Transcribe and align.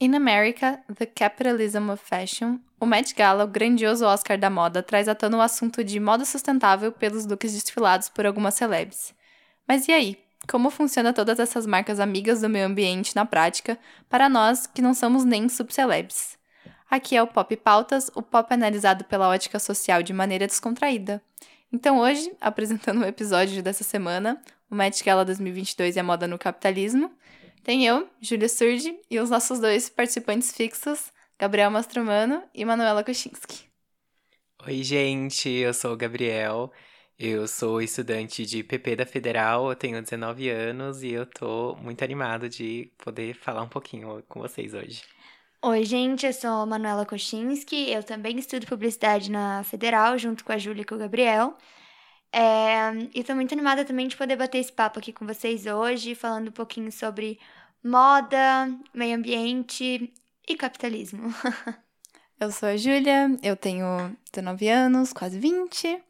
In 0.00 0.14
America, 0.14 0.80
The 0.92 1.06
Capitalism 1.06 1.88
of 1.88 2.02
Fashion, 2.04 2.58
o 2.80 2.84
Met 2.84 3.14
Gala, 3.14 3.44
o 3.44 3.48
grandioso 3.48 4.04
Oscar 4.04 4.36
da 4.36 4.50
moda, 4.50 4.82
traz 4.82 5.08
à 5.08 5.14
tona 5.14 5.38
o 5.38 5.40
assunto 5.40 5.84
de 5.84 6.00
moda 6.00 6.24
sustentável 6.24 6.90
pelos 6.90 7.24
looks 7.26 7.52
desfilados 7.52 8.08
por 8.08 8.26
algumas 8.26 8.54
celebs. 8.54 9.14
Mas 9.66 9.86
e 9.86 9.92
aí? 9.92 10.18
Como 10.48 10.68
funciona 10.68 11.12
todas 11.12 11.38
essas 11.38 11.64
marcas 11.64 12.00
amigas 12.00 12.40
do 12.40 12.50
meio 12.50 12.66
ambiente 12.66 13.14
na 13.14 13.24
prática 13.24 13.78
para 14.10 14.28
nós 14.28 14.66
que 14.66 14.82
não 14.82 14.92
somos 14.92 15.24
nem 15.24 15.48
subcelebs? 15.48 16.36
Aqui 16.90 17.16
é 17.16 17.22
o 17.22 17.26
Pop 17.26 17.56
Pautas, 17.56 18.10
o 18.14 18.20
pop 18.20 18.52
analisado 18.52 19.04
pela 19.04 19.28
ótica 19.28 19.58
social 19.58 20.02
de 20.02 20.12
maneira 20.12 20.46
descontraída. 20.46 21.22
Então 21.72 21.98
hoje, 21.98 22.30
apresentando 22.42 23.00
o 23.00 23.06
episódio 23.06 23.62
dessa 23.62 23.84
semana, 23.84 24.42
o 24.70 24.74
Met 24.74 25.02
Gala 25.02 25.24
2022 25.24 25.96
e 25.96 26.00
a 26.00 26.04
moda 26.04 26.26
no 26.26 26.38
capitalismo, 26.38 27.10
tem 27.64 27.86
eu, 27.86 28.08
Júlia 28.20 28.48
Surdi, 28.48 28.94
e 29.10 29.18
os 29.18 29.30
nossos 29.30 29.58
dois 29.58 29.88
participantes 29.88 30.52
fixos, 30.52 31.10
Gabriel 31.38 31.70
Mastromano 31.70 32.42
e 32.54 32.64
Manuela 32.64 33.02
Kochinski. 33.02 33.64
Oi, 34.66 34.82
gente, 34.82 35.48
eu 35.48 35.72
sou 35.72 35.94
o 35.94 35.96
Gabriel. 35.96 36.70
Eu 37.18 37.46
sou 37.48 37.80
estudante 37.80 38.44
de 38.44 38.62
PP 38.62 38.96
da 38.96 39.06
Federal, 39.06 39.70
eu 39.70 39.76
tenho 39.76 40.02
19 40.02 40.48
anos 40.50 41.02
e 41.02 41.12
eu 41.12 41.24
tô 41.24 41.74
muito 41.76 42.02
animado 42.02 42.48
de 42.48 42.92
poder 42.98 43.34
falar 43.34 43.62
um 43.62 43.68
pouquinho 43.68 44.22
com 44.28 44.40
vocês 44.40 44.74
hoje. 44.74 45.02
Oi, 45.62 45.84
gente, 45.84 46.26
eu 46.26 46.32
sou 46.32 46.50
a 46.50 46.66
Manuela 46.66 47.06
Kochinski, 47.06 47.90
eu 47.90 48.02
também 48.02 48.38
estudo 48.38 48.66
publicidade 48.66 49.30
na 49.30 49.62
Federal, 49.64 50.18
junto 50.18 50.44
com 50.44 50.52
a 50.52 50.58
Júlia 50.58 50.82
e 50.82 50.84
com 50.84 50.96
o 50.96 50.98
Gabriel. 50.98 51.56
É, 52.36 52.90
e 53.14 53.22
tô 53.22 53.32
muito 53.32 53.52
animada 53.54 53.84
também 53.84 54.08
de 54.08 54.16
poder 54.16 54.34
bater 54.34 54.58
esse 54.58 54.72
papo 54.72 54.98
aqui 54.98 55.12
com 55.12 55.24
vocês 55.24 55.66
hoje, 55.66 56.16
falando 56.16 56.48
um 56.48 56.50
pouquinho 56.52 56.90
sobre 56.90 57.38
moda, 57.80 58.76
meio 58.92 59.16
ambiente 59.16 60.12
e 60.48 60.56
capitalismo. 60.56 61.32
eu 62.40 62.50
sou 62.50 62.70
a 62.70 62.76
Júlia, 62.76 63.30
eu 63.40 63.56
tenho 63.56 63.86
19 64.32 64.68
anos, 64.68 65.12
quase 65.12 65.38
20. 65.38 66.02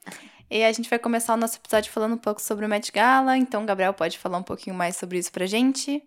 E 0.50 0.64
a 0.64 0.72
gente 0.72 0.88
vai 0.88 0.98
começar 0.98 1.34
o 1.34 1.36
nosso 1.36 1.58
episódio 1.58 1.92
falando 1.92 2.14
um 2.14 2.18
pouco 2.18 2.40
sobre 2.40 2.64
o 2.64 2.68
Met 2.70 2.90
Gala, 2.90 3.36
então 3.36 3.62
o 3.62 3.66
Gabriel 3.66 3.92
pode 3.92 4.16
falar 4.16 4.38
um 4.38 4.42
pouquinho 4.42 4.74
mais 4.74 4.96
sobre 4.96 5.18
isso 5.18 5.30
pra 5.30 5.44
gente. 5.44 6.02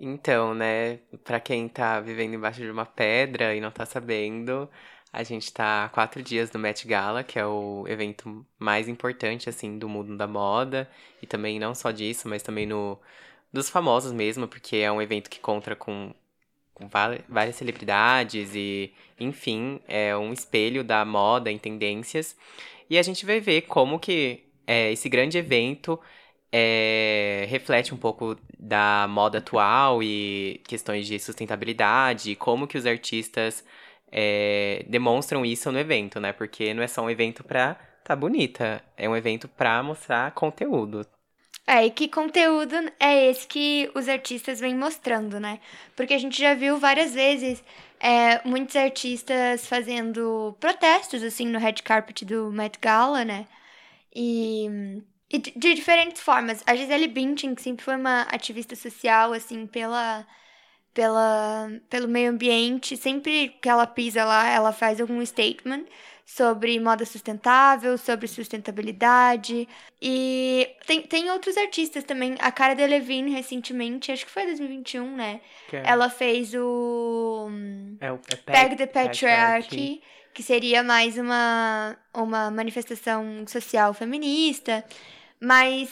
Então, 0.00 0.54
né, 0.54 0.98
para 1.22 1.38
quem 1.38 1.68
tá 1.68 2.00
vivendo 2.00 2.34
embaixo 2.34 2.62
de 2.62 2.70
uma 2.70 2.84
pedra 2.84 3.54
e 3.54 3.60
não 3.60 3.70
tá 3.70 3.86
sabendo, 3.86 4.68
a 5.16 5.22
gente 5.22 5.50
tá 5.50 5.88
quatro 5.94 6.22
dias 6.22 6.50
do 6.50 6.58
Met 6.58 6.86
Gala, 6.86 7.24
que 7.24 7.38
é 7.38 7.46
o 7.46 7.86
evento 7.88 8.46
mais 8.58 8.86
importante, 8.86 9.48
assim, 9.48 9.78
do 9.78 9.88
mundo 9.88 10.14
da 10.14 10.26
moda. 10.26 10.88
E 11.22 11.26
também 11.26 11.58
não 11.58 11.74
só 11.74 11.90
disso, 11.90 12.28
mas 12.28 12.42
também 12.42 12.66
no 12.66 12.98
dos 13.52 13.70
famosos 13.70 14.12
mesmo, 14.12 14.46
porque 14.46 14.76
é 14.76 14.92
um 14.92 15.00
evento 15.00 15.30
que 15.30 15.40
conta 15.40 15.74
com, 15.74 16.12
com 16.74 16.86
várias 17.28 17.56
celebridades 17.56 18.54
e, 18.54 18.92
enfim, 19.18 19.80
é 19.88 20.14
um 20.16 20.32
espelho 20.32 20.84
da 20.84 21.04
moda 21.04 21.50
em 21.50 21.58
tendências. 21.58 22.36
E 22.90 22.98
a 22.98 23.02
gente 23.02 23.24
vai 23.24 23.40
ver 23.40 23.62
como 23.62 23.98
que 23.98 24.44
é, 24.66 24.92
esse 24.92 25.08
grande 25.08 25.38
evento 25.38 25.98
é, 26.52 27.46
reflete 27.48 27.94
um 27.94 27.96
pouco 27.96 28.36
da 28.58 29.06
moda 29.08 29.38
atual 29.38 30.02
e 30.02 30.60
questões 30.66 31.06
de 31.06 31.18
sustentabilidade, 31.18 32.36
como 32.36 32.66
que 32.66 32.76
os 32.76 32.84
artistas 32.84 33.64
é, 34.18 34.82
demonstram 34.88 35.44
isso 35.44 35.70
no 35.70 35.78
evento, 35.78 36.18
né? 36.18 36.32
Porque 36.32 36.72
não 36.72 36.82
é 36.82 36.86
só 36.86 37.02
um 37.02 37.10
evento 37.10 37.44
pra 37.44 37.74
tá 38.02 38.16
bonita, 38.16 38.82
é 38.96 39.08
um 39.08 39.16
evento 39.16 39.46
pra 39.46 39.82
mostrar 39.82 40.30
conteúdo. 40.30 41.06
É, 41.66 41.84
e 41.84 41.90
que 41.90 42.08
conteúdo 42.08 42.74
é 43.00 43.28
esse 43.28 43.46
que 43.46 43.90
os 43.94 44.08
artistas 44.08 44.60
vêm 44.60 44.74
mostrando, 44.74 45.40
né? 45.40 45.58
Porque 45.96 46.14
a 46.14 46.18
gente 46.18 46.40
já 46.40 46.54
viu 46.54 46.78
várias 46.78 47.12
vezes 47.12 47.62
é, 48.00 48.40
muitos 48.48 48.76
artistas 48.76 49.66
fazendo 49.66 50.56
protestos, 50.60 51.22
assim, 51.22 51.46
no 51.46 51.58
red 51.58 51.74
carpet 51.84 52.24
do 52.24 52.52
Met 52.52 52.78
Gala, 52.80 53.24
né? 53.24 53.46
E, 54.14 55.02
e 55.28 55.38
de, 55.38 55.50
de 55.56 55.74
diferentes 55.74 56.22
formas. 56.22 56.62
A 56.66 56.76
Gisele 56.76 57.08
Bündchen, 57.08 57.54
que 57.54 57.62
sempre 57.62 57.84
foi 57.84 57.96
uma 57.96 58.22
ativista 58.22 58.76
social, 58.76 59.32
assim, 59.32 59.66
pela 59.66 60.24
pela, 60.96 61.70
pelo 61.90 62.08
meio 62.08 62.30
ambiente. 62.30 62.96
Sempre 62.96 63.50
que 63.60 63.68
ela 63.68 63.86
pisa 63.86 64.24
lá, 64.24 64.48
ela 64.48 64.72
faz 64.72 64.98
algum 64.98 65.24
statement 65.24 65.84
sobre 66.24 66.80
moda 66.80 67.04
sustentável, 67.04 67.98
sobre 67.98 68.26
sustentabilidade. 68.26 69.68
E 70.00 70.66
tem, 70.86 71.02
tem 71.02 71.30
outros 71.30 71.54
artistas 71.58 72.02
também. 72.02 72.34
A 72.40 72.50
Cara 72.50 72.74
Delevingne, 72.74 73.30
recentemente, 73.30 74.10
acho 74.10 74.24
que 74.24 74.32
foi 74.32 74.46
2021, 74.46 75.14
né? 75.14 75.42
É? 75.70 75.82
Ela 75.84 76.08
fez 76.08 76.54
o. 76.54 77.50
É 78.00 78.10
o 78.10 78.18
é 78.32 78.36
Peg, 78.36 78.76
the 78.76 78.86
Patriarchy, 78.86 80.02
que 80.32 80.42
seria 80.42 80.82
mais 80.82 81.18
uma, 81.18 81.94
uma 82.14 82.50
manifestação 82.50 83.44
social 83.46 83.92
feminista. 83.92 84.82
Mas 85.38 85.90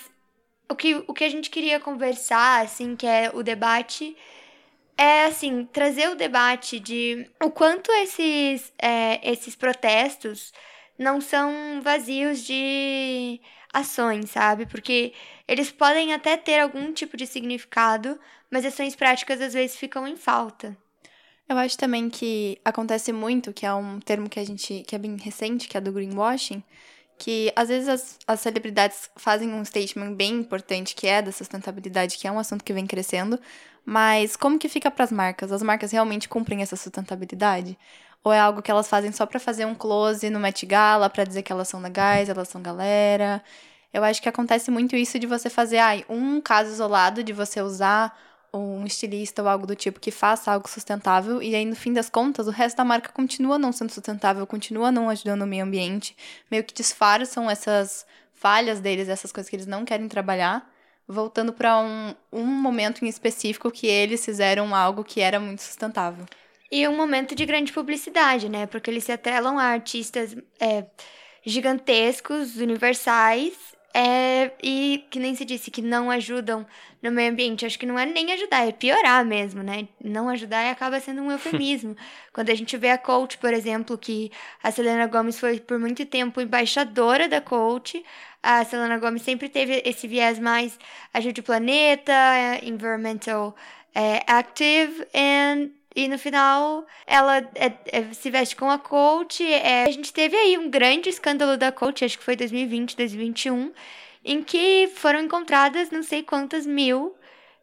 o 0.66 0.74
que, 0.74 1.04
o 1.06 1.12
que 1.12 1.24
a 1.24 1.28
gente 1.28 1.50
queria 1.50 1.78
conversar, 1.78 2.62
assim, 2.62 2.96
que 2.96 3.06
é 3.06 3.30
o 3.34 3.42
debate 3.42 4.16
é 4.96 5.26
assim 5.26 5.64
trazer 5.72 6.08
o 6.08 6.14
debate 6.14 6.78
de 6.78 7.30
o 7.42 7.50
quanto 7.50 7.90
esses 7.92 8.72
é, 8.78 9.20
esses 9.28 9.54
protestos 9.54 10.52
não 10.98 11.20
são 11.20 11.80
vazios 11.82 12.44
de 12.44 13.40
ações, 13.72 14.30
sabe? 14.30 14.66
Porque 14.66 15.12
eles 15.48 15.70
podem 15.70 16.14
até 16.14 16.36
ter 16.36 16.60
algum 16.60 16.92
tipo 16.92 17.16
de 17.16 17.26
significado, 17.26 18.18
mas 18.50 18.64
ações 18.64 18.94
práticas 18.94 19.40
às 19.40 19.52
vezes 19.52 19.76
ficam 19.76 20.06
em 20.06 20.16
falta. 20.16 20.76
Eu 21.48 21.58
acho 21.58 21.76
também 21.76 22.08
que 22.08 22.58
acontece 22.64 23.12
muito, 23.12 23.52
que 23.52 23.66
é 23.66 23.74
um 23.74 24.00
termo 24.00 24.30
que 24.30 24.40
a 24.40 24.44
gente 24.44 24.82
que 24.86 24.94
é 24.94 24.98
bem 24.98 25.16
recente, 25.16 25.68
que 25.68 25.76
é 25.76 25.80
do 25.80 25.92
greenwashing, 25.92 26.62
que 27.18 27.52
às 27.54 27.68
vezes 27.68 27.88
as, 27.88 28.18
as 28.26 28.40
celebridades 28.40 29.10
fazem 29.16 29.52
um 29.52 29.64
statement 29.64 30.14
bem 30.14 30.34
importante 30.34 30.94
que 30.94 31.06
é 31.06 31.22
da 31.22 31.32
sustentabilidade, 31.32 32.18
que 32.18 32.26
é 32.26 32.32
um 32.32 32.38
assunto 32.38 32.64
que 32.64 32.72
vem 32.72 32.86
crescendo, 32.86 33.38
mas 33.84 34.36
como 34.36 34.58
que 34.58 34.68
fica 34.68 34.90
para 34.90 35.04
as 35.04 35.12
marcas? 35.12 35.52
As 35.52 35.62
marcas 35.62 35.92
realmente 35.92 36.28
cumprem 36.28 36.62
essa 36.62 36.76
sustentabilidade? 36.76 37.78
Ou 38.22 38.32
é 38.32 38.40
algo 38.40 38.62
que 38.62 38.70
elas 38.70 38.88
fazem 38.88 39.12
só 39.12 39.26
para 39.26 39.38
fazer 39.38 39.66
um 39.66 39.74
close 39.74 40.28
no 40.30 40.40
Met 40.40 40.64
Gala, 40.64 41.10
para 41.10 41.24
dizer 41.24 41.42
que 41.42 41.52
elas 41.52 41.68
são 41.68 41.80
legais, 41.80 42.28
elas 42.28 42.48
são 42.48 42.62
galera? 42.62 43.42
Eu 43.92 44.02
acho 44.02 44.20
que 44.22 44.28
acontece 44.28 44.70
muito 44.70 44.96
isso 44.96 45.18
de 45.18 45.26
você 45.26 45.50
fazer 45.50 45.78
ai, 45.78 46.04
um 46.08 46.40
caso 46.40 46.70
isolado 46.70 47.22
de 47.22 47.32
você 47.32 47.60
usar 47.60 48.18
um 48.58 48.86
estilista 48.86 49.42
ou 49.42 49.48
algo 49.48 49.66
do 49.66 49.74
tipo 49.74 50.00
que 50.00 50.10
faça 50.10 50.52
algo 50.52 50.68
sustentável 50.68 51.42
e 51.42 51.54
aí 51.54 51.64
no 51.64 51.74
fim 51.74 51.92
das 51.92 52.08
contas 52.08 52.46
o 52.46 52.50
resto 52.50 52.76
da 52.76 52.84
marca 52.84 53.10
continua 53.12 53.58
não 53.58 53.72
sendo 53.72 53.90
sustentável, 53.90 54.46
continua 54.46 54.92
não 54.92 55.10
ajudando 55.10 55.42
o 55.42 55.46
meio 55.46 55.64
ambiente, 55.64 56.16
meio 56.50 56.64
que 56.64 56.74
disfarçam 56.74 57.50
essas 57.50 58.06
falhas 58.32 58.80
deles, 58.80 59.08
essas 59.08 59.32
coisas 59.32 59.48
que 59.48 59.56
eles 59.56 59.66
não 59.66 59.84
querem 59.84 60.08
trabalhar 60.08 60.70
voltando 61.06 61.52
para 61.52 61.78
um, 61.78 62.14
um 62.32 62.44
momento 62.44 63.04
em 63.04 63.08
específico 63.08 63.70
que 63.70 63.86
eles 63.86 64.24
fizeram 64.24 64.74
algo 64.74 65.04
que 65.04 65.20
era 65.20 65.38
muito 65.38 65.62
sustentável. 65.62 66.24
E 66.70 66.88
um 66.88 66.96
momento 66.96 67.34
de 67.34 67.44
grande 67.44 67.72
publicidade, 67.72 68.48
né? 68.48 68.66
Porque 68.66 68.90
eles 68.90 69.04
se 69.04 69.12
atrelam 69.12 69.58
a 69.58 69.64
artistas 69.64 70.34
é, 70.58 70.86
gigantescos, 71.44 72.56
universais, 72.56 73.52
é, 73.94 74.50
e 74.60 75.06
que 75.08 75.20
nem 75.20 75.36
se 75.36 75.44
disse 75.44 75.70
que 75.70 75.80
não 75.80 76.10
ajudam 76.10 76.66
no 77.00 77.12
meio 77.12 77.30
ambiente. 77.30 77.64
Acho 77.64 77.78
que 77.78 77.86
não 77.86 77.96
é 77.96 78.04
nem 78.04 78.32
ajudar, 78.32 78.66
é 78.66 78.72
piorar 78.72 79.24
mesmo, 79.24 79.62
né? 79.62 79.86
Não 80.02 80.28
ajudar 80.28 80.68
acaba 80.68 80.98
sendo 80.98 81.22
um 81.22 81.30
eufemismo. 81.30 81.96
Quando 82.32 82.50
a 82.50 82.54
gente 82.56 82.76
vê 82.76 82.90
a 82.90 82.98
Coach, 82.98 83.38
por 83.38 83.54
exemplo, 83.54 83.96
que 83.96 84.32
a 84.60 84.72
Selena 84.72 85.06
Gomez 85.06 85.38
foi 85.38 85.60
por 85.60 85.78
muito 85.78 86.04
tempo 86.04 86.40
embaixadora 86.40 87.28
da 87.28 87.40
Coach, 87.40 88.04
a 88.42 88.64
Selena 88.64 88.98
Gomez 88.98 89.22
sempre 89.22 89.48
teve 89.48 89.80
esse 89.84 90.08
viés 90.08 90.40
mais 90.40 90.76
ajude 91.12 91.40
o 91.40 91.44
planeta, 91.44 92.12
environmental 92.62 93.54
é, 93.94 94.24
active, 94.26 95.06
and, 95.14 95.70
e 95.94 96.08
no 96.08 96.18
final 96.18 96.84
ela 97.06 97.38
é, 97.54 97.72
é, 97.86 98.12
se 98.12 98.30
veste 98.30 98.56
com 98.56 98.70
a 98.70 98.78
Coach. 98.78 99.44
É, 99.44 99.84
a 99.84 99.90
gente 99.90 100.12
teve 100.12 100.36
aí 100.36 100.58
um 100.58 100.68
grande 100.68 101.08
escândalo 101.08 101.56
da 101.56 101.70
Coach, 101.70 102.04
acho 102.04 102.18
que 102.18 102.24
foi 102.24 102.34
2020, 102.36 102.96
2021, 102.96 103.72
em 104.24 104.42
que 104.42 104.90
foram 104.96 105.20
encontradas 105.20 105.90
não 105.90 106.02
sei 106.02 106.22
quantas 106.22 106.66
mil 106.66 107.14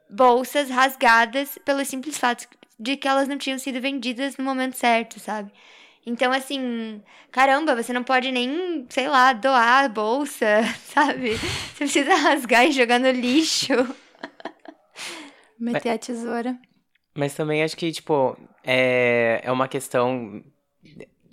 bolsas 0.09 0.69
rasgadas 0.69 1.57
pelo 1.65 1.83
simples 1.85 2.17
fato 2.17 2.47
de 2.79 2.97
que 2.97 3.07
elas 3.07 3.27
não 3.27 3.37
tinham 3.37 3.59
sido 3.59 3.79
vendidas 3.79 4.37
no 4.37 4.43
momento 4.43 4.77
certo, 4.77 5.19
sabe? 5.19 5.51
Então, 6.05 6.31
assim, 6.31 7.01
caramba, 7.31 7.75
você 7.75 7.93
não 7.93 8.03
pode 8.03 8.31
nem, 8.31 8.87
sei 8.89 9.07
lá, 9.07 9.33
doar 9.33 9.85
a 9.85 9.89
bolsa, 9.89 10.63
sabe? 10.85 11.35
Você 11.35 11.77
precisa 11.77 12.15
rasgar 12.17 12.65
e 12.65 12.71
jogar 12.71 12.99
no 12.99 13.11
lixo. 13.11 13.73
Meter 15.59 15.91
a 15.91 15.97
tesoura. 15.97 16.57
Mas 17.13 17.33
também 17.33 17.63
acho 17.63 17.75
que, 17.75 17.91
tipo, 17.91 18.37
é, 18.63 19.41
é 19.43 19.51
uma 19.51 19.67
questão. 19.67 20.43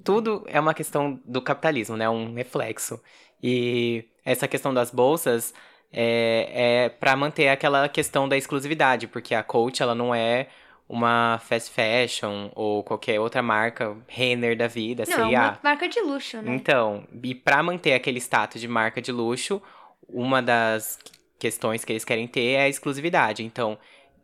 Tudo 0.04 0.44
é 0.46 0.58
uma 0.58 0.74
questão 0.74 1.20
do 1.24 1.40
capitalismo, 1.40 1.96
né? 1.96 2.08
Um 2.08 2.34
reflexo. 2.34 3.00
E 3.42 4.04
essa 4.24 4.48
questão 4.48 4.74
das 4.74 4.90
bolsas 4.90 5.54
é, 5.92 6.84
é 6.84 6.88
para 6.88 7.16
manter 7.16 7.48
aquela 7.48 7.88
questão 7.88 8.28
da 8.28 8.36
exclusividade, 8.36 9.06
porque 9.06 9.34
a 9.34 9.42
coach 9.42 9.82
ela 9.82 9.94
não 9.94 10.14
é 10.14 10.48
uma 10.88 11.38
fast 11.44 11.70
fashion 11.70 12.50
ou 12.54 12.82
qualquer 12.82 13.20
outra 13.20 13.42
marca, 13.42 13.94
Renner 14.08 14.56
da 14.56 14.66
vida, 14.66 15.04
Não, 15.06 15.12
é 15.12 15.30
C&A. 15.30 15.40
uma 15.40 15.58
marca 15.62 15.86
de 15.86 16.00
luxo, 16.00 16.40
né? 16.40 16.54
Então, 16.54 17.06
e 17.22 17.34
para 17.34 17.62
manter 17.62 17.92
aquele 17.92 18.18
status 18.18 18.60
de 18.60 18.66
marca 18.66 19.00
de 19.02 19.12
luxo, 19.12 19.60
uma 20.08 20.40
das 20.40 20.98
questões 21.38 21.84
que 21.84 21.92
eles 21.92 22.04
querem 22.04 22.26
ter 22.26 22.52
é 22.52 22.62
a 22.62 22.68
exclusividade. 22.68 23.44
Então, 23.44 23.78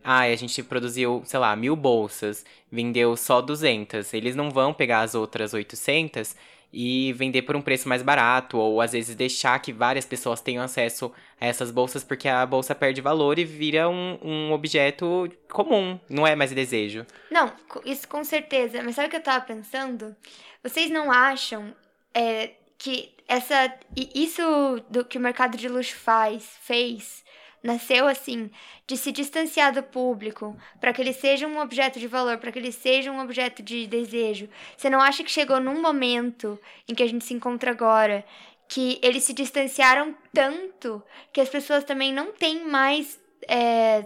ah, 0.05 0.21
a 0.21 0.37
gente 0.37 0.63
produziu, 0.63 1.23
sei 1.25 1.41
lá, 1.41 1.57
mil 1.57 1.75
bolsas, 1.75 2.45
vendeu 2.71 3.17
só 3.17 3.41
200. 3.41 4.13
Eles 4.13 4.37
não 4.37 4.51
vão 4.51 4.75
pegar 4.75 5.01
as 5.01 5.15
outras 5.15 5.55
800 5.55 6.37
e 6.71 7.13
vender 7.15 7.43
por 7.43 7.57
um 7.57 7.63
preço 7.63 7.89
mais 7.89 8.03
barato, 8.03 8.59
ou 8.59 8.81
às 8.81 8.93
vezes 8.93 9.15
deixar 9.15 9.59
que 9.61 9.73
várias 9.73 10.05
pessoas 10.05 10.41
tenham 10.41 10.63
acesso 10.63 11.11
a 11.41 11.47
essas 11.47 11.71
bolsas, 11.71 12.03
porque 12.03 12.29
a 12.29 12.45
bolsa 12.45 12.75
perde 12.75 13.01
valor 13.01 13.39
e 13.39 13.45
vira 13.45 13.89
um, 13.89 14.19
um 14.21 14.53
objeto 14.53 15.31
comum, 15.49 15.99
não 16.11 16.27
é 16.27 16.35
mais 16.35 16.51
desejo. 16.51 17.07
Não, 17.31 17.53
isso 17.85 18.07
com 18.09 18.25
certeza. 18.25 18.83
Mas 18.83 18.97
sabe 18.97 19.07
o 19.07 19.11
que 19.11 19.17
eu 19.17 19.23
tava 19.23 19.45
pensando? 19.45 20.15
Vocês 20.63 20.91
não 20.91 21.13
acham 21.13 21.73
é, 22.13 22.51
que 22.77 23.15
essa 23.27 23.73
isso 23.97 24.43
do 24.91 25.05
que 25.05 25.17
o 25.17 25.21
mercado 25.21 25.57
de 25.57 25.69
luxo 25.69 25.97
faz, 25.97 26.45
fez, 26.61 27.24
nasceu 27.65 28.07
assim, 28.07 28.51
de 28.87 28.95
se 28.95 29.11
distanciar 29.11 29.73
do 29.73 29.83
público, 29.83 30.55
para 30.79 30.93
que 30.93 31.01
ele 31.01 31.15
seja 31.15 31.47
um 31.47 31.59
objeto 31.59 31.99
de 31.99 32.07
valor, 32.07 32.37
para 32.37 32.53
que 32.53 32.59
ele 32.59 32.71
seja 32.71 33.11
um 33.11 33.21
objeto 33.21 33.63
de 33.63 33.87
desejo. 33.87 34.51
Você 34.77 34.91
não 34.91 35.01
acha 35.01 35.25
que 35.25 35.31
chegou 35.31 35.59
num 35.59 35.81
momento 35.81 36.61
em 36.87 36.95
que 36.95 37.03
a 37.03 37.09
gente 37.09 37.25
se 37.25 37.33
encontra 37.33 37.71
agora 37.71 38.23
que 38.69 38.99
eles 39.03 39.25
se 39.25 39.33
distanciaram 39.33 40.15
tanto 40.33 41.03
que 41.33 41.41
as 41.41 41.49
pessoas 41.49 41.85
também 41.85 42.13
não 42.13 42.33
têm 42.33 42.67
mais 42.67 43.19
é, 43.49 44.05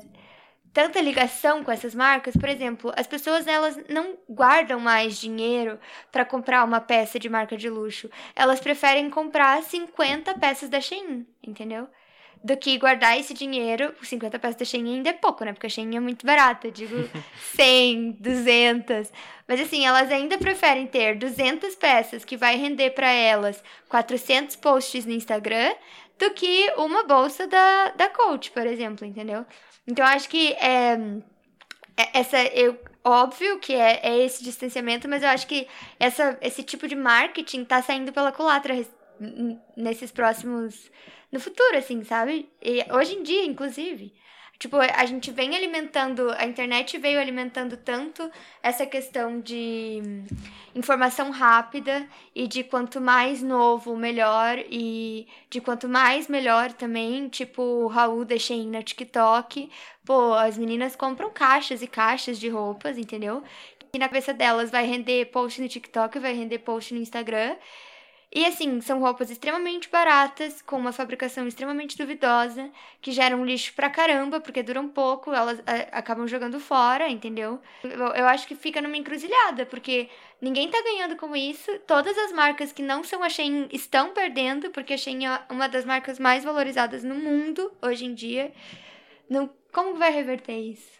tanta 0.73 1.01
ligação 1.01 1.65
com 1.65 1.73
essas 1.73 1.95
marcas, 1.95 2.37
por 2.37 2.49
exemplo, 2.49 2.93
as 2.97 3.07
pessoas 3.07 3.47
elas 3.49 3.77
não 3.89 4.17
guardam 4.29 4.79
mais 4.79 5.19
dinheiro 5.19 5.79
para 6.13 6.25
comprar 6.25 6.65
uma 6.65 6.81
peça 6.81 7.19
de 7.19 7.29
marca 7.29 7.57
de 7.57 7.69
luxo. 7.69 8.09
Elas 8.37 8.61
preferem 8.61 9.11
comprar 9.11 9.63
50 9.63 10.35
peças 10.39 10.69
da 10.69 10.81
Shein, 10.81 11.27
entendeu? 11.43 11.89
Do 12.43 12.57
que 12.57 12.79
guardar 12.79 13.19
esse 13.19 13.35
dinheiro, 13.35 13.93
50 14.03 14.39
peças 14.39 14.57
da 14.57 14.65
Shein 14.65 14.97
ainda 14.97 15.11
é 15.11 15.13
pouco, 15.13 15.45
né? 15.45 15.53
Porque 15.53 15.67
a 15.67 15.71
Shein 15.71 15.97
é 15.97 16.01
muito 16.01 16.25
barata, 16.25 16.71
digo 16.71 16.97
100, 17.57 18.13
200. 18.21 19.13
Mas 19.47 19.61
assim, 19.61 19.85
elas 19.85 20.11
ainda 20.11 20.39
preferem 20.39 20.87
ter 20.87 21.17
200 21.17 21.75
peças 21.75 22.25
que 22.25 22.37
vai 22.37 22.57
render 22.57 22.91
para 22.91 23.11
elas 23.11 23.63
400 23.89 24.57
posts 24.57 25.05
no 25.05 25.13
Instagram 25.13 25.75
do 26.19 26.31
que 26.31 26.73
uma 26.77 27.05
bolsa 27.05 27.47
da, 27.47 27.91
da 27.91 28.09
Coach, 28.09 28.51
por 28.51 28.67
exemplo, 28.67 29.07
entendeu? 29.07 29.45
Então, 29.87 30.05
eu 30.05 30.11
acho 30.13 30.29
que 30.29 30.53
é, 30.55 30.99
é- 31.97 32.19
essa. 32.21 32.39
Eu, 32.49 32.79
óbvio 33.05 33.59
que 33.59 33.75
é, 33.75 34.01
é 34.03 34.19
esse 34.25 34.45
distanciamento, 34.45 35.09
mas 35.09 35.23
eu 35.23 35.29
acho 35.31 35.47
que 35.47 35.67
essa, 35.99 36.37
esse 36.43 36.63
tipo 36.63 36.87
de 36.87 36.95
marketing 36.95 37.65
tá 37.65 37.81
saindo 37.81 38.13
pela 38.13 38.33
culatra 38.33 38.75
nesses 39.77 40.11
próximos. 40.11 40.91
No 41.31 41.41
futuro, 41.41 41.77
assim, 41.77 42.03
sabe? 42.05 42.49
E 42.63 42.85
hoje 42.93 43.15
em 43.15 43.23
dia, 43.23 43.45
inclusive. 43.45 44.13
Tipo, 44.59 44.77
a 44.77 45.07
gente 45.07 45.31
vem 45.31 45.55
alimentando, 45.55 46.33
a 46.33 46.45
internet 46.45 46.99
veio 46.99 47.21
alimentando 47.21 47.77
tanto 47.77 48.29
essa 48.61 48.85
questão 48.85 49.41
de 49.41 50.03
informação 50.75 51.31
rápida 51.31 52.09
e 52.35 52.49
de 52.49 52.65
quanto 52.65 53.01
mais 53.01 53.41
novo, 53.41 53.97
melhor, 53.97 54.59
e 54.69 55.29
de 55.49 55.61
quanto 55.61 55.89
mais 55.89 56.27
melhor 56.27 56.73
também, 56.73 57.29
tipo 57.29 57.63
o 57.63 57.87
Raul 57.87 58.25
da 58.25 58.37
Shein 58.37 58.69
na 58.69 58.83
TikTok. 58.83 59.71
Pô, 60.05 60.35
as 60.35 60.59
meninas 60.59 60.97
compram 60.97 61.31
caixas 61.31 61.81
e 61.81 61.87
caixas 61.87 62.37
de 62.37 62.49
roupas, 62.49 62.99
entendeu? 62.99 63.45
E 63.93 63.99
na 63.99 64.09
cabeça 64.09 64.35
delas 64.35 64.73
vai 64.73 64.85
render 64.85 65.27
post 65.27 65.61
no 65.63 65.69
TikTok, 65.69 66.19
vai 66.19 66.33
render 66.33 66.59
post 66.59 66.93
no 66.93 67.01
Instagram. 67.01 67.55
E 68.31 68.45
assim, 68.45 68.81
são 68.83 69.01
roupas 69.01 69.31
extremamente 69.31 69.89
baratas, 69.89 70.61
com 70.61 70.77
uma 70.77 70.93
fabricação 70.93 71.49
extremamente 71.49 71.97
duvidosa, 71.97 72.71
que 73.01 73.11
geram 73.11 73.43
lixo 73.45 73.73
pra 73.75 73.89
caramba, 73.89 74.39
porque 74.39 74.63
duram 74.63 74.87
pouco, 74.87 75.33
elas 75.33 75.59
é, 75.61 75.89
acabam 75.93 76.29
jogando 76.29 76.61
fora, 76.61 77.09
entendeu? 77.09 77.59
Eu, 77.83 78.09
eu 78.09 78.27
acho 78.27 78.47
que 78.47 78.55
fica 78.55 78.83
numa 78.83 78.99
encruzilhada, 78.99 79.65
porque 79.65 80.11
ninguém 80.43 80.71
tá 80.71 80.81
ganhando 80.83 81.17
com 81.17 81.35
isso. 81.35 81.79
Todas 81.87 82.19
as 82.19 82.31
marcas 82.31 82.71
que 82.71 82.83
não 82.83 83.03
são 83.03 83.23
a 83.23 83.31
Shein 83.31 83.67
estão 83.73 84.13
perdendo, 84.13 84.69
porque 84.71 84.93
a 84.93 84.99
Shein 84.99 85.27
é 85.27 85.41
uma 85.49 85.67
das 85.67 85.87
marcas 85.87 86.19
mais 86.19 86.45
valorizadas 86.45 87.03
no 87.03 87.15
mundo 87.15 87.73
hoje 87.81 88.05
em 88.05 88.13
dia. 88.13 88.53
Não, 89.29 89.49
como 89.73 89.97
vai 89.97 90.13
reverter 90.13 90.59
isso? 90.59 90.99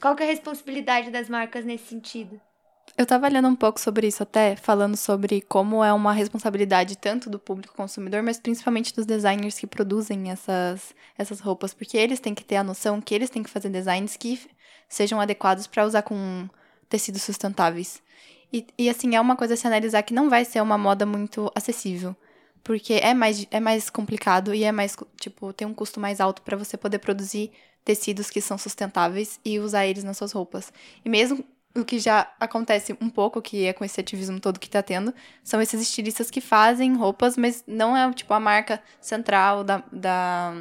Qual 0.00 0.14
que 0.14 0.22
é 0.22 0.26
a 0.26 0.30
responsabilidade 0.30 1.10
das 1.10 1.28
marcas 1.28 1.64
nesse 1.64 1.86
sentido? 1.86 2.40
Eu 2.98 3.06
tava 3.06 3.28
lendo 3.28 3.46
um 3.46 3.54
pouco 3.54 3.78
sobre 3.78 4.08
isso 4.08 4.24
até, 4.24 4.56
falando 4.56 4.96
sobre 4.96 5.40
como 5.42 5.84
é 5.84 5.92
uma 5.92 6.12
responsabilidade 6.12 6.98
tanto 6.98 7.30
do 7.30 7.38
público 7.38 7.76
consumidor, 7.76 8.24
mas 8.24 8.40
principalmente 8.40 8.92
dos 8.92 9.06
designers 9.06 9.56
que 9.56 9.68
produzem 9.68 10.32
essas, 10.32 10.92
essas 11.16 11.38
roupas, 11.38 11.72
porque 11.72 11.96
eles 11.96 12.18
têm 12.18 12.34
que 12.34 12.44
ter 12.44 12.56
a 12.56 12.64
noção 12.64 13.00
que 13.00 13.14
eles 13.14 13.30
têm 13.30 13.44
que 13.44 13.50
fazer 13.50 13.68
designs 13.68 14.16
que 14.16 14.40
sejam 14.88 15.20
adequados 15.20 15.68
para 15.68 15.86
usar 15.86 16.02
com 16.02 16.48
tecidos 16.88 17.22
sustentáveis. 17.22 18.02
E, 18.52 18.66
e 18.76 18.90
assim, 18.90 19.14
é 19.14 19.20
uma 19.20 19.36
coisa 19.36 19.54
a 19.54 19.56
se 19.56 19.68
analisar 19.68 20.02
que 20.02 20.12
não 20.12 20.28
vai 20.28 20.44
ser 20.44 20.60
uma 20.60 20.76
moda 20.76 21.06
muito 21.06 21.52
acessível. 21.54 22.16
Porque 22.64 22.94
é 22.94 23.14
mais, 23.14 23.46
é 23.52 23.60
mais 23.60 23.88
complicado 23.88 24.52
e 24.52 24.64
é 24.64 24.72
mais, 24.72 24.96
tipo, 25.20 25.52
tem 25.52 25.68
um 25.68 25.74
custo 25.74 26.00
mais 26.00 26.20
alto 26.20 26.42
para 26.42 26.56
você 26.56 26.76
poder 26.76 26.98
produzir 26.98 27.52
tecidos 27.84 28.28
que 28.28 28.40
são 28.40 28.58
sustentáveis 28.58 29.38
e 29.44 29.60
usar 29.60 29.86
eles 29.86 30.02
nas 30.02 30.16
suas 30.16 30.32
roupas. 30.32 30.72
E 31.04 31.08
mesmo 31.08 31.44
o 31.74 31.84
que 31.84 31.98
já 31.98 32.30
acontece 32.40 32.96
um 33.00 33.08
pouco, 33.08 33.40
que 33.40 33.66
é 33.66 33.72
com 33.72 33.84
esse 33.84 34.00
ativismo 34.00 34.40
todo 34.40 34.58
que 34.58 34.68
tá 34.68 34.82
tendo, 34.82 35.14
são 35.44 35.60
esses 35.60 35.80
estilistas 35.80 36.30
que 36.30 36.40
fazem 36.40 36.94
roupas, 36.96 37.36
mas 37.36 37.62
não 37.66 37.96
é, 37.96 38.10
tipo, 38.12 38.32
a 38.34 38.40
marca 38.40 38.82
central 39.00 39.62
da, 39.62 39.82
da 39.92 40.54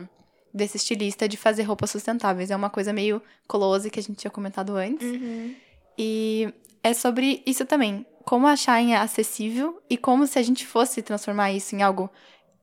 desse 0.53 0.77
estilista 0.77 1.27
de 1.27 1.37
fazer 1.37 1.63
roupas 1.63 1.91
sustentáveis. 1.91 2.51
É 2.51 2.55
uma 2.55 2.69
coisa 2.69 2.91
meio 2.91 3.21
close 3.47 3.89
que 3.89 3.99
a 3.99 4.03
gente 4.03 4.17
tinha 4.17 4.31
comentado 4.31 4.75
antes. 4.75 5.07
E 5.97 6.53
é 6.83 6.93
sobre 6.93 7.43
isso 7.45 7.65
também. 7.65 8.05
Como 8.25 8.47
a 8.47 8.55
Shine 8.55 8.91
é 8.91 8.97
acessível 8.97 9.81
e 9.89 9.97
como 9.97 10.27
se 10.27 10.37
a 10.37 10.43
gente 10.43 10.65
fosse 10.65 11.01
transformar 11.01 11.51
isso 11.51 11.75
em 11.75 11.81
algo 11.81 12.09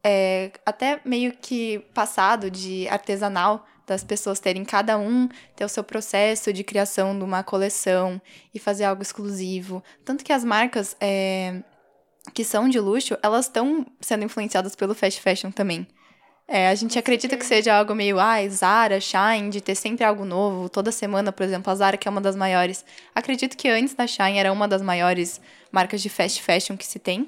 é, 0.03 0.53
até 0.67 1.01
meio 1.05 1.33
que 1.33 1.79
passado 1.95 2.51
de 2.51 2.87
artesanal, 2.89 3.67
das 3.87 4.03
pessoas 4.03 4.41
terem 4.41 4.65
cada 4.65 4.99
um 4.99 5.29
ter 5.55 5.65
o 5.65 5.69
seu 5.69 5.85
processo 5.85 6.53
de 6.53 6.65
criação 6.65 7.17
de 7.17 7.25
uma 7.25 7.43
coleção 7.43 8.21
e 8.53 8.59
fazer 8.59 8.85
algo 8.85 9.03
exclusivo. 9.03 9.83
Tanto 10.05 10.25
que 10.25 10.33
as 10.33 10.45
marcas 10.45 10.97
é, 11.01 11.63
que 12.33 12.45
são 12.45 12.69
de 12.69 12.81
luxo, 12.81 13.17
elas 13.23 13.47
estão 13.47 13.87
sendo 14.01 14.25
influenciadas 14.25 14.75
pelo 14.75 14.95
fast 14.95 15.21
fashion 15.21 15.51
também. 15.51 15.87
É, 16.47 16.69
a 16.69 16.75
gente 16.75 16.99
acredita 16.99 17.37
que 17.39 17.45
seja 17.45 17.75
algo 17.75 17.95
meio, 17.95 18.21
ah, 18.21 18.47
Zara, 18.49 19.01
Shine, 19.01 19.49
de 19.49 19.63
ter 19.63 19.75
sempre 19.75 20.05
algo 20.05 20.27
novo, 20.27 20.69
toda 20.69 20.93
semana, 20.93 21.33
por 21.33 21.43
exemplo, 21.43 21.73
a 21.73 21.75
Zara, 21.75 21.97
que 21.97 22.07
é 22.07 22.11
uma 22.11 22.21
das 22.21 22.37
maiores. 22.37 22.85
Acredito 23.15 23.57
que 23.57 23.69
antes 23.69 23.95
da 23.95 24.07
Shine 24.07 24.39
era 24.39 24.53
uma 24.53 24.69
das 24.69 24.83
maiores 24.83 25.41
marcas 25.73 26.03
de 26.03 26.11
fast 26.11 26.43
fashion 26.43 26.77
que 26.77 26.87
se 26.87 26.99
tem. 26.99 27.27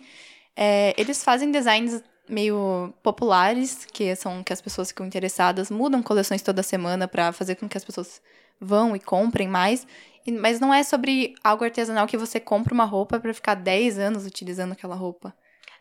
É, 0.54 0.94
eles 0.98 1.24
fazem 1.24 1.50
designs 1.50 2.02
meio 2.28 2.92
populares, 3.02 3.86
que 3.92 4.14
são 4.16 4.42
que 4.42 4.52
as 4.52 4.60
pessoas 4.60 4.88
ficam 4.88 5.06
interessadas, 5.06 5.70
mudam 5.70 6.02
coleções 6.02 6.42
toda 6.42 6.62
semana 6.62 7.06
para 7.06 7.32
fazer 7.32 7.56
com 7.56 7.68
que 7.68 7.76
as 7.76 7.84
pessoas 7.84 8.20
vão 8.60 8.96
e 8.96 9.00
comprem 9.00 9.48
mais. 9.48 9.86
Mas 10.40 10.58
não 10.58 10.74
é 10.74 10.82
sobre 10.82 11.34
algo 11.42 11.64
artesanal 11.64 12.06
que 12.06 12.16
você 12.16 12.40
compra 12.40 12.74
uma 12.74 12.84
roupa 12.84 13.20
para 13.20 13.32
ficar 13.32 13.54
10 13.54 13.98
anos 13.98 14.26
utilizando 14.26 14.72
aquela 14.72 14.96
roupa. 14.96 15.32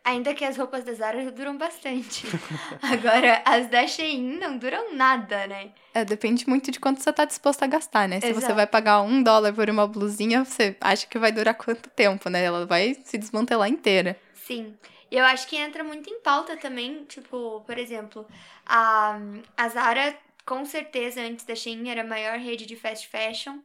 Ainda 0.06 0.36
que 0.36 0.46
as 0.46 0.56
roupas 0.56 0.84
da 0.84 0.94
Zara 0.94 1.32
duram 1.32 1.58
bastante. 1.58 2.28
Agora, 2.80 3.42
as 3.44 3.68
da 3.72 3.88
Shein 3.88 4.38
não 4.38 4.56
duram 4.56 4.96
nada, 4.96 5.48
né? 5.48 5.72
É, 5.96 6.06
depende 6.06 6.48
muito 6.48 6.70
de 6.70 6.80
quanto 6.80 7.02
você 7.02 7.12
tá 7.12 7.26
disposto 7.26 7.64
a 7.64 7.68
gastar, 7.68 8.08
né? 8.08 8.22
Se 8.22 8.32
você 8.32 8.54
vai 8.54 8.68
pagar 8.68 9.02
um 9.02 9.24
dólar 9.24 9.52
por 9.52 9.68
uma 9.68 9.88
blusinha, 9.88 10.46
você 10.46 10.78
acha 10.80 11.08
que 11.08 11.18
vai 11.18 11.32
durar 11.32 11.56
quanto 11.56 11.90
tempo, 11.90 12.30
né? 12.30 12.44
Ela 12.44 12.68
vai 12.68 12.96
se 13.04 13.18
desmantelar 13.18 13.68
inteira. 13.68 14.16
Sim. 14.36 14.76
E 15.16 15.18
eu 15.18 15.24
acho 15.24 15.48
que 15.48 15.56
entra 15.56 15.82
muito 15.82 16.10
em 16.10 16.20
pauta 16.20 16.58
também, 16.58 17.06
tipo, 17.06 17.64
por 17.66 17.78
exemplo, 17.78 18.28
a, 18.66 19.18
a 19.56 19.70
Zara, 19.70 20.14
com 20.46 20.66
certeza, 20.66 21.22
antes 21.22 21.46
da 21.46 21.56
Shein, 21.56 21.90
era 21.90 22.02
a 22.02 22.06
maior 22.06 22.38
rede 22.38 22.66
de 22.66 22.76
fast 22.76 23.08
fashion, 23.08 23.60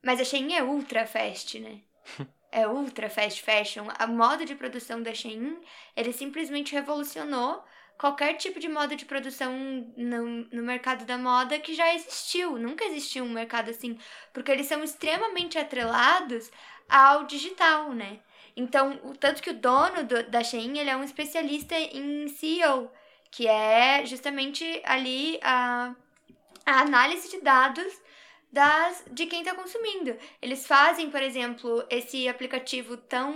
mas 0.00 0.20
a 0.20 0.24
Shein 0.24 0.54
é 0.54 0.62
ultra 0.62 1.04
fast, 1.04 1.58
né? 1.58 1.80
É 2.54 2.68
ultra 2.68 3.08
fast 3.10 3.42
fashion. 3.42 3.86
A 3.98 4.06
moda 4.06 4.44
de 4.44 4.54
produção 4.54 5.02
da 5.02 5.12
Shein, 5.12 5.58
ele 5.96 6.12
simplesmente 6.12 6.72
revolucionou 6.74 7.64
qualquer 7.98 8.34
tipo 8.34 8.60
de 8.60 8.68
moda 8.68 8.94
de 8.94 9.06
produção 9.06 9.52
no, 9.96 10.44
no 10.52 10.62
mercado 10.62 11.06
da 11.06 11.16
moda 11.18 11.58
que 11.58 11.74
já 11.74 11.94
existiu. 11.94 12.58
Nunca 12.58 12.84
existiu 12.84 13.24
um 13.24 13.32
mercado 13.32 13.70
assim, 13.70 13.98
porque 14.34 14.52
eles 14.52 14.66
são 14.66 14.84
extremamente 14.84 15.58
atrelados 15.58 16.50
ao 16.88 17.24
digital, 17.24 17.92
né? 17.92 18.20
Então, 18.56 19.00
o 19.04 19.16
tanto 19.16 19.42
que 19.42 19.50
o 19.50 19.54
dono 19.54 20.04
do- 20.04 20.24
da 20.30 20.42
Shein, 20.44 20.78
ele 20.78 20.90
é 20.90 20.96
um 20.96 21.04
especialista 21.04 21.74
em 21.74 22.26
SEO, 22.26 22.90
que 23.30 23.46
é 23.48 24.04
justamente 24.06 24.64
ali 24.84 25.38
a, 25.42 25.94
a 26.66 26.80
análise 26.82 27.30
de 27.30 27.40
dados 27.42 27.92
das 28.52 29.04
de 29.10 29.26
quem 29.26 29.40
está 29.42 29.54
consumindo. 29.54 30.16
Eles 30.42 30.66
fazem, 30.66 31.10
por 31.10 31.22
exemplo, 31.22 31.84
esse 31.90 32.28
aplicativo 32.28 32.96
tão 32.96 33.34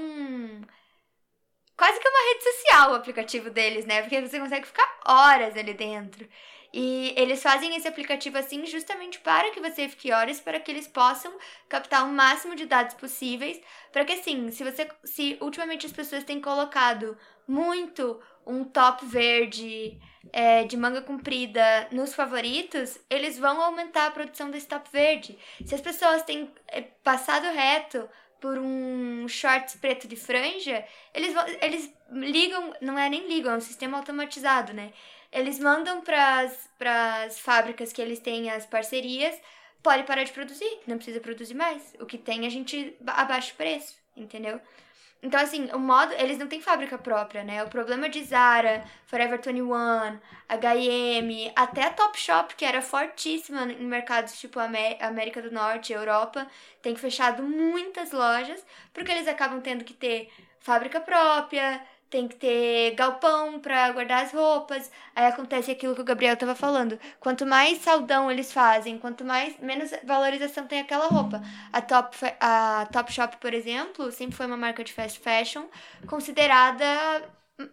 quase 1.76 2.00
que 2.00 2.08
uma 2.08 2.32
rede 2.32 2.44
social 2.44 2.92
o 2.92 2.94
aplicativo 2.94 3.50
deles, 3.50 3.84
né? 3.86 4.02
Porque 4.02 4.20
você 4.20 4.38
consegue 4.40 4.66
ficar 4.66 5.00
horas 5.06 5.56
ali 5.56 5.74
dentro. 5.74 6.26
E 6.78 7.14
eles 7.16 7.42
fazem 7.42 7.74
esse 7.74 7.88
aplicativo 7.88 8.36
assim 8.36 8.66
justamente 8.66 9.18
para 9.20 9.50
que 9.50 9.60
você 9.60 9.88
fique 9.88 10.12
horas, 10.12 10.40
para 10.40 10.60
que 10.60 10.70
eles 10.70 10.86
possam 10.86 11.32
captar 11.70 12.04
o 12.04 12.12
máximo 12.12 12.54
de 12.54 12.66
dados 12.66 12.94
possíveis, 12.96 13.58
para 13.90 14.04
que 14.04 14.12
assim, 14.12 14.50
se 14.50 14.62
você 14.62 14.86
se 15.02 15.38
ultimamente 15.40 15.86
as 15.86 15.92
pessoas 15.92 16.22
têm 16.22 16.38
colocado 16.38 17.16
muito 17.48 18.20
um 18.46 18.62
top 18.62 19.06
verde 19.06 19.98
é, 20.30 20.64
de 20.64 20.76
manga 20.76 21.00
comprida 21.00 21.88
nos 21.90 22.14
favoritos, 22.14 22.98
eles 23.08 23.38
vão 23.38 23.58
aumentar 23.62 24.08
a 24.08 24.10
produção 24.10 24.50
desse 24.50 24.68
top 24.68 24.86
verde. 24.92 25.38
Se 25.64 25.74
as 25.74 25.80
pessoas 25.80 26.24
têm 26.24 26.52
é, 26.68 26.82
passado 26.82 27.46
reto 27.54 28.06
por 28.38 28.58
um 28.58 29.26
shorts 29.26 29.76
preto 29.76 30.06
de 30.06 30.14
franja, 30.14 30.84
eles, 31.14 31.32
vão, 31.32 31.44
eles 31.62 31.90
ligam, 32.10 32.74
não 32.82 32.98
é 32.98 33.08
nem 33.08 33.26
ligam, 33.26 33.54
é 33.54 33.56
um 33.56 33.60
sistema 33.62 33.96
automatizado, 33.96 34.74
né? 34.74 34.92
Eles 35.32 35.58
mandam 35.58 36.00
para 36.00 36.50
as 37.24 37.38
fábricas 37.38 37.92
que 37.92 38.00
eles 38.00 38.18
têm 38.18 38.50
as 38.50 38.66
parcerias, 38.66 39.34
pode 39.82 40.04
parar 40.04 40.24
de 40.24 40.32
produzir, 40.32 40.80
não 40.86 40.96
precisa 40.96 41.20
produzir 41.20 41.54
mais. 41.54 41.94
O 42.00 42.06
que 42.06 42.18
tem 42.18 42.46
a 42.46 42.50
gente 42.50 42.96
abaixa 43.06 43.52
o 43.52 43.56
preço, 43.56 43.96
entendeu? 44.16 44.60
Então, 45.22 45.40
assim, 45.40 45.68
o 45.72 45.78
modo. 45.78 46.12
Eles 46.12 46.38
não 46.38 46.46
têm 46.46 46.60
fábrica 46.60 46.98
própria, 46.98 47.42
né? 47.42 47.64
O 47.64 47.68
problema 47.68 48.08
de 48.08 48.22
Zara, 48.22 48.84
Forever 49.06 49.40
21, 49.42 49.70
HM, 50.48 51.52
até 51.56 51.84
a 51.84 51.90
Topshop, 51.90 52.54
que 52.54 52.64
era 52.64 52.82
fortíssima 52.82 53.62
em 53.72 53.86
mercados 53.86 54.38
tipo 54.38 54.60
América 54.60 55.40
do 55.40 55.50
Norte, 55.50 55.92
Europa, 55.92 56.46
tem 56.82 56.94
fechado 56.94 57.42
muitas 57.42 58.12
lojas, 58.12 58.64
porque 58.92 59.10
eles 59.10 59.26
acabam 59.26 59.60
tendo 59.60 59.84
que 59.84 59.94
ter 59.94 60.30
fábrica 60.60 61.00
própria, 61.00 61.80
tem 62.08 62.28
que 62.28 62.36
ter 62.36 62.94
galpão 62.94 63.58
para 63.60 63.90
guardar 63.92 64.24
as 64.24 64.32
roupas. 64.32 64.90
Aí 65.14 65.26
acontece 65.26 65.70
aquilo 65.70 65.94
que 65.94 66.00
o 66.00 66.04
Gabriel 66.04 66.34
estava 66.34 66.54
falando. 66.54 66.98
Quanto 67.20 67.44
mais 67.44 67.78
saldão 67.78 68.30
eles 68.30 68.52
fazem, 68.52 68.98
quanto 68.98 69.24
mais 69.24 69.58
menos 69.60 69.90
valorização 70.04 70.66
tem 70.66 70.80
aquela 70.80 71.08
roupa. 71.08 71.42
A 71.72 71.80
Top 71.80 72.16
a 72.40 72.86
Topshop, 72.92 73.36
por 73.38 73.52
exemplo, 73.52 74.10
sempre 74.12 74.36
foi 74.36 74.46
uma 74.46 74.56
marca 74.56 74.84
de 74.84 74.92
fast 74.92 75.18
fashion 75.18 75.64
considerada 76.06 76.86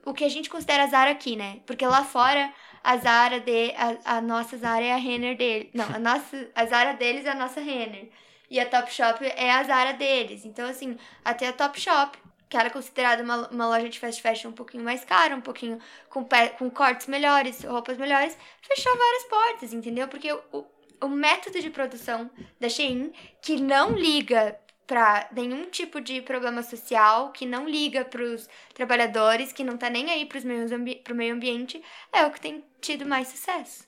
o 0.05 0.13
que 0.13 0.23
a 0.23 0.29
gente 0.29 0.49
considera 0.49 0.83
a 0.83 0.87
Zara 0.87 1.11
aqui, 1.11 1.35
né? 1.35 1.59
Porque 1.65 1.85
lá 1.85 2.03
fora 2.03 2.51
a 2.83 2.97
Zara 2.97 3.39
de 3.39 3.73
a, 3.75 4.17
a 4.17 4.21
nossa 4.21 4.57
Zara 4.57 4.83
é 4.83 4.93
a 4.93 4.97
Renner 4.97 5.37
dele. 5.37 5.69
Não, 5.73 5.85
a 5.85 5.99
nossa 5.99 6.49
a 6.55 6.65
Zara 6.65 6.93
deles 6.93 7.25
é 7.25 7.31
a 7.31 7.35
nossa 7.35 7.61
Renner. 7.61 8.09
E 8.49 8.59
a 8.59 8.65
Topshop 8.69 9.25
é 9.25 9.51
a 9.51 9.63
Zara 9.63 9.93
deles. 9.93 10.45
Então 10.45 10.67
assim, 10.67 10.97
até 11.23 11.47
a 11.47 11.53
Topshop 11.53 12.17
que 12.53 12.57
era 12.57 12.69
considerada 12.69 13.23
uma, 13.23 13.47
uma 13.47 13.67
loja 13.67 13.89
de 13.89 13.99
fast 13.99 14.21
fashion 14.21 14.49
um 14.49 14.53
pouquinho 14.53 14.83
mais 14.83 15.03
cara, 15.03 15.35
um 15.35 15.41
pouquinho 15.41 15.79
com, 16.07 16.23
com 16.55 16.69
cortes 16.69 17.07
melhores, 17.07 17.63
roupas 17.63 17.97
melhores, 17.97 18.37
fechou 18.61 18.95
várias 18.95 19.23
portas, 19.23 19.73
entendeu? 19.73 20.07
Porque 20.07 20.31
o, 20.31 20.63
o 21.01 21.07
método 21.07 21.59
de 21.59 21.71
produção 21.71 22.29
da 22.59 22.69
Shein, 22.69 23.11
que 23.41 23.59
não 23.59 23.93
liga 23.93 24.55
para 24.85 25.27
nenhum 25.31 25.67
tipo 25.71 25.99
de 25.99 26.21
problema 26.21 26.61
social, 26.61 27.31
que 27.31 27.43
não 27.43 27.67
liga 27.67 28.05
para 28.05 28.21
os 28.21 28.47
trabalhadores, 28.75 29.51
que 29.51 29.63
não 29.63 29.75
tá 29.75 29.89
nem 29.89 30.11
aí 30.11 30.23
para 30.23 31.11
o 31.11 31.15
meio 31.15 31.33
ambiente, 31.33 31.81
é 32.11 32.23
o 32.23 32.29
que 32.29 32.39
tem 32.39 32.63
tido 32.79 33.03
mais 33.03 33.29
sucesso. 33.29 33.87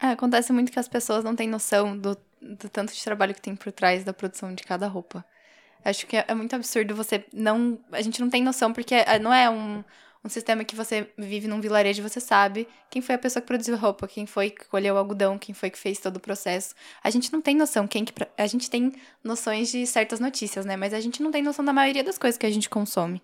É, 0.00 0.06
acontece 0.06 0.50
muito 0.50 0.72
que 0.72 0.78
as 0.78 0.88
pessoas 0.88 1.22
não 1.22 1.36
têm 1.36 1.46
noção 1.46 1.94
do, 1.94 2.16
do 2.40 2.70
tanto 2.70 2.94
de 2.94 3.04
trabalho 3.04 3.34
que 3.34 3.42
tem 3.42 3.54
por 3.54 3.70
trás 3.70 4.02
da 4.02 4.14
produção 4.14 4.54
de 4.54 4.62
cada 4.62 4.88
roupa. 4.88 5.22
Acho 5.84 6.06
que 6.06 6.16
é 6.16 6.34
muito 6.34 6.54
absurdo 6.54 6.94
você 6.94 7.24
não. 7.32 7.78
A 7.90 8.00
gente 8.00 8.20
não 8.20 8.30
tem 8.30 8.42
noção, 8.42 8.72
porque 8.72 8.94
é, 8.94 9.18
não 9.18 9.32
é 9.32 9.50
um, 9.50 9.82
um 10.24 10.28
sistema 10.28 10.64
que 10.64 10.76
você 10.76 11.08
vive 11.18 11.48
num 11.48 11.60
vilarejo 11.60 12.02
você 12.02 12.20
sabe 12.20 12.68
quem 12.90 13.02
foi 13.02 13.16
a 13.16 13.18
pessoa 13.18 13.40
que 13.40 13.46
produziu 13.46 13.76
roupa, 13.76 14.06
quem 14.06 14.24
foi 14.24 14.50
que 14.50 14.64
colheu 14.66 14.94
o 14.94 14.98
algodão, 14.98 15.38
quem 15.38 15.54
foi 15.54 15.70
que 15.70 15.78
fez 15.78 15.98
todo 15.98 16.16
o 16.16 16.20
processo. 16.20 16.74
A 17.02 17.10
gente 17.10 17.32
não 17.32 17.40
tem 17.40 17.56
noção. 17.56 17.86
Quem 17.88 18.04
que, 18.04 18.12
a 18.38 18.46
gente 18.46 18.70
tem 18.70 18.92
noções 19.24 19.70
de 19.70 19.86
certas 19.86 20.20
notícias, 20.20 20.64
né? 20.64 20.76
Mas 20.76 20.94
a 20.94 21.00
gente 21.00 21.22
não 21.22 21.30
tem 21.30 21.42
noção 21.42 21.64
da 21.64 21.72
maioria 21.72 22.04
das 22.04 22.18
coisas 22.18 22.38
que 22.38 22.46
a 22.46 22.50
gente 22.50 22.68
consome. 22.70 23.20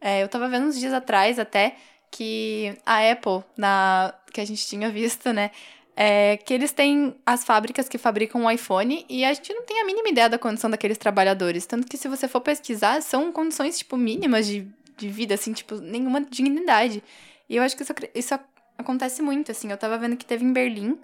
É, 0.00 0.22
eu 0.22 0.28
tava 0.28 0.48
vendo 0.48 0.66
uns 0.66 0.78
dias 0.78 0.92
atrás 0.92 1.38
até 1.38 1.76
que 2.10 2.76
a 2.84 3.10
Apple, 3.10 3.42
na, 3.56 4.14
que 4.32 4.40
a 4.40 4.44
gente 4.44 4.66
tinha 4.66 4.90
visto, 4.92 5.32
né? 5.32 5.50
É 5.96 6.36
que 6.36 6.52
eles 6.52 6.72
têm 6.72 7.14
as 7.24 7.44
fábricas 7.44 7.88
que 7.88 7.98
fabricam 7.98 8.44
o 8.44 8.50
iPhone 8.50 9.04
e 9.08 9.24
a 9.24 9.32
gente 9.32 9.52
não 9.52 9.62
tem 9.62 9.80
a 9.80 9.84
mínima 9.84 10.08
ideia 10.08 10.28
da 10.28 10.38
condição 10.38 10.68
daqueles 10.68 10.98
trabalhadores. 10.98 11.66
Tanto 11.66 11.86
que 11.86 11.96
se 11.96 12.08
você 12.08 12.26
for 12.26 12.40
pesquisar, 12.40 13.00
são 13.00 13.30
condições, 13.30 13.78
tipo, 13.78 13.96
mínimas 13.96 14.46
de, 14.46 14.66
de 14.96 15.08
vida, 15.08 15.34
assim, 15.34 15.52
tipo, 15.52 15.76
nenhuma 15.76 16.20
dignidade. 16.20 17.02
E 17.48 17.56
eu 17.56 17.62
acho 17.62 17.76
que 17.76 17.82
isso, 17.82 17.94
isso 18.14 18.38
acontece 18.76 19.22
muito, 19.22 19.50
assim. 19.52 19.70
Eu 19.70 19.76
tava 19.76 19.96
vendo 19.96 20.16
que 20.16 20.24
teve 20.24 20.44
em 20.44 20.52
Berlim 20.52 20.98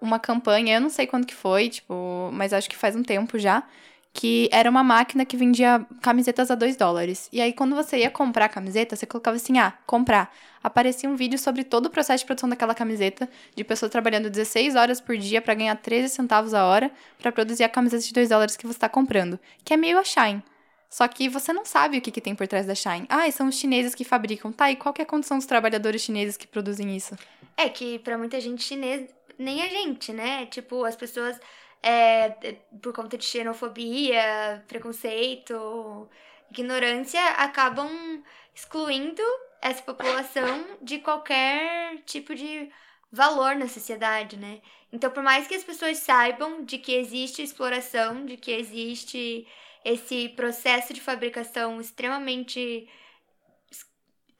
uma 0.00 0.18
campanha, 0.18 0.76
eu 0.76 0.80
não 0.80 0.90
sei 0.90 1.06
quando 1.06 1.26
que 1.26 1.34
foi, 1.34 1.68
tipo, 1.68 2.30
mas 2.32 2.52
acho 2.52 2.70
que 2.70 2.76
faz 2.76 2.94
um 2.94 3.02
tempo 3.02 3.38
já, 3.38 3.64
que 4.12 4.48
era 4.52 4.68
uma 4.68 4.82
máquina 4.82 5.24
que 5.24 5.36
vendia 5.36 5.86
camisetas 6.02 6.50
a 6.50 6.54
2 6.54 6.76
dólares. 6.76 7.28
E 7.32 7.40
aí, 7.40 7.52
quando 7.52 7.76
você 7.76 7.98
ia 7.98 8.10
comprar 8.10 8.46
a 8.46 8.48
camiseta, 8.48 8.96
você 8.96 9.06
colocava 9.06 9.36
assim, 9.36 9.58
ah, 9.58 9.72
comprar. 9.86 10.34
Aparecia 10.62 11.08
um 11.08 11.14
vídeo 11.14 11.38
sobre 11.38 11.62
todo 11.62 11.86
o 11.86 11.90
processo 11.90 12.22
de 12.22 12.26
produção 12.26 12.48
daquela 12.48 12.74
camiseta, 12.74 13.28
de 13.54 13.62
pessoas 13.62 13.92
trabalhando 13.92 14.28
16 14.28 14.74
horas 14.74 15.00
por 15.00 15.16
dia 15.16 15.40
para 15.40 15.54
ganhar 15.54 15.76
13 15.76 16.08
centavos 16.08 16.52
a 16.52 16.66
hora 16.66 16.90
para 17.18 17.30
produzir 17.30 17.64
a 17.64 17.68
camiseta 17.68 18.02
de 18.02 18.12
2 18.12 18.28
dólares 18.28 18.56
que 18.56 18.66
você 18.66 18.76
está 18.76 18.88
comprando. 18.88 19.38
Que 19.64 19.74
é 19.74 19.76
meio 19.76 19.98
a 19.98 20.04
Shine. 20.04 20.42
Só 20.90 21.06
que 21.06 21.28
você 21.28 21.52
não 21.52 21.64
sabe 21.64 21.98
o 21.98 22.00
que, 22.00 22.10
que 22.10 22.20
tem 22.20 22.34
por 22.34 22.48
trás 22.48 22.66
da 22.66 22.74
Shine. 22.74 23.06
Ah, 23.08 23.30
são 23.30 23.48
os 23.48 23.56
chineses 23.56 23.94
que 23.94 24.04
fabricam. 24.04 24.50
Tá, 24.50 24.70
e 24.70 24.76
qual 24.76 24.94
é 24.98 25.02
a 25.02 25.06
condição 25.06 25.36
dos 25.36 25.46
trabalhadores 25.46 26.02
chineses 26.02 26.36
que 26.36 26.46
produzem 26.46 26.96
isso? 26.96 27.16
É 27.56 27.68
que 27.68 27.98
para 27.98 28.16
muita 28.16 28.40
gente 28.40 28.64
chinês, 28.64 29.08
nem 29.38 29.62
a 29.62 29.68
gente, 29.68 30.12
né? 30.12 30.46
Tipo, 30.46 30.84
as 30.84 30.96
pessoas 30.96 31.38
é, 31.82 32.56
por 32.82 32.92
conta 32.92 33.16
de 33.16 33.24
xenofobia, 33.24 34.64
preconceito, 34.66 36.08
ignorância, 36.50 37.24
acabam 37.30 38.22
excluindo 38.54 39.22
essa 39.60 39.82
população 39.82 40.78
de 40.82 40.98
qualquer 40.98 41.98
tipo 42.04 42.34
de 42.34 42.70
valor 43.10 43.56
na 43.56 43.68
sociedade, 43.68 44.36
né? 44.36 44.60
Então, 44.92 45.10
por 45.10 45.22
mais 45.22 45.46
que 45.46 45.54
as 45.54 45.64
pessoas 45.64 45.98
saibam 45.98 46.64
de 46.64 46.78
que 46.78 46.94
existe 46.94 47.42
exploração, 47.42 48.24
de 48.24 48.36
que 48.36 48.50
existe 48.50 49.46
esse 49.84 50.30
processo 50.30 50.92
de 50.92 51.00
fabricação 51.00 51.80
extremamente 51.80 52.88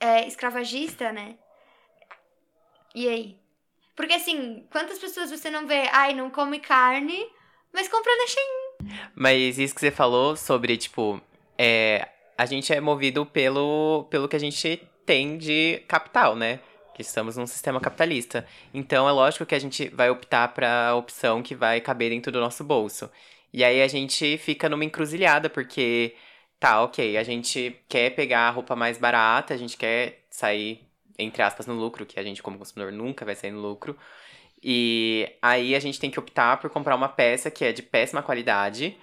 é, 0.01 0.27
escravagista, 0.27 1.13
né? 1.13 1.39
E 2.95 3.09
aí? 3.09 3.48
Porque 3.99 4.15
assim, 4.15 4.65
quantas 4.71 4.97
pessoas 4.97 5.29
você 5.29 5.51
não 5.51 5.67
vê, 5.67 5.89
ai, 5.91 6.15
não 6.15 6.31
come 6.31 6.61
carne, 6.61 7.27
mas 7.73 7.89
compra 7.89 8.13
na 8.17 8.27
Shein. 8.29 8.93
Mas 9.13 9.59
isso 9.59 9.75
que 9.75 9.81
você 9.81 9.91
falou 9.91 10.37
sobre, 10.37 10.77
tipo, 10.77 11.21
é, 11.59 12.07
a 12.39 12.47
gente 12.47 12.73
é 12.73 12.81
movido 12.81 13.27
pelo, 13.27 14.07
pelo 14.09 14.29
que 14.29 14.37
a 14.37 14.39
gente 14.39 14.81
tem 15.05 15.37
de 15.37 15.83
capital, 15.89 16.37
né? 16.37 16.61
Que 16.95 17.03
estamos 17.03 17.37
num 17.37 17.47
sistema 17.47 17.81
capitalista. 17.81 18.47
Então 18.73 19.09
é 19.09 19.11
lógico 19.11 19.45
que 19.45 19.57
a 19.57 19.59
gente 19.59 19.89
vai 19.89 20.09
optar 20.09 20.47
para 20.55 20.91
a 20.91 20.95
opção 20.95 21.43
que 21.43 21.57
vai 21.57 21.81
caber 21.81 22.11
dentro 22.11 22.31
do 22.31 22.39
nosso 22.39 22.63
bolso. 22.63 23.11
E 23.53 23.65
aí 23.65 23.83
a 23.83 23.89
gente 23.89 24.39
fica 24.39 24.69
numa 24.69 24.85
encruzilhada, 24.85 25.51
porque 25.51 26.15
tá, 26.61 26.83
ok, 26.85 27.17
a 27.17 27.25
gente 27.25 27.77
quer 27.89 28.11
pegar 28.11 28.43
a 28.43 28.51
roupa 28.51 28.77
mais 28.77 28.97
barata, 28.97 29.55
a 29.55 29.57
gente 29.57 29.77
quer 29.77 30.25
sair 30.31 30.88
entre 31.19 31.43
aspas, 31.43 31.67
no 31.67 31.75
lucro, 31.75 32.07
que 32.07 32.19
a 32.19 32.23
gente, 32.23 32.43
como 32.43 32.59
consumidor, 32.59 32.93
nunca 32.93 33.25
vai 33.25 33.35
sair 33.35 33.51
no 33.51 33.61
lucro. 33.61 33.97
E 34.63 35.31
aí 35.43 35.75
a 35.75 35.81
gente 35.81 35.99
tem 35.99 36.11
que 36.11 36.19
optar 36.19 36.59
por 36.59 36.71
comprar 36.71 36.95
uma 36.95 37.09
peça 37.09 37.51
que 37.51 37.65
é 37.65 37.73
de 37.73 37.83
péssima 37.83 38.23
qualidade, 38.23 38.97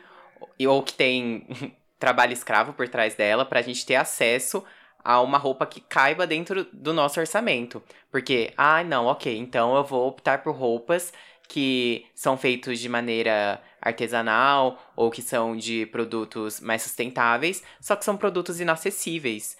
ou 0.65 0.81
que 0.81 0.93
tem 0.93 1.47
trabalho 1.99 2.33
escravo 2.33 2.73
por 2.73 2.87
trás 2.87 3.15
dela, 3.15 3.45
para 3.45 3.59
a 3.59 3.63
gente 3.63 3.85
ter 3.85 3.95
acesso 3.95 4.63
a 5.03 5.21
uma 5.21 5.37
roupa 5.37 5.65
que 5.65 5.79
caiba 5.81 6.25
dentro 6.25 6.65
do 6.73 6.93
nosso 6.93 7.19
orçamento. 7.19 7.83
Porque, 8.11 8.53
ah, 8.57 8.83
não, 8.83 9.05
ok, 9.05 9.37
então 9.37 9.75
eu 9.75 9.83
vou 9.83 10.07
optar 10.07 10.41
por 10.41 10.55
roupas 10.55 11.13
que 11.47 12.05
são 12.15 12.37
feitos 12.37 12.79
de 12.79 12.89
maneira 12.89 13.61
artesanal 13.79 14.81
ou 14.95 15.11
que 15.11 15.21
são 15.21 15.55
de 15.55 15.85
produtos 15.87 16.59
mais 16.59 16.81
sustentáveis, 16.81 17.61
só 17.79 17.95
que 17.95 18.03
são 18.03 18.17
produtos 18.17 18.59
inacessíveis 18.59 19.55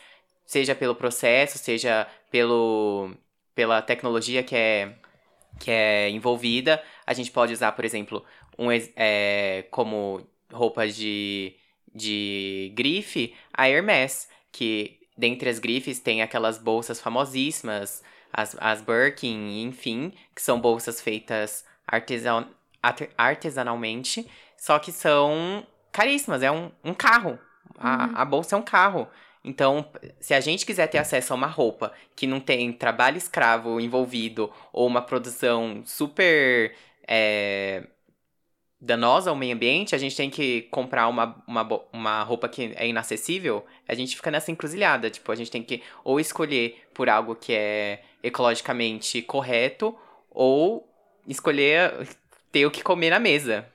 seja 0.45 0.75
pelo 0.75 0.95
processo, 0.95 1.57
seja 1.57 2.07
pelo, 2.29 3.11
pela 3.53 3.81
tecnologia 3.81 4.43
que 4.43 4.55
é, 4.55 4.93
que 5.59 5.71
é 5.71 6.09
envolvida. 6.09 6.81
A 7.05 7.13
gente 7.13 7.31
pode 7.31 7.53
usar, 7.53 7.71
por 7.71 7.85
exemplo, 7.85 8.23
um, 8.57 8.67
é, 8.95 9.65
como 9.71 10.27
roupas 10.51 10.95
de, 10.95 11.55
de 11.93 12.71
grife, 12.75 13.35
a 13.53 13.69
Hermès, 13.69 14.29
que 14.51 14.99
dentre 15.17 15.49
as 15.49 15.59
grifes 15.59 15.99
tem 15.99 16.21
aquelas 16.21 16.57
bolsas 16.57 16.99
famosíssimas, 16.99 18.03
as, 18.31 18.55
as 18.59 18.81
Birkin, 18.81 19.61
enfim, 19.63 20.13
que 20.35 20.41
são 20.41 20.59
bolsas 20.59 20.99
feitas 20.99 21.63
artesan, 21.87 22.47
artesanalmente, 23.17 24.29
só 24.57 24.77
que 24.79 24.91
são 24.91 25.65
caríssimas. 25.91 26.43
É 26.43 26.51
um, 26.51 26.71
um 26.83 26.93
carro. 26.93 27.39
A, 27.77 28.05
uhum. 28.05 28.11
a 28.15 28.25
bolsa 28.25 28.55
é 28.55 28.59
um 28.59 28.63
carro. 28.63 29.07
Então, 29.45 29.87
se 30.19 30.33
a 30.33 30.39
gente 30.39 30.65
quiser 30.65 30.87
ter 30.87 30.97
acesso 30.97 31.31
a 31.31 31.35
uma 31.35 31.45
roupa 31.45 31.93
que 32.15 32.25
não 32.25 32.39
tem 32.39 32.73
trabalho 32.73 33.17
escravo 33.17 33.79
envolvido 33.79 34.51
ou 34.73 34.87
uma 34.87 35.03
produção 35.03 35.83
super 35.85 36.75
é, 37.07 37.83
danosa 38.81 39.29
ao 39.29 39.35
meio 39.35 39.53
ambiente, 39.53 39.93
a 39.93 39.99
gente 39.99 40.17
tem 40.17 40.31
que 40.31 40.63
comprar 40.63 41.07
uma, 41.07 41.43
uma, 41.47 41.81
uma 41.93 42.23
roupa 42.23 42.49
que 42.49 42.73
é 42.75 42.87
inacessível, 42.87 43.63
a 43.87 43.93
gente 43.93 44.15
fica 44.15 44.31
nessa 44.31 44.51
encruzilhada. 44.51 45.11
Tipo, 45.11 45.31
a 45.31 45.35
gente 45.35 45.51
tem 45.51 45.61
que 45.61 45.83
ou 46.03 46.19
escolher 46.19 46.81
por 46.91 47.07
algo 47.07 47.35
que 47.35 47.53
é 47.53 48.01
ecologicamente 48.23 49.21
correto 49.21 49.95
ou 50.31 50.89
escolher 51.27 52.07
ter 52.51 52.65
o 52.65 52.71
que 52.71 52.83
comer 52.83 53.11
na 53.11 53.19
mesa. 53.19 53.69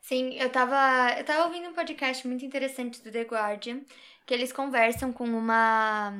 Sim, 0.00 0.34
eu 0.34 0.50
tava, 0.50 1.14
eu 1.16 1.24
tava 1.24 1.44
ouvindo 1.44 1.68
um 1.68 1.74
podcast 1.74 2.26
muito 2.26 2.44
interessante 2.44 3.00
do 3.00 3.12
The 3.12 3.22
Guardian 3.22 3.82
que 4.26 4.34
eles 4.34 4.52
conversam 4.52 5.12
com 5.12 5.24
uma 5.24 6.12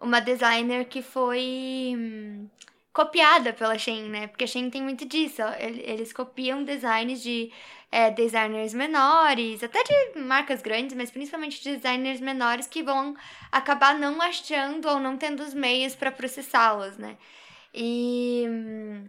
uma 0.00 0.20
designer 0.20 0.86
que 0.86 1.02
foi 1.02 1.92
hum, 1.96 2.48
copiada 2.92 3.52
pela 3.52 3.78
Shein, 3.78 4.08
né? 4.08 4.26
Porque 4.28 4.44
a 4.44 4.46
Shein 4.46 4.70
tem 4.70 4.82
muito 4.82 5.04
disso. 5.06 5.42
Eles 5.58 6.12
copiam 6.12 6.64
designs 6.64 7.22
de 7.22 7.52
é, 7.92 8.10
designers 8.10 8.72
menores, 8.74 9.62
até 9.62 9.82
de 9.82 10.20
marcas 10.20 10.62
grandes, 10.62 10.96
mas 10.96 11.10
principalmente 11.10 11.62
de 11.62 11.76
designers 11.76 12.20
menores 12.20 12.66
que 12.66 12.82
vão 12.82 13.14
acabar 13.52 13.98
não 13.98 14.20
achando 14.22 14.88
ou 14.88 14.98
não 14.98 15.16
tendo 15.16 15.42
os 15.42 15.54
meios 15.54 15.94
para 15.94 16.10
processá-los, 16.12 16.96
né? 16.96 17.16
E, 17.74 18.44
hum, 18.48 19.08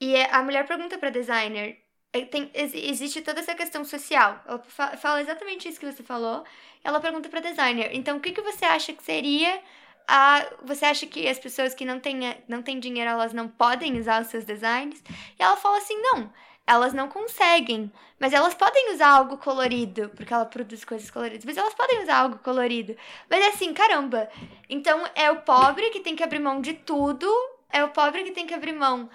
e 0.00 0.16
a 0.16 0.42
mulher 0.42 0.66
pergunta 0.66 0.98
para 0.98 1.10
designer 1.10 1.78
tem, 2.12 2.50
existe 2.54 3.20
toda 3.20 3.40
essa 3.40 3.54
questão 3.54 3.84
social. 3.84 4.42
Ela 4.46 4.58
fala 4.96 5.20
exatamente 5.20 5.68
isso 5.68 5.78
que 5.78 5.90
você 5.90 6.02
falou. 6.02 6.44
Ela 6.82 7.00
pergunta 7.00 7.28
para 7.28 7.40
designer. 7.40 7.90
Então, 7.92 8.16
o 8.16 8.20
que, 8.20 8.32
que 8.32 8.40
você 8.40 8.64
acha 8.64 8.92
que 8.92 9.02
seria 9.02 9.60
a, 10.08 10.46
você 10.62 10.84
acha 10.84 11.06
que 11.06 11.28
as 11.28 11.38
pessoas 11.38 11.74
que 11.74 11.84
não 11.84 11.98
têm, 11.98 12.20
não 12.48 12.62
têm 12.62 12.78
dinheiro, 12.78 13.10
elas 13.10 13.32
não 13.32 13.48
podem 13.48 13.98
usar 13.98 14.22
os 14.22 14.28
seus 14.28 14.44
designs? 14.44 15.02
E 15.38 15.42
ela 15.42 15.56
fala 15.56 15.78
assim, 15.78 16.00
não, 16.00 16.32
elas 16.66 16.92
não 16.92 17.08
conseguem, 17.08 17.92
mas 18.18 18.32
elas 18.32 18.54
podem 18.54 18.92
usar 18.92 19.08
algo 19.08 19.36
colorido, 19.36 20.10
porque 20.16 20.32
ela 20.32 20.44
produz 20.46 20.84
coisas 20.84 21.10
coloridas, 21.10 21.44
mas 21.44 21.56
elas 21.56 21.74
podem 21.74 22.02
usar 22.02 22.18
algo 22.18 22.38
colorido. 22.38 22.96
Mas 23.28 23.44
é 23.44 23.48
assim, 23.48 23.72
caramba, 23.72 24.28
então 24.68 25.04
é 25.14 25.30
o 25.30 25.42
pobre 25.42 25.90
que 25.90 26.00
tem 26.00 26.16
que 26.16 26.24
abrir 26.24 26.40
mão 26.40 26.60
de 26.60 26.74
tudo, 26.74 27.28
é 27.70 27.84
o 27.84 27.90
pobre 27.90 28.24
que 28.24 28.32
tem 28.32 28.46
que 28.46 28.54
abrir 28.54 28.72
mão 28.72 29.08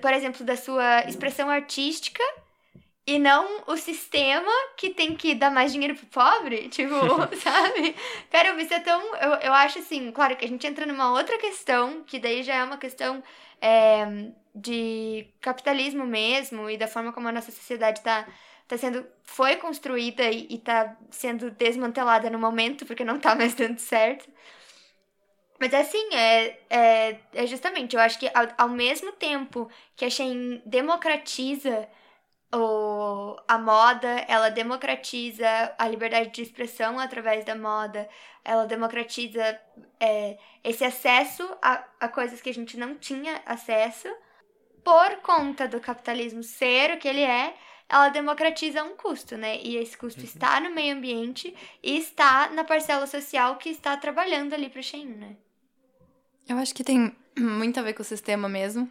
por 0.00 0.12
exemplo, 0.12 0.44
da 0.44 0.56
sua 0.56 1.00
expressão 1.08 1.50
artística 1.50 2.22
e 3.06 3.18
não 3.18 3.62
o 3.68 3.76
sistema 3.76 4.50
que 4.76 4.90
tem 4.90 5.14
que 5.14 5.34
dar 5.34 5.50
mais 5.50 5.72
dinheiro 5.72 5.94
pro 5.94 6.06
pobre, 6.06 6.68
tipo, 6.70 6.94
sabe? 7.40 7.94
Cara, 8.30 8.60
isso 8.60 8.74
é 8.74 8.80
tão. 8.80 9.00
Eu, 9.16 9.30
eu 9.34 9.52
acho 9.54 9.78
assim, 9.78 10.10
claro 10.10 10.36
que 10.36 10.44
a 10.44 10.48
gente 10.48 10.66
entra 10.66 10.84
numa 10.86 11.12
outra 11.12 11.38
questão, 11.38 12.02
que 12.04 12.18
daí 12.18 12.42
já 12.42 12.56
é 12.56 12.64
uma 12.64 12.78
questão 12.78 13.22
é, 13.60 14.32
de 14.54 15.28
capitalismo 15.40 16.04
mesmo 16.04 16.68
e 16.68 16.76
da 16.76 16.88
forma 16.88 17.12
como 17.12 17.28
a 17.28 17.32
nossa 17.32 17.52
sociedade 17.52 18.00
tá, 18.02 18.26
tá 18.66 18.76
sendo. 18.76 19.06
foi 19.22 19.56
construída 19.56 20.24
e, 20.24 20.46
e 20.50 20.58
tá 20.58 20.96
sendo 21.10 21.50
desmantelada 21.52 22.28
no 22.28 22.38
momento, 22.38 22.84
porque 22.86 23.04
não 23.04 23.18
tá 23.20 23.34
mais 23.36 23.54
dando 23.54 23.78
certo. 23.78 24.28
Mas 25.58 25.72
assim, 25.72 26.14
é, 26.14 26.58
é, 26.68 27.18
é 27.34 27.46
justamente, 27.46 27.96
eu 27.96 28.00
acho 28.00 28.18
que 28.18 28.30
ao, 28.34 28.46
ao 28.58 28.68
mesmo 28.68 29.12
tempo 29.12 29.70
que 29.94 30.04
a 30.04 30.10
Shein 30.10 30.60
democratiza 30.66 31.88
o, 32.54 33.36
a 33.48 33.58
moda, 33.58 34.08
ela 34.28 34.50
democratiza 34.50 35.46
a 35.78 35.88
liberdade 35.88 36.30
de 36.30 36.42
expressão 36.42 36.98
através 36.98 37.44
da 37.44 37.54
moda, 37.54 38.08
ela 38.44 38.66
democratiza 38.66 39.58
é, 39.98 40.38
esse 40.62 40.84
acesso 40.84 41.42
a, 41.60 41.84
a 42.00 42.08
coisas 42.08 42.40
que 42.40 42.50
a 42.50 42.54
gente 42.54 42.76
não 42.76 42.94
tinha 42.94 43.40
acesso, 43.44 44.08
por 44.84 45.16
conta 45.16 45.66
do 45.66 45.80
capitalismo 45.80 46.42
ser 46.42 46.92
o 46.92 46.98
que 46.98 47.08
ele 47.08 47.22
é, 47.22 47.54
ela 47.88 48.08
democratiza 48.08 48.84
um 48.84 48.96
custo, 48.96 49.36
né? 49.36 49.58
E 49.62 49.76
esse 49.76 49.96
custo 49.96 50.20
uhum. 50.20 50.26
está 50.26 50.60
no 50.60 50.70
meio 50.70 50.94
ambiente 50.94 51.54
e 51.82 51.98
está 51.98 52.50
na 52.50 52.64
parcela 52.64 53.06
social 53.06 53.56
que 53.56 53.68
está 53.68 53.96
trabalhando 53.96 54.54
ali 54.54 54.68
para 54.68 54.80
o 54.80 54.82
Shein, 54.82 55.06
né? 55.06 55.36
Eu 56.48 56.58
acho 56.58 56.74
que 56.74 56.84
tem 56.84 57.14
muito 57.38 57.78
a 57.78 57.82
ver 57.82 57.92
com 57.92 58.02
o 58.02 58.04
sistema 58.04 58.48
mesmo. 58.48 58.90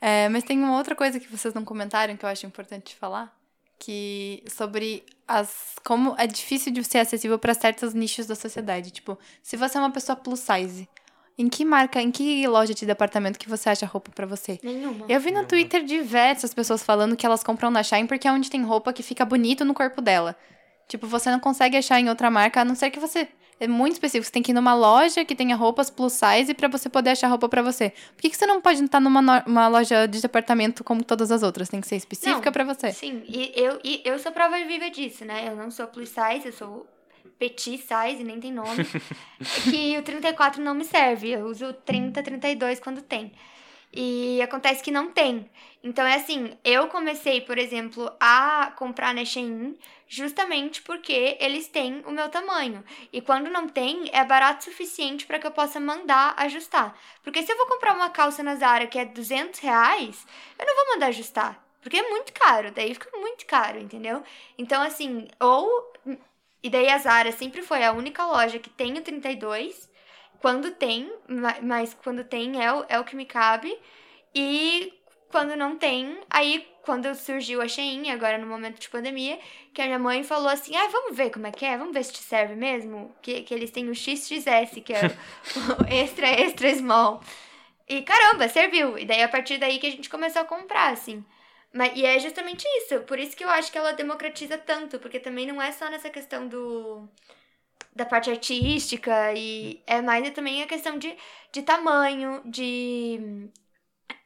É, 0.00 0.28
mas 0.28 0.42
tem 0.42 0.58
uma 0.58 0.76
outra 0.76 0.96
coisa 0.96 1.20
que 1.20 1.28
vocês 1.28 1.54
não 1.54 1.64
comentaram 1.64 2.16
que 2.16 2.24
eu 2.24 2.28
acho 2.28 2.44
importante 2.44 2.96
falar, 2.96 3.32
que 3.78 4.42
sobre 4.48 5.04
as 5.28 5.76
como 5.84 6.16
é 6.18 6.26
difícil 6.26 6.72
de 6.72 6.82
ser 6.82 6.98
acessível 6.98 7.38
para 7.38 7.54
certos 7.54 7.94
nichos 7.94 8.26
da 8.26 8.34
sociedade. 8.34 8.90
Tipo, 8.90 9.16
se 9.40 9.56
você 9.56 9.78
é 9.78 9.80
uma 9.80 9.92
pessoa 9.92 10.16
plus 10.16 10.40
size, 10.40 10.88
em 11.38 11.48
que 11.48 11.64
marca, 11.64 12.02
em 12.02 12.10
que 12.10 12.46
loja 12.48 12.74
de 12.74 12.84
departamento 12.84 13.38
que 13.38 13.48
você 13.48 13.70
acha 13.70 13.86
roupa 13.86 14.10
para 14.10 14.26
você? 14.26 14.58
Nenhuma. 14.62 15.06
Eu 15.08 15.20
vi 15.20 15.30
no 15.30 15.46
Twitter 15.46 15.84
diversas 15.84 16.52
pessoas 16.52 16.82
falando 16.82 17.16
que 17.16 17.24
elas 17.24 17.42
compram 17.42 17.70
na 17.70 17.82
Shine 17.82 18.08
porque 18.08 18.26
é 18.26 18.32
onde 18.32 18.50
tem 18.50 18.62
roupa 18.62 18.92
que 18.92 19.02
fica 19.02 19.24
bonito 19.24 19.64
no 19.64 19.72
corpo 19.72 20.02
dela. 20.02 20.36
Tipo, 20.88 21.06
você 21.06 21.30
não 21.30 21.40
consegue 21.40 21.76
achar 21.76 22.00
em 22.00 22.08
outra 22.08 22.30
marca, 22.30 22.60
a 22.60 22.64
não 22.64 22.74
ser 22.74 22.90
que 22.90 23.00
você 23.00 23.28
é 23.62 23.68
muito 23.68 23.92
específico. 23.92 24.26
Você 24.26 24.32
tem 24.32 24.42
que 24.42 24.50
ir 24.50 24.54
numa 24.54 24.74
loja 24.74 25.24
que 25.24 25.36
tenha 25.36 25.54
roupas 25.54 25.88
plus 25.88 26.14
size 26.14 26.52
para 26.52 26.66
você 26.66 26.88
poder 26.88 27.10
achar 27.10 27.28
roupa 27.28 27.48
para 27.48 27.62
você. 27.62 27.90
Por 27.90 28.22
que, 28.22 28.30
que 28.30 28.36
você 28.36 28.44
não 28.44 28.60
pode 28.60 28.82
estar 28.82 28.98
numa 28.98 29.44
uma 29.46 29.68
loja 29.68 30.06
de 30.06 30.20
departamento 30.20 30.82
como 30.82 31.04
todas 31.04 31.30
as 31.30 31.44
outras? 31.44 31.68
Tem 31.68 31.80
que 31.80 31.86
ser 31.86 31.96
específica 31.96 32.50
para 32.50 32.64
você. 32.64 32.90
Sim, 32.92 33.22
e 33.28 33.52
eu, 33.54 33.78
e 33.84 34.02
eu 34.04 34.18
sou 34.18 34.32
prova 34.32 34.58
viva 34.64 34.90
disso, 34.90 35.24
né? 35.24 35.48
Eu 35.48 35.54
não 35.54 35.70
sou 35.70 35.86
plus 35.86 36.08
size, 36.08 36.46
eu 36.46 36.52
sou 36.52 36.86
petit 37.38 37.78
size, 37.78 38.24
nem 38.24 38.40
tem 38.40 38.52
nome. 38.52 38.84
que 39.70 39.96
o 39.96 40.02
34 40.02 40.62
não 40.62 40.74
me 40.74 40.84
serve. 40.84 41.30
Eu 41.30 41.46
uso 41.46 41.72
30, 41.72 42.20
32 42.20 42.80
quando 42.80 43.00
tem. 43.00 43.32
E 43.92 44.40
acontece 44.40 44.82
que 44.82 44.90
não 44.90 45.10
tem. 45.10 45.50
Então 45.84 46.06
é 46.06 46.14
assim, 46.14 46.56
eu 46.64 46.88
comecei, 46.88 47.40
por 47.40 47.58
exemplo, 47.58 48.10
a 48.20 48.72
comprar 48.76 49.12
na 49.12 49.24
Shein 49.24 49.76
justamente 50.06 50.80
porque 50.82 51.36
eles 51.40 51.66
têm 51.68 52.02
o 52.06 52.10
meu 52.10 52.28
tamanho. 52.28 52.84
E 53.12 53.20
quando 53.20 53.50
não 53.50 53.68
tem, 53.68 54.08
é 54.12 54.24
barato 54.24 54.60
o 54.60 54.64
suficiente 54.70 55.26
para 55.26 55.38
que 55.38 55.46
eu 55.46 55.50
possa 55.50 55.80
mandar 55.80 56.34
ajustar. 56.38 56.96
Porque 57.22 57.42
se 57.42 57.50
eu 57.50 57.56
vou 57.56 57.66
comprar 57.66 57.94
uma 57.94 58.10
calça 58.10 58.42
na 58.42 58.54
Zara 58.54 58.86
que 58.86 58.98
é 58.98 59.04
200 59.04 59.58
reais, 59.60 60.26
eu 60.58 60.66
não 60.66 60.76
vou 60.76 60.94
mandar 60.94 61.06
ajustar. 61.06 61.62
Porque 61.82 61.96
é 61.96 62.08
muito 62.08 62.32
caro, 62.32 62.70
daí 62.70 62.94
fica 62.94 63.18
muito 63.18 63.44
caro, 63.44 63.78
entendeu? 63.78 64.22
Então, 64.56 64.80
assim, 64.80 65.28
ou. 65.40 65.92
E 66.62 66.70
daí 66.70 66.88
a 66.88 66.98
Zara 66.98 67.32
sempre 67.32 67.60
foi 67.60 67.82
a 67.84 67.90
única 67.90 68.24
loja 68.24 68.60
que 68.60 68.70
tem 68.70 68.96
o 68.96 69.02
32 69.02 69.90
quando 70.42 70.72
tem, 70.72 71.10
mas 71.62 71.94
quando 72.02 72.24
tem 72.24 72.62
é 72.62 72.72
o, 72.72 72.84
é 72.88 72.98
o 72.98 73.04
que 73.04 73.14
me 73.14 73.24
cabe. 73.24 73.78
E 74.34 74.92
quando 75.30 75.56
não 75.56 75.76
tem, 75.78 76.18
aí 76.28 76.68
quando 76.82 77.14
surgiu 77.14 77.62
a 77.62 77.68
Shein, 77.68 78.10
agora 78.10 78.36
no 78.36 78.46
momento 78.46 78.80
de 78.80 78.88
pandemia, 78.88 79.38
que 79.72 79.80
a 79.80 79.86
minha 79.86 80.00
mãe 80.00 80.24
falou 80.24 80.48
assim: 80.48 80.74
ah, 80.74 80.88
vamos 80.88 81.16
ver 81.16 81.30
como 81.30 81.46
é 81.46 81.52
que 81.52 81.64
é, 81.64 81.78
vamos 81.78 81.94
ver 81.94 82.04
se 82.04 82.12
te 82.14 82.18
serve 82.18 82.56
mesmo. 82.56 83.14
Que, 83.22 83.42
que 83.42 83.54
eles 83.54 83.70
têm 83.70 83.88
o 83.88 83.94
XXS, 83.94 84.82
que 84.84 84.92
é 84.92 85.06
o, 85.06 85.84
o 85.84 85.86
extra, 85.88 86.26
extra 86.28 86.74
small. 86.74 87.22
E 87.88 88.02
caramba, 88.02 88.48
serviu. 88.48 88.98
E 88.98 89.04
daí 89.04 89.22
a 89.22 89.28
partir 89.28 89.58
daí 89.58 89.78
que 89.78 89.86
a 89.86 89.90
gente 89.90 90.10
começou 90.10 90.42
a 90.42 90.44
comprar, 90.44 90.92
assim. 90.92 91.24
Mas, 91.72 91.92
e 91.94 92.04
é 92.04 92.18
justamente 92.18 92.66
isso. 92.78 93.00
Por 93.02 93.18
isso 93.18 93.36
que 93.36 93.44
eu 93.44 93.50
acho 93.50 93.70
que 93.70 93.78
ela 93.78 93.92
democratiza 93.92 94.58
tanto, 94.58 94.98
porque 94.98 95.20
também 95.20 95.46
não 95.46 95.62
é 95.62 95.70
só 95.70 95.88
nessa 95.88 96.10
questão 96.10 96.48
do 96.48 97.08
da 97.94 98.06
parte 98.06 98.30
artística 98.30 99.32
e 99.34 99.82
é 99.86 100.00
mais 100.00 100.28
também 100.30 100.62
a 100.62 100.66
questão 100.66 100.98
de, 100.98 101.14
de 101.52 101.62
tamanho, 101.62 102.40
de 102.44 103.50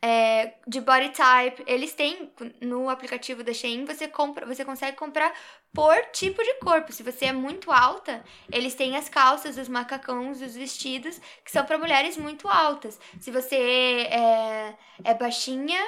é, 0.01 0.55
de 0.67 0.81
body 0.81 1.11
type. 1.11 1.65
Eles 1.67 1.93
têm 1.93 2.33
no 2.61 2.89
aplicativo 2.89 3.43
da 3.43 3.53
Shein, 3.53 3.85
você 3.85 4.07
compra, 4.07 4.47
você 4.47 4.65
consegue 4.65 4.97
comprar 4.97 5.33
por 5.73 5.97
tipo 6.13 6.43
de 6.43 6.55
corpo. 6.55 6.93
Se 6.93 7.03
você 7.03 7.27
é 7.27 7.33
muito 7.33 7.71
alta, 7.73 8.25
eles 8.53 8.75
têm 8.75 8.97
as 8.97 9.09
calças, 9.09 9.59
os 9.59 9.69
macacões, 9.69 10.41
os 10.41 10.55
vestidos 10.55 11.21
que 11.45 11.51
são 11.51 11.65
para 11.65 11.79
mulheres 11.79 12.17
muito 12.17 12.49
altas. 12.49 13.01
Se 13.21 13.31
você 13.31 13.57
é, 13.57 14.75
é 15.05 15.15
baixinha, 15.15 15.81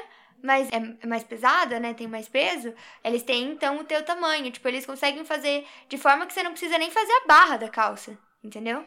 mas 0.43 0.69
é 0.73 1.07
mais 1.07 1.25
pesada, 1.25 1.81
né? 1.81 1.95
Tem 1.95 2.07
mais 2.07 2.29
peso, 2.29 2.75
eles 3.03 3.23
têm 3.23 3.53
então 3.53 3.79
o 3.79 3.85
teu 3.85 4.03
tamanho. 4.05 4.51
Tipo, 4.51 4.69
eles 4.69 4.87
conseguem 4.87 5.25
fazer 5.25 5.67
de 5.89 5.99
forma 5.99 6.27
que 6.27 6.33
você 6.33 6.43
não 6.43 6.53
precisa 6.53 6.79
nem 6.79 6.91
fazer 6.91 7.13
a 7.13 7.27
barra 7.27 7.57
da 7.57 7.69
calça, 7.69 8.19
entendeu? 8.43 8.85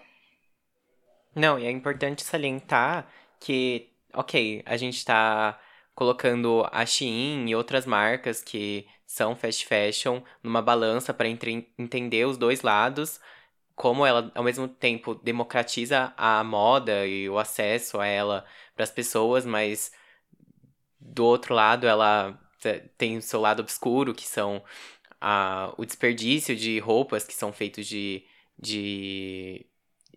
Não, 1.36 1.58
e 1.58 1.66
é 1.66 1.72
importante 1.72 2.24
salientar 2.24 3.08
que, 3.40 3.90
ok, 4.14 4.62
a 4.66 4.76
gente 4.78 5.04
tá 5.06 5.60
colocando 5.96 6.68
a 6.72 6.86
Shein 6.86 7.50
e 7.50 7.56
outras 7.56 7.86
marcas 7.86 8.42
que 8.42 8.88
são 9.06 9.36
fast 9.36 9.66
fashion 9.66 10.22
numa 10.42 10.62
balança 10.62 11.14
para 11.14 11.28
entender 11.28 12.26
os 12.26 12.38
dois 12.38 12.62
lados, 12.62 13.20
como 13.76 14.06
ela 14.06 14.32
ao 14.36 14.44
mesmo 14.44 14.68
tempo 14.68 15.16
democratiza 15.16 16.14
a 16.18 16.44
moda 16.44 17.06
e 17.06 17.30
o 17.30 17.38
acesso 17.38 18.00
a 18.00 18.06
ela 18.06 18.46
para 18.76 18.84
as 18.84 18.92
pessoas, 18.92 19.46
mas 19.46 19.92
do 21.02 21.26
outro 21.26 21.54
lado, 21.54 21.88
ela 21.88 22.40
tem 22.98 23.18
o 23.18 23.22
seu 23.22 23.42
lado 23.42 23.62
obscuro, 23.62 24.14
que 24.14 24.28
são 24.28 24.64
a, 25.20 25.74
o 25.78 25.86
desperdício 25.86 26.56
de 26.56 26.80
roupas 26.80 27.26
que 27.26 27.34
são 27.34 27.52
feitos 27.52 27.88
de, 27.88 28.24
de, 28.58 29.66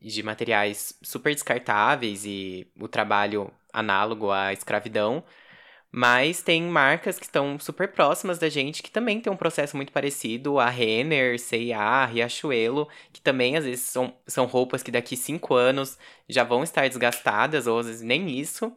de 0.00 0.22
materiais 0.22 0.98
super 1.02 1.34
descartáveis 1.34 2.24
e 2.24 2.70
o 2.78 2.86
trabalho 2.88 3.50
análogo 3.72 4.30
à 4.30 4.52
escravidão. 4.52 5.24
Mas 5.96 6.42
tem 6.42 6.60
marcas 6.62 7.20
que 7.20 7.24
estão 7.24 7.56
super 7.56 7.92
próximas 7.92 8.36
da 8.36 8.48
gente 8.48 8.82
que 8.82 8.90
também 8.90 9.20
tem 9.20 9.32
um 9.32 9.36
processo 9.36 9.76
muito 9.76 9.92
parecido. 9.92 10.58
A 10.58 10.68
Renner, 10.68 11.38
C&A, 11.38 12.04
Riachuelo, 12.06 12.88
que 13.12 13.20
também 13.20 13.56
às 13.56 13.64
vezes 13.64 13.84
são, 13.84 14.12
são 14.26 14.44
roupas 14.44 14.82
que 14.82 14.90
daqui 14.90 15.16
cinco 15.16 15.54
anos 15.54 15.96
já 16.28 16.42
vão 16.42 16.64
estar 16.64 16.88
desgastadas, 16.88 17.68
ou 17.68 17.78
às 17.78 17.86
vezes 17.86 18.02
nem 18.02 18.28
isso. 18.28 18.76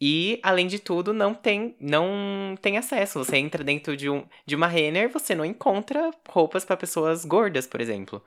E, 0.00 0.38
além 0.42 0.66
de 0.66 0.78
tudo, 0.78 1.12
não 1.12 1.34
tem, 1.34 1.74
não 1.80 2.56
tem 2.60 2.76
acesso. 2.76 3.18
Você 3.24 3.36
entra 3.38 3.64
dentro 3.64 3.96
de, 3.96 4.10
um, 4.10 4.24
de 4.44 4.54
uma 4.54 4.66
Renner, 4.66 5.10
você 5.10 5.34
não 5.34 5.44
encontra 5.44 6.10
roupas 6.28 6.64
para 6.64 6.76
pessoas 6.76 7.24
gordas, 7.24 7.66
por 7.66 7.80
exemplo. 7.80 8.22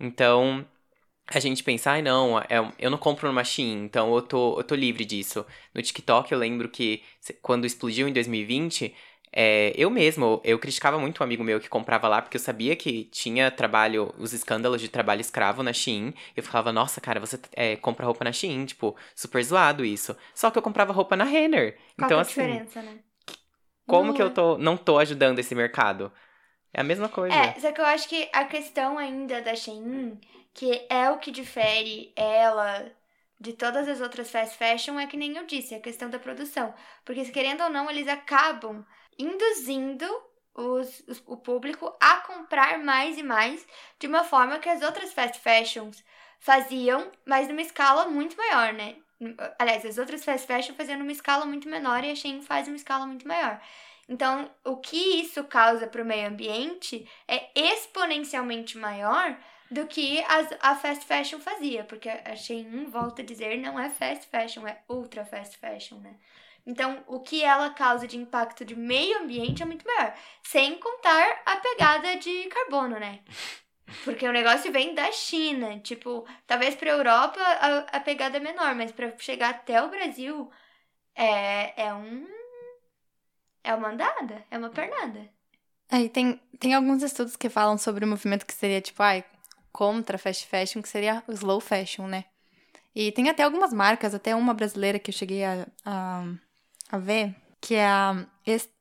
Então, 0.00 0.66
a 1.28 1.40
gente 1.40 1.62
pensa, 1.64 1.92
ai 1.92 2.02
não, 2.02 2.38
é, 2.38 2.72
eu 2.78 2.90
não 2.90 2.98
compro 2.98 3.32
no 3.32 3.44
Shein, 3.44 3.84
então 3.84 4.14
eu 4.14 4.22
tô, 4.22 4.58
eu 4.58 4.64
tô 4.64 4.74
livre 4.74 5.04
disso. 5.04 5.44
No 5.74 5.82
TikTok 5.82 6.30
eu 6.32 6.38
lembro 6.38 6.68
que 6.68 7.02
quando 7.42 7.66
explodiu 7.66 8.08
em 8.08 8.12
2020, 8.12 8.94
é, 9.38 9.74
eu 9.76 9.90
mesmo, 9.90 10.40
eu 10.42 10.58
criticava 10.58 10.98
muito 10.98 11.20
um 11.20 11.24
amigo 11.24 11.44
meu 11.44 11.60
que 11.60 11.68
comprava 11.68 12.08
lá, 12.08 12.22
porque 12.22 12.38
eu 12.38 12.40
sabia 12.40 12.74
que 12.74 13.04
tinha 13.04 13.50
trabalho, 13.50 14.14
os 14.16 14.32
escândalos 14.32 14.80
de 14.80 14.88
trabalho 14.88 15.20
escravo 15.20 15.62
na 15.62 15.74
Shein. 15.74 16.14
Eu 16.34 16.42
falava, 16.42 16.72
nossa, 16.72 17.02
cara, 17.02 17.20
você 17.20 17.38
é, 17.52 17.76
compra 17.76 18.06
roupa 18.06 18.24
na 18.24 18.32
Shein, 18.32 18.64
tipo, 18.64 18.96
super 19.14 19.44
zoado 19.44 19.84
isso. 19.84 20.16
Só 20.34 20.50
que 20.50 20.56
eu 20.56 20.62
comprava 20.62 20.90
roupa 20.90 21.14
na 21.16 21.24
Renner. 21.24 21.76
Qual 21.98 22.06
então, 22.06 22.16
é 22.16 22.20
a 22.20 22.22
assim, 22.22 22.40
diferença, 22.40 22.80
né? 22.80 22.98
como 23.86 24.14
que 24.14 24.22
eu 24.22 24.30
tô, 24.30 24.56
não 24.56 24.74
tô 24.74 24.98
ajudando 24.98 25.38
esse 25.38 25.54
mercado? 25.54 26.10
É 26.72 26.80
a 26.80 26.84
mesma 26.84 27.10
coisa. 27.10 27.36
É, 27.36 27.60
só 27.60 27.70
que 27.72 27.80
eu 27.80 27.86
acho 27.86 28.08
que 28.08 28.28
a 28.32 28.46
questão 28.46 28.96
ainda 28.96 29.42
da 29.42 29.54
Shein 29.54 30.18
que 30.54 30.86
é 30.88 31.10
o 31.10 31.18
que 31.18 31.30
difere 31.30 32.10
ela 32.16 32.90
de 33.38 33.52
todas 33.52 33.86
as 33.86 34.00
outras 34.00 34.30
fast 34.30 34.56
fashion 34.56 34.98
é 34.98 35.06
que 35.06 35.16
nem 35.16 35.36
eu 35.36 35.44
disse, 35.44 35.74
a 35.74 35.80
questão 35.80 36.08
da 36.08 36.18
produção. 36.18 36.72
Porque, 37.04 37.22
querendo 37.26 37.62
ou 37.62 37.68
não, 37.68 37.90
eles 37.90 38.08
acabam 38.08 38.82
induzindo 39.18 40.06
os, 40.54 41.02
os, 41.06 41.22
o 41.26 41.36
público 41.36 41.94
a 42.00 42.16
comprar 42.18 42.78
mais 42.78 43.18
e 43.18 43.22
mais 43.22 43.66
de 43.98 44.06
uma 44.06 44.24
forma 44.24 44.58
que 44.58 44.68
as 44.68 44.82
outras 44.82 45.12
fast 45.12 45.38
fashions 45.40 46.02
faziam, 46.38 47.10
mas 47.24 47.48
numa 47.48 47.62
escala 47.62 48.06
muito 48.06 48.36
maior, 48.36 48.72
né? 48.72 48.96
Aliás, 49.58 49.84
as 49.84 49.98
outras 49.98 50.24
fast 50.24 50.46
fashion 50.46 50.74
faziam 50.74 50.98
numa 50.98 51.12
escala 51.12 51.44
muito 51.46 51.68
menor 51.68 52.04
e 52.04 52.10
a 52.10 52.14
Shein 52.14 52.42
faz 52.42 52.68
uma 52.68 52.76
escala 52.76 53.06
muito 53.06 53.26
maior. 53.26 53.60
Então, 54.08 54.50
o 54.64 54.76
que 54.76 55.20
isso 55.20 55.42
causa 55.44 55.86
para 55.86 56.02
o 56.02 56.04
meio 56.04 56.28
ambiente 56.28 57.08
é 57.26 57.48
exponencialmente 57.54 58.78
maior 58.78 59.36
do 59.70 59.86
que 59.86 60.22
as, 60.28 60.48
a 60.60 60.76
fast 60.76 61.04
fashion 61.06 61.40
fazia, 61.40 61.82
porque 61.84 62.08
a 62.08 62.36
Shein, 62.36 62.84
volta 62.84 63.22
a 63.22 63.24
dizer, 63.24 63.58
não 63.58 63.78
é 63.80 63.90
fast 63.90 64.26
fashion, 64.28 64.66
é 64.66 64.80
ultra 64.88 65.24
fast 65.24 65.56
fashion, 65.58 65.98
né? 65.98 66.14
Então, 66.66 67.04
o 67.06 67.20
que 67.20 67.44
ela 67.44 67.70
causa 67.70 68.08
de 68.08 68.18
impacto 68.18 68.64
de 68.64 68.74
meio 68.74 69.20
ambiente 69.20 69.62
é 69.62 69.66
muito 69.66 69.86
maior. 69.86 70.12
Sem 70.42 70.76
contar 70.78 71.42
a 71.46 71.56
pegada 71.58 72.16
de 72.16 72.44
carbono, 72.48 72.98
né? 72.98 73.20
Porque 74.04 74.26
o 74.26 74.32
negócio 74.32 74.72
vem 74.72 74.92
da 74.92 75.12
China. 75.12 75.78
Tipo, 75.78 76.26
talvez 76.44 76.74
pra 76.74 76.90
Europa 76.90 77.40
a, 77.40 77.78
a 77.96 78.00
pegada 78.00 78.38
é 78.38 78.40
menor, 78.40 78.74
mas 78.74 78.90
para 78.90 79.16
chegar 79.18 79.50
até 79.50 79.80
o 79.80 79.88
Brasil 79.88 80.50
é, 81.14 81.84
é 81.84 81.94
um. 81.94 82.26
É 83.62 83.74
uma 83.74 83.90
andada, 83.90 84.44
é 84.50 84.58
uma 84.58 84.70
pernada. 84.70 85.28
É, 85.88 86.08
tem, 86.08 86.40
tem 86.58 86.74
alguns 86.74 87.02
estudos 87.02 87.36
que 87.36 87.48
falam 87.48 87.78
sobre 87.78 88.04
o 88.04 88.08
movimento 88.08 88.44
que 88.44 88.54
seria, 88.54 88.80
tipo, 88.80 89.02
ai, 89.02 89.24
contra 89.72 90.18
fast 90.18 90.46
fashion, 90.46 90.82
que 90.82 90.88
seria 90.88 91.22
o 91.28 91.32
slow 91.32 91.60
fashion, 91.60 92.06
né? 92.06 92.24
E 92.94 93.12
tem 93.12 93.28
até 93.28 93.42
algumas 93.42 93.72
marcas, 93.72 94.14
até 94.14 94.34
uma 94.34 94.54
brasileira 94.54 94.98
que 94.98 95.10
eu 95.10 95.14
cheguei 95.14 95.44
a, 95.44 95.66
a, 95.84 96.24
a 96.90 96.98
ver, 96.98 97.34
que 97.60 97.74
é 97.74 97.86
a 97.86 98.26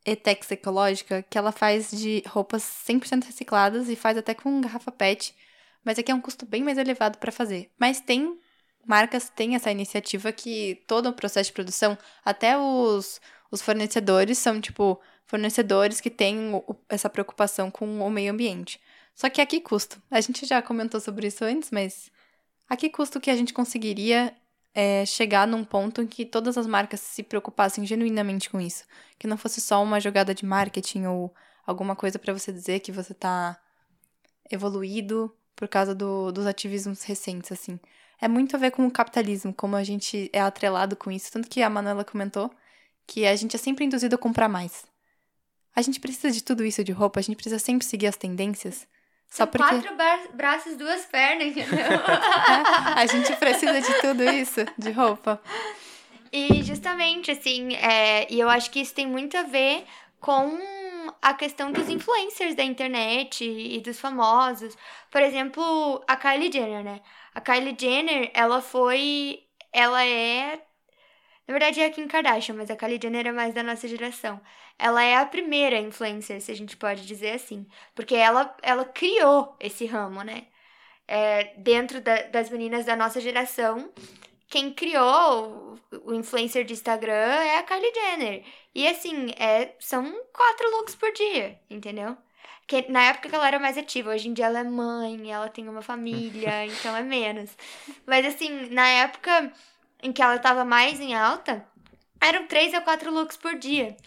Etex 0.06 0.52
Ecológica, 0.52 1.24
que 1.24 1.38
ela 1.38 1.52
faz 1.52 1.92
de 1.92 2.24
roupas 2.28 2.64
100% 2.64 3.26
recicladas 3.26 3.90
e 3.90 3.96
faz 3.96 4.18
até 4.18 4.34
com 4.34 4.62
garrafa 4.62 4.92
PET, 4.92 5.36
mas 5.84 5.98
aqui 6.00 6.12
é 6.12 6.16
um 6.16 6.22
custo 6.22 6.46
bem 6.46 6.64
mais 6.64 6.78
elevado 6.78 7.18
para 7.18 7.32
fazer. 7.32 7.72
Mas 7.80 8.00
tem 8.00 8.40
marcas 8.86 9.30
têm 9.30 9.56
essa 9.56 9.72
iniciativa 9.72 10.32
que 10.32 10.84
todo 10.88 11.10
o 11.10 11.14
processo 11.14 11.50
de 11.50 11.54
produção, 11.54 11.98
até 12.24 12.58
os, 12.58 13.20
os 13.52 13.62
fornecedores 13.62 14.38
são 14.38 14.62
tipo 14.62 15.00
fornecedores 15.26 16.00
que 16.00 16.10
têm 16.10 16.52
essa 16.88 17.10
preocupação 17.10 17.72
com 17.72 18.00
o 18.00 18.10
meio 18.12 18.32
ambiente. 18.32 18.80
Só 19.16 19.30
que 19.30 19.42
a 19.42 19.46
que 19.46 19.60
custo? 19.60 20.02
A 20.12 20.22
gente 20.22 20.46
já 20.46 20.62
comentou 20.62 21.00
sobre 21.00 21.28
isso 21.28 21.44
antes, 21.44 21.72
mas 21.72 22.12
a 22.70 22.76
que 22.78 22.90
custo 22.90 23.20
que 23.20 23.32
a 23.32 23.36
gente 23.36 23.54
conseguiria 23.54 24.36
é, 24.76 25.06
chegar 25.06 25.48
num 25.48 25.64
ponto 25.64 26.02
em 26.02 26.08
que 26.08 26.26
todas 26.26 26.58
as 26.58 26.68
marcas 26.68 27.00
se 27.00 27.24
preocupassem 27.24 27.86
genuinamente 27.86 28.50
com 28.50 28.60
isso? 28.60 28.84
Que 29.18 29.26
não 29.26 29.38
fosse 29.38 29.62
só 29.62 29.82
uma 29.82 30.02
jogada 30.02 30.36
de 30.36 30.46
marketing 30.46 31.06
ou 31.06 31.34
alguma 31.66 31.96
coisa 31.96 32.20
para 32.20 32.34
você 32.34 32.52
dizer 32.52 32.82
que 32.82 32.92
você 32.92 33.14
tá 33.14 33.58
evoluído 34.52 35.34
por 35.56 35.70
causa 35.70 35.96
do, 35.96 36.32
dos 36.32 36.46
ativismos 36.46 37.04
recentes, 37.04 37.52
assim. 37.52 37.80
É 38.22 38.28
muito 38.28 38.56
a 38.56 38.60
ver 38.60 38.72
com 38.72 38.86
o 38.86 38.92
capitalismo, 38.92 39.54
como 39.54 39.78
a 39.78 39.84
gente 39.84 40.30
é 40.34 40.42
atrelado 40.42 40.96
com 40.96 41.10
isso. 41.10 41.32
Tanto 41.32 41.50
que 41.50 41.62
a 41.62 41.70
Manuela 41.70 42.04
comentou 42.04 42.52
que 43.08 43.26
a 43.26 43.36
gente 43.36 43.56
é 43.56 43.60
sempre 43.60 43.86
induzido 43.86 44.16
a 44.16 44.20
comprar 44.20 44.50
mais. 44.50 44.86
A 45.74 45.82
gente 45.82 46.00
precisa 46.00 46.32
de 46.32 46.44
tudo 46.44 46.66
isso 46.66 46.84
de 46.84 46.92
roupa, 46.92 47.20
a 47.20 47.24
gente 47.24 47.36
precisa 47.36 47.60
sempre 47.60 47.86
seguir 47.86 48.08
as 48.08 48.18
tendências. 48.18 48.88
Só 49.36 49.46
porque... 49.46 49.68
Quatro 49.68 49.96
bra 49.98 50.20
braços, 50.34 50.78
duas 50.78 51.06
pernas, 51.08 51.50
entendeu? 51.50 51.86
a 52.96 53.06
gente 53.06 53.36
precisa 53.36 53.82
de 53.82 53.94
tudo 54.00 54.24
isso, 54.24 54.64
de 54.78 54.92
roupa. 54.92 55.42
E 56.32 56.64
justamente, 56.64 57.32
assim, 57.32 57.76
é, 57.76 58.32
e 58.32 58.40
eu 58.40 58.48
acho 58.48 58.72
que 58.72 58.80
isso 58.80 58.94
tem 58.94 59.06
muito 59.06 59.36
a 59.38 59.44
ver 59.44 59.84
com 60.22 60.58
a 61.22 61.34
questão 61.34 61.70
dos 61.70 61.90
influencers 61.90 62.56
da 62.56 62.64
internet 62.64 63.44
e 63.44 63.82
dos 63.82 64.00
famosos. 64.00 64.74
Por 65.12 65.22
exemplo, 65.22 66.02
a 66.08 66.16
Kylie 66.16 66.50
Jenner, 66.50 66.82
né? 66.82 67.02
A 67.34 67.42
Kylie 67.42 67.76
Jenner, 67.78 68.32
ela 68.34 68.62
foi. 68.62 69.44
Ela 69.74 70.06
é. 70.06 70.62
Na 71.48 71.54
verdade 71.54 71.80
é 71.80 71.86
a 71.86 71.92
Kim 71.92 72.08
Kardashian, 72.08 72.56
mas 72.56 72.72
a 72.72 72.76
Kylie 72.76 73.00
Jenner 73.02 73.28
é 73.28 73.32
mais 73.32 73.54
da 73.54 73.62
nossa 73.62 73.88
geração 73.88 74.42
ela 74.78 75.04
é 75.04 75.16
a 75.16 75.26
primeira 75.26 75.80
influencer, 75.80 76.42
se 76.42 76.52
a 76.52 76.56
gente 76.56 76.76
pode 76.78 77.06
dizer 77.06 77.32
assim. 77.32 77.66
Porque 77.94 78.16
ela, 78.16 78.56
ela 78.62 78.86
criou 78.86 79.56
esse 79.60 79.86
ramo, 79.86 80.22
né? 80.24 80.48
É, 81.08 81.54
dentro 81.58 82.02
da, 82.02 82.24
das 82.24 82.50
meninas 82.50 82.86
da 82.86 82.96
nossa 82.96 83.22
geração, 83.22 83.92
quem 84.50 84.74
criou 84.74 85.78
o, 85.92 86.12
o, 86.12 86.14
influencer 86.14 86.66
de 86.66 86.74
Instagram 86.74 87.14
é 87.14 87.58
a 87.60 87.64
Kylie 87.64 87.94
Jenner. 87.94 88.44
E 88.74 88.88
assim, 88.88 89.32
é, 89.38 89.76
são 89.80 90.04
quatro 90.34 90.72
looks 90.72 90.96
por 90.96 91.12
dia, 91.14 91.60
entendeu? 91.70 92.18
Que, 92.68 92.92
na 92.92 93.04
época 93.04 93.30
que 93.30 93.36
ela 93.36 93.48
era 93.48 93.60
mais 93.60 93.78
ativa, 93.78 94.12
hoje 94.12 94.28
em 94.28 94.34
dia 94.34 94.48
ela 94.48 94.60
é 94.60 94.64
mãe, 94.64 95.32
ela 95.32 95.48
tem 95.50 95.70
uma 95.70 95.84
família, 95.84 96.66
então 96.66 96.96
é 96.98 97.04
menos. 97.04 97.56
Mas 98.06 98.26
assim, 98.26 98.70
na 98.72 98.88
época 98.88 99.54
em 100.06 100.14
que 100.14 100.22
ela 100.22 100.38
tava 100.38 100.64
mais 100.64 101.00
em 101.00 101.16
alta, 101.16 101.66
eram 102.22 102.46
três 102.46 102.74
a 102.76 102.82
quatro 102.82 103.12
looks 103.12 103.36
por 103.36 103.56
dia. 103.56 103.98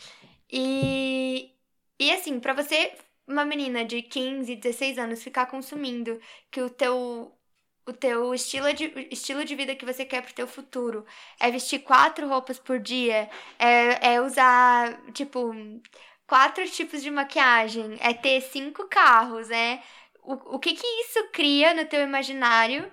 E, 0.51 1.51
e 1.99 2.13
assim, 2.13 2.39
para 2.39 2.55
você, 2.55 2.93
uma 3.27 3.45
menina 3.45 3.85
de 3.85 4.01
15, 4.03 4.55
16 4.55 4.97
anos, 4.99 5.23
ficar 5.23 5.47
consumindo 5.47 6.21
que 6.51 6.63
o 6.63 6.71
teu 6.71 7.35
o 7.85 7.93
teu 7.93 8.35
estilo 8.35 8.73
de, 8.75 9.09
estilo 9.11 9.47
de 9.47 9.55
vida 9.55 9.75
que 9.75 9.87
você 9.87 10.05
quer 10.05 10.23
pro 10.23 10.35
teu 10.35 10.47
futuro 10.47 11.07
é 11.41 11.51
vestir 11.51 11.79
quatro 11.79 12.29
roupas 12.29 12.59
por 12.59 12.79
dia, 12.79 13.31
é, 13.59 14.15
é 14.15 14.21
usar, 14.21 14.95
tipo, 15.13 15.55
quatro 16.27 16.69
tipos 16.69 17.03
de 17.03 17.11
maquiagem, 17.11 17.97
é 18.01 18.13
ter 18.13 18.41
cinco 18.43 18.87
carros, 18.89 19.51
é... 19.51 19.83
O, 20.23 20.57
o 20.57 20.59
que 20.59 20.75
que 20.75 20.87
isso 20.87 21.29
cria 21.33 21.73
no 21.73 21.87
teu 21.87 22.03
imaginário 22.03 22.93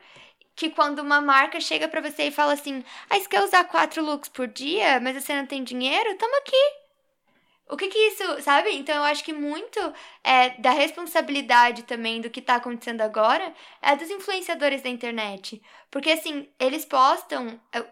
que 0.56 0.70
quando 0.70 1.00
uma 1.00 1.22
marca 1.22 1.60
chega 1.60 1.88
para 1.88 2.02
você 2.02 2.28
e 2.28 2.32
fala 2.32 2.54
assim, 2.54 2.84
ah, 3.10 3.20
você 3.20 3.28
quer 3.28 3.44
usar 3.44 3.63
quatro 3.65 4.04
looks 4.04 4.30
por 4.30 4.48
dia, 4.48 5.00
mas 5.00 5.22
você 5.22 5.36
não 5.36 5.46
tem 5.46 5.63
dinheiro? 5.63 6.18
Toma 6.18 6.38
aqui, 6.38 6.63
o 7.68 7.76
que 7.76 7.88
que 7.88 7.98
isso, 7.98 8.41
sabe? 8.41 8.72
Então 8.76 8.96
eu 8.96 9.04
acho 9.04 9.24
que 9.24 9.34
muito 9.34 9.80
é, 10.24 10.52
da 10.62 10.72
responsabilidade 10.72 11.84
também 11.84 12.22
do 12.22 12.30
que 12.30 12.41
tá 12.41 12.56
acontecendo 12.56 13.02
agora 13.02 13.54
é 13.82 13.96
dos 13.96 14.10
influenciadores 14.10 14.82
da 14.82 14.89
internet. 14.89 15.62
Porque 15.89 16.12
assim, 16.12 16.48
eles 16.60 16.86
postam. 16.86 17.60
É, 17.74 17.84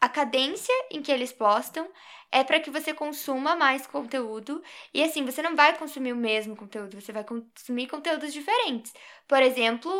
a 0.00 0.08
cadência 0.08 0.74
em 0.90 1.02
que 1.02 1.12
eles 1.12 1.30
postam 1.30 1.86
é 2.32 2.44
para 2.44 2.60
que 2.60 2.70
você 2.70 2.94
consuma 2.94 3.56
mais 3.56 3.86
conteúdo. 3.86 4.62
E 4.94 5.02
assim, 5.02 5.24
você 5.24 5.42
não 5.42 5.56
vai 5.56 5.76
consumir 5.76 6.12
o 6.12 6.16
mesmo 6.16 6.56
conteúdo, 6.56 7.00
você 7.00 7.12
vai 7.12 7.24
consumir 7.24 7.88
conteúdos 7.88 8.32
diferentes. 8.32 8.92
Por 9.26 9.42
exemplo, 9.42 9.90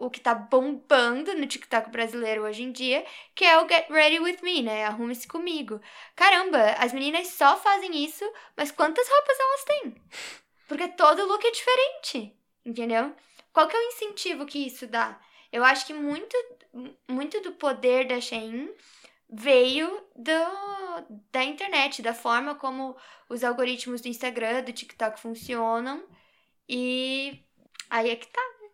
o 0.00 0.10
que 0.10 0.20
tá 0.20 0.34
bombando 0.34 1.34
no 1.34 1.46
TikTok 1.46 1.90
brasileiro 1.90 2.42
hoje 2.42 2.62
em 2.62 2.72
dia, 2.72 3.04
que 3.34 3.44
é 3.44 3.58
o 3.58 3.68
Get 3.68 3.88
Ready 3.88 4.20
With 4.20 4.38
Me, 4.42 4.62
né? 4.62 4.84
Arrume-se 4.84 5.26
comigo. 5.26 5.80
Caramba, 6.14 6.72
as 6.78 6.92
meninas 6.92 7.28
só 7.28 7.56
fazem 7.56 8.04
isso, 8.04 8.24
mas 8.56 8.70
quantas 8.70 9.08
roupas 9.08 9.40
elas 9.40 9.64
têm? 9.64 9.94
Porque 10.68 10.88
todo 10.88 11.26
look 11.26 11.44
é 11.44 11.50
diferente, 11.50 12.36
entendeu? 12.64 13.14
Qual 13.52 13.66
que 13.66 13.76
é 13.76 13.78
o 13.78 13.88
incentivo 13.88 14.46
que 14.46 14.66
isso 14.66 14.86
dá? 14.86 15.18
Eu 15.52 15.64
acho 15.64 15.86
que 15.86 15.92
muito, 15.92 16.36
muito 17.08 17.40
do 17.40 17.52
poder 17.52 18.06
da 18.06 18.20
Shein 18.20 18.70
veio 19.28 20.04
do, 20.14 20.32
da 21.32 21.44
internet, 21.44 22.02
da 22.02 22.14
forma 22.14 22.54
como 22.54 22.96
os 23.28 23.44
algoritmos 23.44 24.00
do 24.00 24.08
Instagram, 24.08 24.62
do 24.62 24.72
TikTok 24.72 25.20
funcionam. 25.20 26.02
E 26.68 27.44
aí 27.88 28.10
é 28.10 28.16
que 28.16 28.26
tá. 28.26 28.40
Né? 28.62 28.68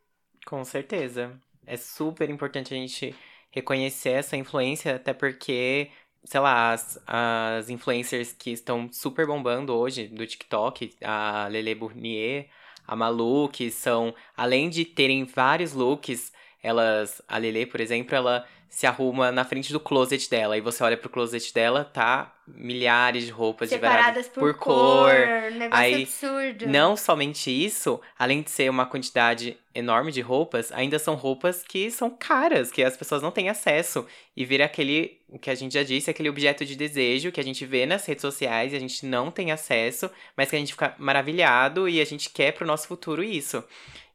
Com 0.47 0.65
certeza. 0.65 1.41
É 1.67 1.77
super 1.77 2.31
importante 2.31 2.73
a 2.73 2.77
gente 2.77 3.15
reconhecer 3.51 4.11
essa 4.11 4.37
influência, 4.37 4.97
até 4.97 5.13
porque, 5.13 5.91
sei 6.25 6.41
lá, 6.41 6.73
as, 6.73 7.03
as 7.07 7.71
influencers 7.71 8.33
que 8.33 8.51
estão 8.51 8.93
super 8.93 9.27
bombando 9.27 9.75
hoje 9.75 10.09
do 10.09 10.27
TikTok, 10.27 10.97
a 11.03 11.49
Lele 11.49 11.75
Bournier, 11.75 12.49
a 12.87 12.95
Malu, 12.95 13.49
que 13.49 13.71
são, 13.71 14.15
além 14.37 14.69
de 14.69 14.85
terem 14.85 15.25
vários 15.25 15.73
looks, 15.73 16.33
elas, 16.63 17.23
a 17.27 17.39
Lele, 17.39 17.67
por 17.67 17.81
exemplo, 17.81 18.15
ela 18.15 18.47
se 18.69 18.87
arruma 18.87 19.33
na 19.33 19.45
frente 19.45 19.73
do 19.73 19.81
closet 19.81 20.29
dela. 20.29 20.57
E 20.57 20.61
você 20.61 20.83
olha 20.83 20.97
pro 20.97 21.09
closet 21.09 21.53
dela, 21.55 21.85
tá 21.85 22.35
milhares 22.47 23.25
de 23.25 23.31
roupas 23.31 23.71
separadas 23.71 24.29
por, 24.29 24.53
por 24.53 24.55
cor. 24.55 25.11
cor. 25.11 25.51
Negócio 25.53 25.85
Aí, 25.85 26.03
absurdo. 26.03 26.67
Não 26.67 26.97
somente 26.97 27.51
isso, 27.51 28.01
além 28.19 28.43
de 28.43 28.51
ser 28.51 28.71
uma 28.71 28.87
quantidade 28.87 29.57
enorme 29.75 30.13
de 30.13 30.21
roupas, 30.21 30.71
ainda 30.73 30.99
são 30.99 31.15
roupas 31.15 31.63
que 31.63 31.91
são 31.91 32.11
caras, 32.11 32.71
que 32.71 32.83
as 32.83 32.97
pessoas 32.97 33.23
não 33.23 33.31
têm 33.31 33.49
acesso. 33.49 34.07
E 34.37 34.45
vira 34.45 34.65
aquele, 34.65 35.19
o 35.29 35.39
que 35.39 35.51
a 35.51 35.55
gente 35.55 35.73
já 35.73 35.83
disse, 35.83 36.11
aquele 36.11 36.29
objeto 36.29 36.65
de 36.65 36.77
desejo 36.77 37.33
que 37.33 37.41
a 37.41 37.45
gente 37.45 37.65
vê 37.65 37.87
nas 37.87 38.05
redes 38.05 38.23
sociais 38.23 38.73
e 38.73 38.77
a 38.77 38.81
gente 38.81 39.07
não 39.07 39.31
tem 39.31 39.53
acesso, 39.53 40.11
mas 40.37 40.51
que 40.51 40.57
a 40.57 40.59
gente 40.59 40.73
fica 40.73 40.95
maravilhado 40.99 41.89
e 41.89 42.01
a 42.01 42.05
gente 42.05 42.31
quer 42.31 42.53
pro 42.53 42.67
nosso 42.67 42.87
futuro 42.87 43.23
isso. 43.23 43.65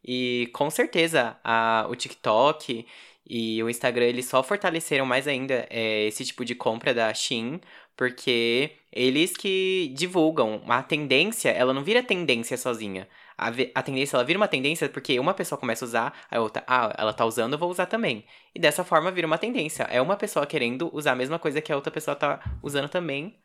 E 0.04 0.50
com 0.54 0.70
certeza 0.70 1.38
a, 1.44 1.86
o 1.90 1.96
TikTok 1.96 2.86
e 3.34 3.64
o 3.64 3.70
Instagram, 3.70 4.08
eles 4.08 4.26
só 4.26 4.44
fortaleceram 4.44 5.06
mais 5.06 5.26
ainda 5.26 5.66
é, 5.70 6.06
esse 6.06 6.26
tipo 6.26 6.44
de 6.44 6.54
compra 6.54 6.94
da 6.94 7.14
Shein, 7.14 7.62
porque 7.96 8.72
eles 8.92 9.38
que 9.38 9.90
divulgam. 9.96 10.62
A 10.68 10.84
tendência, 10.84 11.50
ela 11.50 11.74
não 11.74 11.82
vira 11.82 12.04
tendência 12.04 12.58
sozinha. 12.58 13.08
A, 13.38 13.48
a 13.76 13.82
tendência, 13.82 14.18
ela 14.18 14.26
vira 14.26 14.38
uma 14.38 14.50
tendência 14.50 14.90
porque 14.90 15.18
uma 15.18 15.34
pessoa 15.34 15.58
começa 15.58 15.86
a 15.86 15.88
usar, 15.88 16.14
a 16.30 16.42
outra, 16.42 16.62
ah, 16.68 16.94
ela 16.98 17.14
tá 17.14 17.26
usando, 17.26 17.54
eu 17.54 17.60
vou 17.60 17.70
usar 17.72 17.86
também. 17.86 18.26
E 18.54 18.60
dessa 18.60 18.84
forma 18.84 19.10
vira 19.12 19.26
uma 19.28 19.38
tendência. 19.38 19.84
É 19.84 20.02
uma 20.02 20.18
pessoa 20.18 20.46
querendo 20.46 20.90
usar 20.94 21.14
a 21.14 21.16
mesma 21.16 21.40
coisa 21.40 21.62
que 21.62 21.72
a 21.72 21.76
outra 21.78 21.92
pessoa 21.92 22.16
tá 22.18 22.42
usando 22.62 22.90
também 22.90 23.41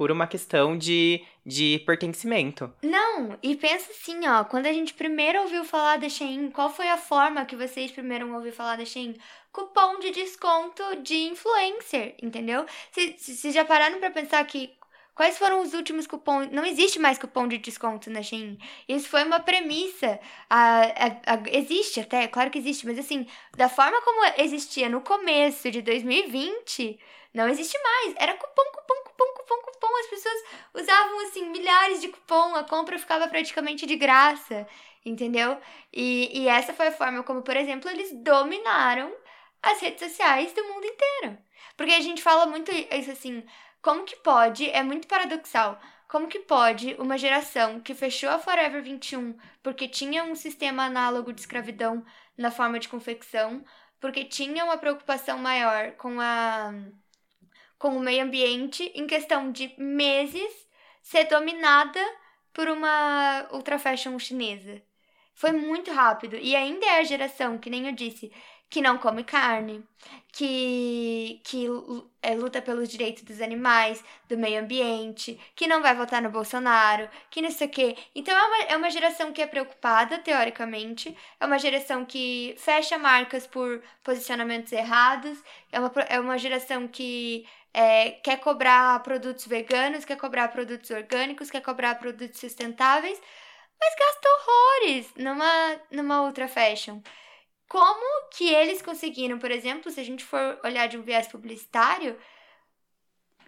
por 0.00 0.10
uma 0.10 0.26
questão 0.26 0.78
de, 0.78 1.22
de 1.44 1.82
pertencimento. 1.84 2.72
Não, 2.82 3.38
e 3.42 3.54
pensa 3.54 3.90
assim, 3.90 4.26
ó, 4.26 4.44
quando 4.44 4.64
a 4.64 4.72
gente 4.72 4.94
primeiro 4.94 5.42
ouviu 5.42 5.62
falar 5.62 5.98
da 5.98 6.08
Shein, 6.08 6.50
qual 6.50 6.70
foi 6.70 6.88
a 6.88 6.96
forma 6.96 7.44
que 7.44 7.54
vocês 7.54 7.90
primeiro 7.90 8.26
ouviram 8.32 8.56
falar 8.56 8.76
da 8.76 8.84
Shein? 8.86 9.14
Cupom 9.52 9.98
de 9.98 10.10
desconto 10.10 10.82
de 11.02 11.16
influencer, 11.24 12.14
entendeu? 12.22 12.64
Vocês 12.90 13.52
já 13.52 13.62
pararam 13.62 14.00
para 14.00 14.10
pensar 14.10 14.42
que 14.46 14.70
Quais 15.14 15.36
foram 15.36 15.60
os 15.60 15.74
últimos 15.74 16.06
cupons? 16.06 16.50
Não 16.50 16.64
existe 16.64 16.98
mais 16.98 17.18
cupom 17.18 17.46
de 17.46 17.58
desconto 17.58 18.08
na 18.08 18.22
Shein. 18.22 18.58
Isso 18.88 19.06
foi 19.06 19.22
uma 19.22 19.38
premissa. 19.38 20.18
A, 20.48 20.80
a, 20.80 21.34
a, 21.34 21.42
existe 21.52 22.00
até, 22.00 22.26
claro 22.26 22.50
que 22.50 22.58
existe, 22.58 22.86
mas 22.86 22.98
assim, 22.98 23.26
da 23.54 23.68
forma 23.68 24.00
como 24.00 24.32
existia 24.38 24.88
no 24.88 25.02
começo 25.02 25.70
de 25.70 25.82
2020, 25.82 26.98
não 27.34 27.48
existe 27.48 27.78
mais. 27.82 28.14
Era 28.16 28.34
cupom, 28.34 28.64
cupom, 28.72 28.99
cupom, 29.58 29.72
cupom. 29.72 30.00
As 30.00 30.06
pessoas 30.06 30.42
usavam, 30.74 31.20
assim, 31.26 31.48
milhares 31.50 32.00
de 32.00 32.08
cupom. 32.08 32.54
A 32.54 32.64
compra 32.64 32.98
ficava 32.98 33.28
praticamente 33.28 33.86
de 33.86 33.96
graça, 33.96 34.66
entendeu? 35.04 35.58
E, 35.92 36.42
e 36.42 36.48
essa 36.48 36.72
foi 36.72 36.88
a 36.88 36.92
forma 36.92 37.22
como, 37.22 37.42
por 37.42 37.56
exemplo, 37.56 37.90
eles 37.90 38.10
dominaram 38.22 39.12
as 39.62 39.80
redes 39.80 40.00
sociais 40.00 40.52
do 40.52 40.64
mundo 40.64 40.84
inteiro. 40.84 41.38
Porque 41.76 41.92
a 41.92 42.00
gente 42.00 42.22
fala 42.22 42.46
muito 42.46 42.70
isso 42.72 43.10
assim, 43.10 43.44
como 43.82 44.04
que 44.04 44.16
pode, 44.16 44.68
é 44.70 44.82
muito 44.82 45.08
paradoxal, 45.08 45.80
como 46.08 46.28
que 46.28 46.40
pode 46.40 46.94
uma 46.98 47.16
geração 47.16 47.80
que 47.80 47.94
fechou 47.94 48.30
a 48.30 48.38
Forever 48.38 48.82
21 48.82 49.38
porque 49.62 49.88
tinha 49.88 50.24
um 50.24 50.34
sistema 50.34 50.84
análogo 50.84 51.32
de 51.32 51.40
escravidão 51.40 52.04
na 52.36 52.50
forma 52.50 52.78
de 52.78 52.88
confecção, 52.88 53.64
porque 54.00 54.24
tinha 54.24 54.64
uma 54.64 54.78
preocupação 54.78 55.38
maior 55.38 55.92
com 55.92 56.20
a 56.20 56.72
com 57.80 57.96
o 57.96 58.00
meio 58.00 58.22
ambiente 58.22 58.92
em 58.94 59.06
questão 59.06 59.50
de 59.50 59.72
meses 59.78 60.68
ser 61.02 61.24
dominada 61.24 62.00
por 62.52 62.68
uma 62.68 63.48
ultra 63.52 63.78
fashion 63.78 64.18
chinesa. 64.18 64.82
Foi 65.34 65.50
muito 65.50 65.90
rápido 65.90 66.36
e 66.36 66.54
ainda 66.54 66.84
é 66.84 67.00
a 67.00 67.04
geração, 67.04 67.56
que 67.56 67.70
nem 67.70 67.86
eu 67.86 67.92
disse, 67.92 68.30
que 68.68 68.82
não 68.82 68.98
come 68.98 69.24
carne, 69.24 69.82
que, 70.30 71.40
que 71.42 71.66
é, 72.22 72.34
luta 72.36 72.62
pelos 72.62 72.88
direitos 72.88 73.24
dos 73.24 73.40
animais, 73.40 74.04
do 74.28 74.38
meio 74.38 74.60
ambiente, 74.60 75.40
que 75.56 75.66
não 75.66 75.82
vai 75.82 75.92
votar 75.92 76.22
no 76.22 76.30
Bolsonaro, 76.30 77.08
que 77.30 77.42
não 77.42 77.50
sei 77.50 77.66
o 77.66 77.70
quê. 77.70 77.96
Então 78.14 78.36
é 78.36 78.46
uma, 78.46 78.62
é 78.72 78.76
uma 78.76 78.90
geração 78.90 79.32
que 79.32 79.42
é 79.42 79.46
preocupada, 79.46 80.18
teoricamente, 80.18 81.16
é 81.40 81.46
uma 81.46 81.58
geração 81.58 82.04
que 82.04 82.54
fecha 82.58 82.96
marcas 82.96 83.44
por 83.44 83.82
posicionamentos 84.04 84.70
errados, 84.70 85.42
é 85.72 85.80
uma, 85.80 85.92
é 86.08 86.20
uma 86.20 86.38
geração 86.38 86.86
que 86.86 87.44
é, 87.72 88.12
quer 88.12 88.38
cobrar 88.40 89.02
produtos 89.02 89.46
veganos, 89.46 90.04
quer 90.04 90.16
cobrar 90.16 90.48
produtos 90.48 90.90
orgânicos, 90.90 91.50
quer 91.50 91.62
cobrar 91.62 91.94
produtos 91.96 92.40
sustentáveis, 92.40 93.20
mas 93.80 93.94
gasta 93.96 94.28
horrores 94.28 95.14
numa, 95.16 95.80
numa 95.90 96.22
ultra 96.22 96.48
fashion. 96.48 97.00
Como 97.68 98.30
que 98.30 98.48
eles 98.52 98.82
conseguiram, 98.82 99.38
por 99.38 99.50
exemplo, 99.50 99.90
se 99.90 100.00
a 100.00 100.04
gente 100.04 100.24
for 100.24 100.60
olhar 100.64 100.88
de 100.88 100.98
um 100.98 101.02
viés 101.02 101.28
publicitário, 101.28 102.18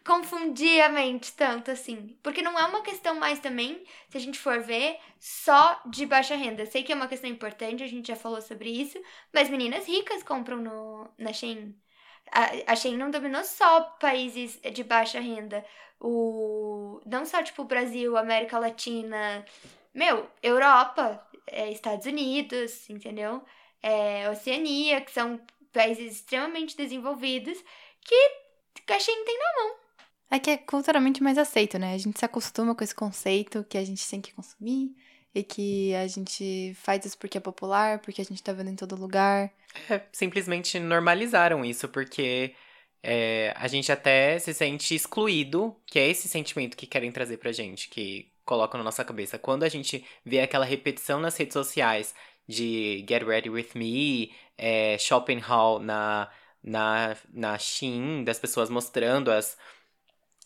confundir 0.05 0.81
a 0.83 0.89
mente 0.89 1.33
tanto 1.35 1.71
assim? 1.71 2.19
Porque 2.23 2.43
não 2.43 2.59
é 2.59 2.65
uma 2.67 2.83
questão 2.83 3.15
mais 3.17 3.39
também, 3.41 3.85
se 4.09 4.17
a 4.17 4.21
gente 4.21 4.39
for 4.39 4.61
ver, 4.61 4.99
só 5.19 5.81
de 5.87 6.07
baixa 6.07 6.37
renda. 6.37 6.67
Sei 6.67 6.83
que 6.83 6.93
é 6.93 6.95
uma 6.95 7.09
questão 7.09 7.29
importante, 7.31 7.83
a 7.83 7.87
gente 7.89 8.09
já 8.09 8.17
falou 8.17 8.41
sobre 8.43 8.71
isso, 8.71 9.01
mas 9.33 9.49
meninas 9.51 9.87
ricas 9.87 10.23
compram 10.23 10.59
no, 10.59 11.11
na 11.19 11.33
Shein. 11.33 11.77
A, 12.33 12.75
Shein 12.75 12.97
não 12.97 13.11
dominou 13.11 13.45
só 13.45 13.83
países 14.01 14.59
de 14.73 14.83
baixa 14.83 15.21
renda. 15.21 15.65
O, 16.01 17.01
não 17.05 17.27
só, 17.27 17.43
tipo, 17.43 17.63
Brasil, 17.65 18.17
América 18.17 18.59
Latina, 18.59 19.45
meu, 19.95 20.27
Europa, 20.43 21.25
é, 21.47 21.71
Estados 21.71 22.07
Unidos, 22.07 22.89
entendeu? 22.89 23.43
É, 23.83 24.29
Oceania, 24.31 25.01
que 25.01 25.13
são 25.13 25.41
países 25.73 26.17
extremamente 26.17 26.77
desenvolvidos, 26.77 27.59
que 28.01 28.93
a 28.93 28.99
Shein 28.99 29.25
tem 29.25 29.39
na 29.39 29.63
mão. 29.63 29.77
É 30.31 30.39
que 30.39 30.51
é 30.51 30.57
culturalmente 30.57 31.23
mais 31.23 31.37
aceito, 31.37 31.79
né? 31.79 31.95
A 31.95 31.99
gente 31.99 32.19
se 32.19 32.25
acostuma 32.25 32.75
com 32.75 32.83
esse 32.83 32.95
conceito 32.95 33.65
que 33.69 33.77
a 33.77 33.85
gente 33.85 34.09
tem 34.09 34.21
que 34.21 34.33
consumir 34.33 34.97
e 35.35 35.43
que 35.43 35.95
a 35.95 36.07
gente 36.07 36.75
faz 36.77 37.05
isso 37.05 37.19
porque 37.19 37.39
é 37.39 37.41
popular, 37.41 37.99
porque 38.01 38.21
a 38.21 38.25
gente 38.25 38.43
tá 38.43 38.53
vendo 38.53 38.71
em 38.71 38.77
todo 38.77 38.97
lugar. 38.97 39.51
É, 39.89 40.03
simplesmente 40.13 40.79
normalizaram 40.79 41.65
isso, 41.65 41.89
porque 41.89 42.55
é, 43.03 43.53
a 43.57 43.67
gente 43.67 43.91
até 43.91 44.39
se 44.39 44.53
sente 44.53 44.95
excluído, 44.95 45.75
que 45.87 45.99
é 45.99 46.09
esse 46.09 46.29
sentimento 46.29 46.77
que 46.77 46.87
querem 46.87 47.11
trazer 47.11 47.39
pra 47.39 47.53
gente, 47.53 47.89
que 47.89 48.31
colocam 48.45 48.79
na 48.79 48.85
nossa 48.85 49.05
cabeça. 49.05 49.39
Quando 49.39 49.63
a 49.63 49.69
gente 49.69 50.05
vê 50.25 50.41
aquela 50.41 50.65
repetição 50.65 51.21
nas 51.21 51.37
redes 51.37 51.55
sociais 51.55 52.15
de 52.47 53.05
Get 53.09 53.23
Ready 53.23 53.51
With 53.51 53.71
Me, 53.75 54.33
é, 54.59 54.99
Shopping 54.99 55.39
Hall 55.39 55.79
na, 55.79 56.31
na, 56.63 57.17
na 57.33 57.59
Shein, 57.59 58.25
das 58.25 58.39
pessoas 58.39 58.69
mostrando 58.69 59.31
as, 59.31 59.57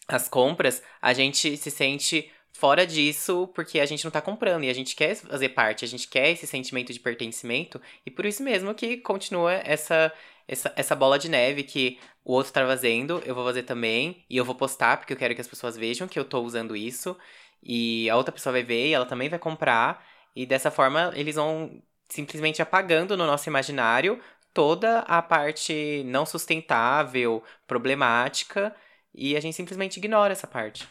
as 0.06 0.28
compras, 0.28 0.82
a 1.00 1.12
gente 1.12 1.56
se 1.56 1.70
sente 1.70 2.30
fora 2.56 2.86
disso 2.86 3.48
porque 3.54 3.80
a 3.80 3.86
gente 3.86 4.04
não 4.04 4.10
tá 4.10 4.20
comprando 4.20 4.64
e 4.64 4.70
a 4.70 4.74
gente 4.74 4.96
quer 4.96 5.14
fazer 5.14 5.50
parte, 5.50 5.84
a 5.84 5.88
gente 5.88 6.08
quer 6.08 6.30
esse 6.30 6.46
sentimento 6.46 6.92
de 6.92 7.00
pertencimento 7.00 7.80
e 8.04 8.10
por 8.10 8.24
isso 8.26 8.42
mesmo 8.42 8.74
que 8.74 8.96
continua 8.98 9.54
essa 9.54 10.12
essa, 10.48 10.72
essa 10.76 10.94
bola 10.94 11.18
de 11.18 11.28
neve 11.28 11.64
que 11.64 11.98
o 12.24 12.32
outro 12.32 12.52
tá 12.52 12.64
fazendo, 12.66 13.20
eu 13.26 13.34
vou 13.34 13.44
fazer 13.44 13.64
também 13.64 14.24
e 14.30 14.36
eu 14.36 14.44
vou 14.44 14.54
postar 14.54 14.96
porque 14.96 15.12
eu 15.12 15.16
quero 15.16 15.34
que 15.34 15.40
as 15.40 15.48
pessoas 15.48 15.76
vejam 15.76 16.06
que 16.08 16.18
eu 16.18 16.24
tô 16.24 16.40
usando 16.40 16.76
isso 16.76 17.16
e 17.62 18.08
a 18.10 18.16
outra 18.16 18.32
pessoa 18.32 18.52
vai 18.52 18.62
ver 18.62 18.88
e 18.88 18.94
ela 18.94 19.06
também 19.06 19.28
vai 19.28 19.38
comprar 19.38 20.06
e 20.34 20.46
dessa 20.46 20.70
forma 20.70 21.12
eles 21.16 21.36
vão 21.36 21.82
simplesmente 22.08 22.62
apagando 22.62 23.16
no 23.16 23.26
nosso 23.26 23.48
imaginário 23.48 24.20
toda 24.54 25.00
a 25.00 25.20
parte 25.20 26.02
não 26.06 26.24
sustentável, 26.24 27.42
problemática 27.66 28.74
E 29.14 29.36
a 29.36 29.40
gente 29.40 29.54
simplesmente 29.56 29.98
ignora 29.98 30.32
essa 30.32 30.46
parte. 30.46 30.86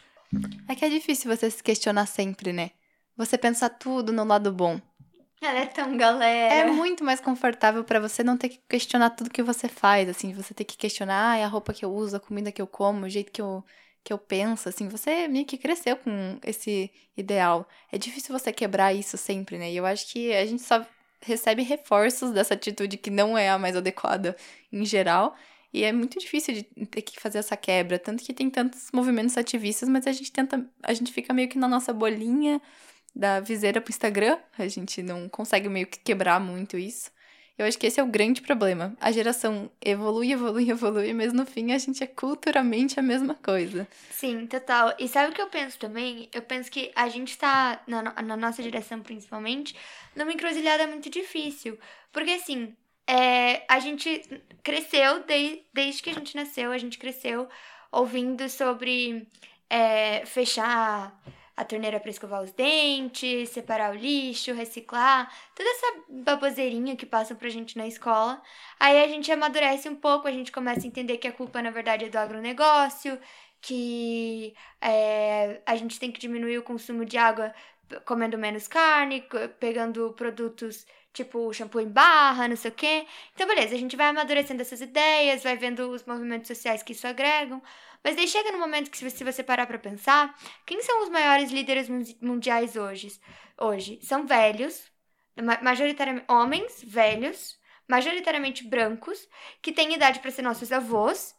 É 0.68 0.74
que 0.74 0.84
é 0.84 0.88
difícil 0.88 1.34
você 1.34 1.50
se 1.50 1.62
questionar 1.62 2.06
sempre, 2.06 2.52
né? 2.52 2.70
Você 3.16 3.38
pensar 3.38 3.70
tudo 3.70 4.12
no 4.12 4.24
lado 4.24 4.52
bom. 4.52 4.80
Ela 5.40 5.60
é 5.60 5.66
tão 5.66 5.96
galera. 5.96 6.54
É 6.54 6.64
muito 6.66 7.04
mais 7.04 7.20
confortável 7.20 7.84
para 7.84 8.00
você 8.00 8.24
não 8.24 8.36
ter 8.36 8.48
que 8.48 8.60
questionar 8.68 9.10
tudo 9.10 9.30
que 9.30 9.42
você 9.42 9.68
faz, 9.68 10.08
assim, 10.08 10.32
você 10.32 10.54
ter 10.54 10.64
que 10.64 10.76
questionar 10.76 11.38
ah, 11.38 11.44
a 11.44 11.48
roupa 11.48 11.72
que 11.72 11.84
eu 11.84 11.92
uso, 11.92 12.16
a 12.16 12.20
comida 12.20 12.50
que 12.50 12.60
eu 12.60 12.66
como, 12.66 13.04
o 13.06 13.08
jeito 13.08 13.30
que 13.30 13.40
eu, 13.40 13.62
que 14.02 14.12
eu 14.12 14.18
penso, 14.18 14.68
assim, 14.68 14.88
você 14.88 15.28
meio 15.28 15.44
que 15.44 15.58
cresceu 15.58 15.96
com 15.96 16.38
esse 16.44 16.90
ideal. 17.16 17.68
É 17.92 17.98
difícil 17.98 18.36
você 18.36 18.52
quebrar 18.52 18.94
isso 18.94 19.16
sempre, 19.16 19.58
né? 19.58 19.70
E 19.70 19.76
eu 19.76 19.84
acho 19.84 20.10
que 20.10 20.32
a 20.34 20.44
gente 20.46 20.62
só 20.62 20.84
recebe 21.20 21.62
reforços 21.62 22.32
dessa 22.32 22.54
atitude 22.54 22.96
que 22.96 23.10
não 23.10 23.36
é 23.36 23.50
a 23.50 23.58
mais 23.58 23.76
adequada 23.76 24.36
em 24.72 24.84
geral. 24.84 25.36
E 25.76 25.84
é 25.84 25.92
muito 25.92 26.18
difícil 26.18 26.54
de 26.54 26.62
ter 26.86 27.02
que 27.02 27.20
fazer 27.20 27.36
essa 27.36 27.54
quebra, 27.54 27.98
tanto 27.98 28.24
que 28.24 28.32
tem 28.32 28.48
tantos 28.48 28.88
movimentos 28.94 29.36
ativistas, 29.36 29.86
mas 29.90 30.06
a 30.06 30.12
gente 30.12 30.32
tenta, 30.32 30.66
a 30.82 30.94
gente 30.94 31.12
fica 31.12 31.34
meio 31.34 31.50
que 31.50 31.58
na 31.58 31.68
nossa 31.68 31.92
bolinha 31.92 32.62
da 33.14 33.40
viseira 33.40 33.78
pro 33.78 33.90
Instagram, 33.90 34.38
a 34.56 34.66
gente 34.68 35.02
não 35.02 35.28
consegue 35.28 35.68
meio 35.68 35.86
que 35.86 35.98
quebrar 35.98 36.40
muito 36.40 36.78
isso. 36.78 37.10
Eu 37.58 37.66
acho 37.66 37.78
que 37.78 37.86
esse 37.86 38.00
é 38.00 38.02
o 38.02 38.06
grande 38.06 38.40
problema. 38.40 38.96
A 38.98 39.12
geração 39.12 39.70
evolui, 39.84 40.32
evolui, 40.32 40.70
evolui, 40.70 41.12
mas 41.12 41.34
no 41.34 41.44
fim 41.44 41.72
a 41.72 41.78
gente 41.78 42.02
é 42.02 42.06
culturalmente 42.06 42.98
a 42.98 43.02
mesma 43.02 43.34
coisa. 43.34 43.86
Sim, 44.10 44.46
total. 44.46 44.94
E 44.98 45.06
sabe 45.06 45.32
o 45.32 45.34
que 45.34 45.42
eu 45.42 45.48
penso 45.48 45.78
também? 45.78 46.30
Eu 46.32 46.40
penso 46.40 46.70
que 46.70 46.90
a 46.94 47.06
gente 47.10 47.36
tá, 47.36 47.82
na, 47.86 48.02
na 48.22 48.36
nossa 48.36 48.62
geração 48.62 49.02
principalmente, 49.02 49.76
numa 50.14 50.32
encruzilhada 50.32 50.86
muito 50.86 51.10
difícil. 51.10 51.78
Porque 52.10 52.30
assim, 52.30 52.74
é, 53.08 53.64
a 53.68 53.78
gente 53.78 54.22
cresceu, 54.62 55.20
de, 55.24 55.64
desde 55.72 56.02
que 56.02 56.10
a 56.10 56.14
gente 56.14 56.34
nasceu, 56.34 56.72
a 56.72 56.78
gente 56.78 56.98
cresceu 56.98 57.48
ouvindo 57.92 58.48
sobre 58.48 59.28
é, 59.70 60.26
fechar 60.26 61.16
a 61.56 61.64
torneira 61.64 61.98
para 61.98 62.10
escovar 62.10 62.42
os 62.42 62.52
dentes, 62.52 63.48
separar 63.48 63.92
o 63.92 63.96
lixo, 63.96 64.52
reciclar, 64.52 65.32
toda 65.54 65.68
essa 65.70 65.86
baboseirinha 66.08 66.96
que 66.96 67.06
passam 67.06 67.36
pra 67.36 67.48
gente 67.48 67.78
na 67.78 67.86
escola. 67.86 68.42
Aí 68.78 69.02
a 69.02 69.08
gente 69.08 69.32
amadurece 69.32 69.88
um 69.88 69.96
pouco, 69.96 70.28
a 70.28 70.32
gente 70.32 70.52
começa 70.52 70.80
a 70.80 70.86
entender 70.86 71.16
que 71.16 71.26
a 71.26 71.32
culpa 71.32 71.62
na 71.62 71.70
verdade 71.70 72.04
é 72.04 72.08
do 72.10 72.18
agronegócio, 72.18 73.18
que 73.62 74.54
é, 74.80 75.62
a 75.64 75.76
gente 75.76 75.98
tem 75.98 76.12
que 76.12 76.20
diminuir 76.20 76.58
o 76.58 76.62
consumo 76.62 77.04
de 77.06 77.16
água 77.16 77.54
comendo 78.04 78.36
menos 78.36 78.68
carne, 78.68 79.26
pegando 79.58 80.12
produtos 80.12 80.86
tipo 81.16 81.52
shampoo 81.52 81.80
em 81.80 81.88
barra, 81.88 82.46
não 82.46 82.56
sei 82.56 82.70
o 82.70 82.74
quê. 82.74 83.06
Então, 83.34 83.46
beleza, 83.46 83.74
a 83.74 83.78
gente 83.78 83.96
vai 83.96 84.08
amadurecendo 84.08 84.60
essas 84.60 84.82
ideias, 84.82 85.42
vai 85.42 85.56
vendo 85.56 85.90
os 85.90 86.04
movimentos 86.04 86.46
sociais 86.46 86.82
que 86.82 86.92
isso 86.92 87.06
agregam. 87.06 87.62
Mas 88.04 88.16
daí 88.16 88.28
chega 88.28 88.52
no 88.52 88.58
momento 88.58 88.90
que, 88.90 88.98
se 88.98 89.24
você 89.24 89.42
parar 89.42 89.66
pra 89.66 89.78
pensar, 89.78 90.36
quem 90.66 90.82
são 90.82 91.02
os 91.02 91.08
maiores 91.08 91.50
líderes 91.50 91.88
mundiais 92.20 92.76
hoje? 92.76 93.18
Hoje 93.58 93.98
são 94.02 94.26
velhos, 94.26 94.92
majoritariamente 95.62 96.26
homens 96.30 96.84
velhos, 96.84 97.58
majoritariamente 97.88 98.64
brancos, 98.64 99.26
que 99.62 99.72
têm 99.72 99.94
idade 99.94 100.20
para 100.20 100.30
ser 100.30 100.42
nossos 100.42 100.70
avós, 100.70 101.34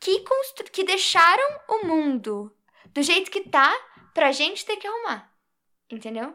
que, 0.00 0.24
que 0.72 0.84
deixaram 0.84 1.60
o 1.68 1.86
mundo 1.86 2.56
do 2.86 3.02
jeito 3.02 3.30
que 3.30 3.40
tá 3.40 3.74
pra 4.14 4.30
gente 4.30 4.64
ter 4.64 4.76
que 4.76 4.86
arrumar. 4.86 5.32
Entendeu? 5.90 6.34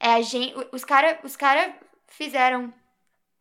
É 0.00 0.14
a 0.14 0.22
gente, 0.22 0.54
os 0.72 0.84
caras 0.84 1.18
os 1.22 1.36
cara 1.36 1.78
fizeram 2.12 2.72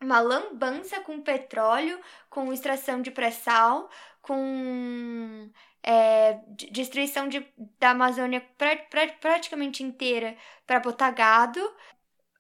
uma 0.01 0.19
lambança 0.19 0.99
com 1.01 1.21
petróleo, 1.21 1.99
com 2.29 2.51
extração 2.51 3.01
de 3.01 3.11
pré-sal, 3.11 3.89
com 4.21 5.49
é, 5.83 6.39
destruição 6.71 7.27
de, 7.27 7.45
da 7.79 7.91
Amazônia 7.91 8.41
pra, 8.57 8.75
pra, 8.75 9.07
praticamente 9.07 9.83
inteira 9.83 10.35
para 10.65 10.79
botar 10.79 11.11
gado. 11.11 11.61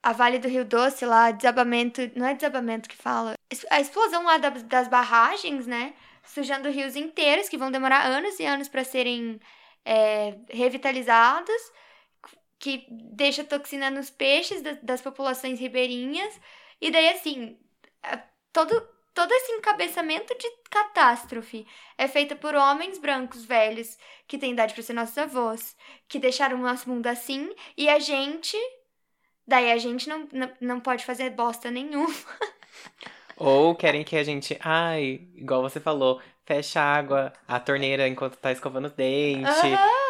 A 0.01 0.13
Vale 0.13 0.39
do 0.39 0.47
Rio 0.47 0.65
Doce 0.65 1.05
lá, 1.05 1.29
desabamento, 1.29 2.01
não 2.15 2.25
é 2.25 2.33
desabamento 2.33 2.89
que 2.89 2.97
fala, 2.97 3.35
a 3.69 3.79
explosão 3.79 4.23
lá 4.23 4.37
das, 4.39 4.63
das 4.63 4.87
barragens, 4.87 5.67
né? 5.67 5.93
Sujando 6.23 6.71
rios 6.71 6.95
inteiros 6.95 7.47
que 7.47 7.57
vão 7.57 7.69
demorar 7.69 8.05
anos 8.07 8.39
e 8.39 8.45
anos 8.45 8.67
para 8.67 8.83
serem 8.83 9.39
é, 9.85 10.35
revitalizados 10.49 11.61
que 12.61 12.85
deixa 12.91 13.43
toxina 13.43 13.89
nos 13.89 14.11
peixes 14.11 14.61
das, 14.61 14.77
das 14.83 15.01
populações 15.01 15.59
ribeirinhas. 15.59 16.39
E 16.79 16.91
daí, 16.91 17.09
assim, 17.09 17.57
todo, 18.53 18.87
todo 19.15 19.31
esse 19.33 19.51
encabeçamento 19.53 20.37
de 20.37 20.47
catástrofe 20.69 21.65
é 21.97 22.07
feito 22.07 22.35
por 22.35 22.53
homens 22.53 22.99
brancos 22.99 23.43
velhos 23.43 23.97
que 24.27 24.37
têm 24.37 24.53
idade 24.53 24.75
para 24.75 24.83
ser 24.83 24.93
nossos 24.93 25.17
avós, 25.17 25.75
que 26.07 26.19
deixaram 26.19 26.59
o 26.59 26.61
nosso 26.61 26.87
mundo 26.87 27.07
assim, 27.07 27.49
e 27.75 27.89
a 27.89 27.97
gente. 27.97 28.55
Daí 29.45 29.71
a 29.71 29.77
gente 29.77 30.07
não, 30.07 30.27
não, 30.31 30.51
não 30.61 30.79
pode 30.79 31.03
fazer 31.03 31.31
bosta 31.31 31.71
nenhuma. 31.71 32.13
Ou 33.35 33.73
querem 33.75 34.03
que 34.03 34.15
a 34.15 34.23
gente, 34.23 34.55
ai, 34.61 35.27
igual 35.33 35.63
você 35.63 35.79
falou, 35.79 36.21
fecha 36.51 36.81
a 36.81 36.95
água, 36.95 37.33
a 37.47 37.61
torneira 37.61 38.05
enquanto 38.09 38.35
tá 38.35 38.51
escovando 38.51 38.85
os 38.85 38.91
dentes, 38.91 39.47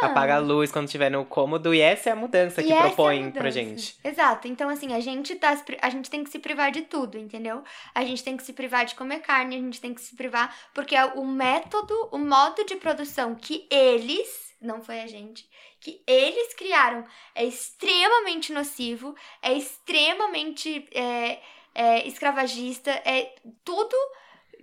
apaga 0.02 0.38
a 0.38 0.40
luz 0.40 0.72
quando 0.72 0.86
estiver 0.86 1.12
no 1.12 1.24
cômodo, 1.24 1.72
e 1.72 1.80
essa 1.80 2.10
é 2.10 2.14
a 2.14 2.16
mudança 2.16 2.64
que 2.64 2.74
propõem 2.74 3.28
é 3.28 3.32
pra 3.32 3.52
gente. 3.52 3.96
Exato. 4.04 4.48
Então, 4.48 4.68
assim, 4.68 4.92
a 4.94 5.00
gente 5.00 5.36
tá. 5.36 5.56
A 5.80 5.90
gente 5.92 6.10
tem 6.10 6.24
que 6.24 6.32
se 6.32 6.40
privar 6.40 6.72
de 6.72 6.82
tudo, 6.82 7.16
entendeu? 7.16 7.64
A 7.94 8.04
gente 8.04 8.24
tem 8.24 8.36
que 8.36 8.44
se 8.44 8.54
privar 8.54 8.86
de 8.86 8.96
comer 8.96 9.20
carne, 9.20 9.56
a 9.56 9.60
gente 9.60 9.80
tem 9.80 9.94
que 9.94 10.02
se 10.02 10.16
privar, 10.16 10.56
porque 10.74 10.96
é 10.96 11.06
o 11.06 11.24
método, 11.24 11.94
o 12.12 12.18
modo 12.18 12.66
de 12.66 12.76
produção 12.76 13.36
que 13.36 13.68
eles, 13.70 14.56
não 14.60 14.82
foi 14.82 15.02
a 15.02 15.08
gente, 15.08 15.48
que 15.80 16.02
eles 16.08 16.56
criaram 16.56 17.06
é 17.36 17.46
extremamente 17.46 18.52
nocivo, 18.52 19.14
é 19.44 19.54
extremamente. 19.54 20.88
É, 20.92 21.40
é, 21.74 22.06
escravagista, 22.06 22.92
é 23.06 23.34
tudo 23.64 23.96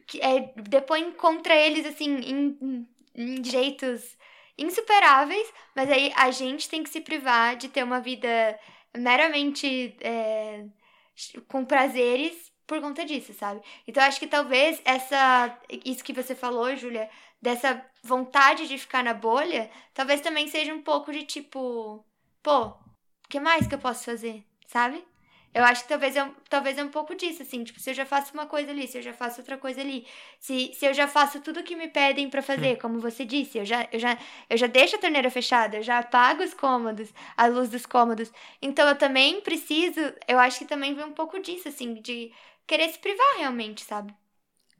que 0.08 0.20
é, 0.20 0.52
depõe 0.56 1.12
contra 1.12 1.54
eles, 1.54 1.86
assim, 1.86 2.16
em, 2.16 2.88
em 3.14 3.44
jeitos 3.44 4.16
insuperáveis, 4.56 5.52
mas 5.76 5.88
aí 5.90 6.12
a 6.16 6.30
gente 6.30 6.68
tem 6.68 6.82
que 6.82 6.90
se 6.90 7.00
privar 7.00 7.56
de 7.56 7.68
ter 7.68 7.84
uma 7.84 8.00
vida 8.00 8.58
meramente 8.96 9.94
é, 10.00 10.64
com 11.46 11.64
prazeres 11.64 12.50
por 12.66 12.80
conta 12.80 13.04
disso, 13.04 13.32
sabe? 13.34 13.60
Então 13.86 14.02
acho 14.02 14.18
que 14.18 14.26
talvez 14.26 14.80
essa 14.84 15.56
isso 15.84 16.02
que 16.02 16.12
você 16.12 16.34
falou, 16.34 16.74
Júlia, 16.74 17.08
dessa 17.40 17.84
vontade 18.02 18.66
de 18.66 18.78
ficar 18.78 19.04
na 19.04 19.14
bolha, 19.14 19.70
talvez 19.94 20.20
também 20.20 20.48
seja 20.48 20.74
um 20.74 20.82
pouco 20.82 21.12
de 21.12 21.24
tipo, 21.24 22.04
pô, 22.42 22.66
o 22.66 22.78
que 23.28 23.38
mais 23.38 23.66
que 23.66 23.74
eu 23.74 23.78
posso 23.78 24.04
fazer, 24.04 24.44
sabe? 24.66 25.04
Eu 25.58 25.64
acho 25.64 25.82
que 25.82 25.88
talvez 25.88 26.14
é, 26.14 26.30
talvez 26.48 26.78
é 26.78 26.84
um 26.84 26.88
pouco 26.88 27.16
disso, 27.16 27.42
assim, 27.42 27.64
tipo, 27.64 27.80
se 27.80 27.90
eu 27.90 27.94
já 27.94 28.06
faço 28.06 28.32
uma 28.32 28.46
coisa 28.46 28.70
ali, 28.70 28.86
se 28.86 28.96
eu 28.96 29.02
já 29.02 29.12
faço 29.12 29.40
outra 29.40 29.58
coisa 29.58 29.80
ali, 29.80 30.06
se, 30.38 30.70
se 30.72 30.86
eu 30.86 30.94
já 30.94 31.08
faço 31.08 31.40
tudo 31.40 31.64
que 31.64 31.74
me 31.74 31.88
pedem 31.88 32.30
para 32.30 32.40
fazer, 32.40 32.74
hum. 32.74 32.78
como 32.80 33.00
você 33.00 33.24
disse, 33.24 33.58
eu 33.58 33.64
já, 33.64 33.88
eu, 33.90 33.98
já, 33.98 34.16
eu 34.48 34.56
já 34.56 34.68
deixo 34.68 34.94
a 34.94 35.00
torneira 35.00 35.28
fechada, 35.32 35.78
eu 35.78 35.82
já 35.82 35.98
apago 35.98 36.44
os 36.44 36.54
cômodos, 36.54 37.12
a 37.36 37.46
luz 37.46 37.68
dos 37.68 37.84
cômodos. 37.84 38.30
Então 38.62 38.88
eu 38.88 38.94
também 38.94 39.40
preciso, 39.40 40.00
eu 40.28 40.38
acho 40.38 40.60
que 40.60 40.64
também 40.64 40.94
vem 40.94 41.06
um 41.06 41.12
pouco 41.12 41.40
disso, 41.40 41.66
assim, 41.66 41.94
de 41.94 42.30
querer 42.64 42.88
se 42.90 43.00
privar 43.00 43.38
realmente, 43.38 43.82
sabe? 43.82 44.14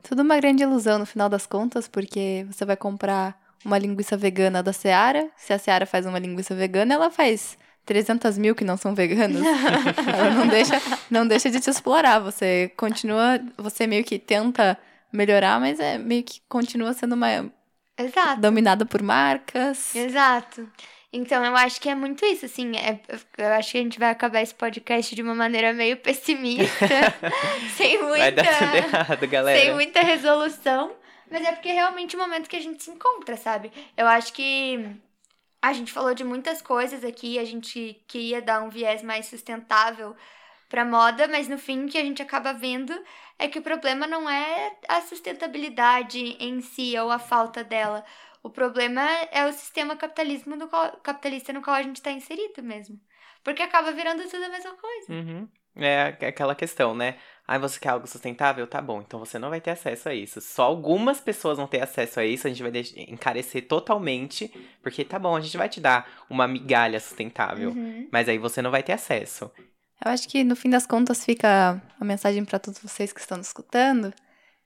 Tudo 0.05 0.23
uma 0.23 0.37
grande 0.37 0.63
ilusão 0.63 1.01
no 1.01 1.07
final 1.07 1.29
das 1.29 1.45
contas, 1.45 1.89
porque 1.89 2.47
você 2.49 2.65
vai 2.65 2.77
comprar 2.77 3.37
uma 3.65 3.79
linguiça 3.79 4.17
vegana 4.17 4.63
da 4.63 4.73
Seara, 4.73 5.29
se 5.37 5.53
a 5.53 5.59
Seara 5.59 5.87
faz 5.87 6.07
uma 6.07 6.21
linguiça 6.21 6.55
vegana, 6.55 6.95
ela 6.95 7.11
faz 7.11 7.59
300 7.89 8.37
mil 8.37 8.55
que 8.55 8.65
não 8.65 8.77
são 8.77 8.95
veganos, 8.95 9.41
ela 10.07 10.31
não 10.35 10.47
deixa, 10.47 10.83
não 11.11 11.27
deixa 11.27 11.51
de 11.51 11.59
te 11.59 11.71
explorar. 11.71 12.19
Você 12.19 12.71
continua, 12.77 13.41
você 13.57 13.87
meio 13.87 14.05
que 14.05 14.19
tenta 14.19 14.79
melhorar, 15.11 15.59
mas 15.59 15.81
é 15.81 15.97
meio 15.97 16.23
que 16.23 16.43
continua 16.47 16.93
sendo 16.93 17.15
uma. 17.15 17.51
Exato. 17.97 18.43
Dominada 18.43 18.85
por 18.85 19.03
marcas. 19.03 19.97
Exato. 19.97 20.69
Então, 21.11 21.43
eu 21.43 21.57
acho 21.57 21.81
que 21.81 21.89
é 21.89 21.95
muito 21.95 22.27
isso, 22.27 22.45
assim. 22.45 22.77
É, 22.77 23.01
eu 23.39 23.53
acho 23.55 23.73
que 23.73 23.79
a 23.79 23.83
gente 23.83 23.99
vai 23.99 24.11
acabar 24.11 24.43
esse 24.43 24.55
podcast 24.55 25.17
de 25.17 25.23
uma 25.23 25.35
maneira 25.35 25.73
meio 25.73 25.97
pessimista. 25.97 26.87
sem 27.75 28.03
muita. 28.03 28.19
Vai 28.19 28.33
dar 28.33 28.59
tudo 28.59 28.77
errado, 28.77 29.27
galera. 29.27 29.59
Sem 29.59 29.73
muita 29.73 30.01
resolução. 30.01 30.93
Mas 31.31 31.43
é 31.43 31.53
porque 31.53 31.71
é 31.71 31.73
realmente 31.73 32.15
o 32.15 32.19
momento 32.19 32.49
que 32.49 32.57
a 32.57 32.61
gente 32.61 32.83
se 32.83 32.91
encontra, 32.91 33.37
sabe? 33.39 33.73
Eu 33.97 34.07
acho 34.07 34.33
que 34.35 34.85
a 35.61 35.73
gente 35.73 35.93
falou 35.93 36.15
de 36.15 36.25
muitas 36.25 36.63
coisas 36.63 37.05
aqui, 37.05 37.39
a 37.39 37.45
gente 37.45 38.03
queria 38.07 38.41
dar 38.41 38.63
um 38.63 38.69
viés 38.69 39.03
mais 39.03 39.27
sustentável 39.27 40.15
para 40.69 40.85
moda, 40.85 41.27
mas 41.27 41.49
no 41.49 41.59
fim 41.59 41.85
o 41.85 41.89
que 41.89 41.99
a 41.99 42.03
gente 42.03 42.23
acaba 42.23 42.53
vendo 42.53 42.93
é 43.39 43.49
que 43.49 43.59
o 43.59 43.63
problema 43.63 44.07
não 44.07 44.29
é 44.29 44.77
a 44.89 45.01
sustentabilidade 45.01 46.37
em 46.39 46.61
si 46.61 46.97
ou 46.99 47.11
a 47.11 47.19
falta 47.19 47.65
dela. 47.65 48.05
O 48.43 48.51
problema 48.51 49.03
é 49.33 49.47
o 49.47 49.53
sistema 49.53 49.97
capitalismo 49.97 50.55
no 50.55 50.69
qual, 50.69 50.93
capitalista 51.03 51.53
no 51.53 51.63
qual 51.63 51.77
a 51.77 51.83
gente 51.83 51.97
está 51.97 52.11
inserido 52.11 52.63
mesmo. 52.63 53.01
Porque 53.43 53.63
acaba 53.63 53.93
virando 53.93 54.29
tudo 54.29 54.45
a 54.45 54.49
mesma 54.49 54.75
coisa. 54.75 55.13
Uhum. 55.13 55.49
É 55.77 56.27
aquela 56.27 56.55
questão, 56.55 56.95
né? 56.95 57.19
Ah, 57.51 57.57
você 57.59 57.81
quer 57.81 57.89
algo 57.89 58.07
sustentável? 58.07 58.67
Tá 58.67 58.83
bom, 58.83 59.01
então 59.01 59.19
você 59.19 59.39
não 59.39 59.49
vai 59.49 59.59
ter 59.59 59.71
acesso 59.71 60.11
a 60.11 60.15
isso. 60.15 60.39
Só 60.39 60.65
algumas 60.65 61.19
pessoas 61.19 61.57
vão 61.57 61.67
ter 61.67 61.81
acesso 61.83 62.21
a 62.21 62.25
isso, 62.27 62.47
a 62.47 62.51
gente 62.51 62.63
vai 62.63 62.71
encarecer 63.09 63.67
totalmente, 63.67 64.53
porque 64.83 65.03
tá 65.03 65.19
bom, 65.19 65.35
a 65.35 65.41
gente 65.41 65.57
vai 65.57 65.69
te 65.69 65.81
dar 65.81 66.07
uma 66.29 66.47
migalha 66.47 67.01
sustentável, 67.01 67.71
Uhum. 67.71 68.07
mas 68.13 68.29
aí 68.29 68.37
você 68.37 68.61
não 68.61 68.71
vai 68.71 68.83
ter 68.83 68.93
acesso. 68.93 69.51
Eu 70.05 70.13
acho 70.13 70.29
que 70.29 70.45
no 70.45 70.55
fim 70.55 70.69
das 70.69 70.87
contas 70.87 71.25
fica 71.25 71.83
a 71.99 72.05
mensagem 72.05 72.45
para 72.45 72.59
todos 72.59 72.79
vocês 72.81 73.13
que 73.15 73.21
estão 73.21 73.39
nos 73.39 73.47
escutando 73.47 74.13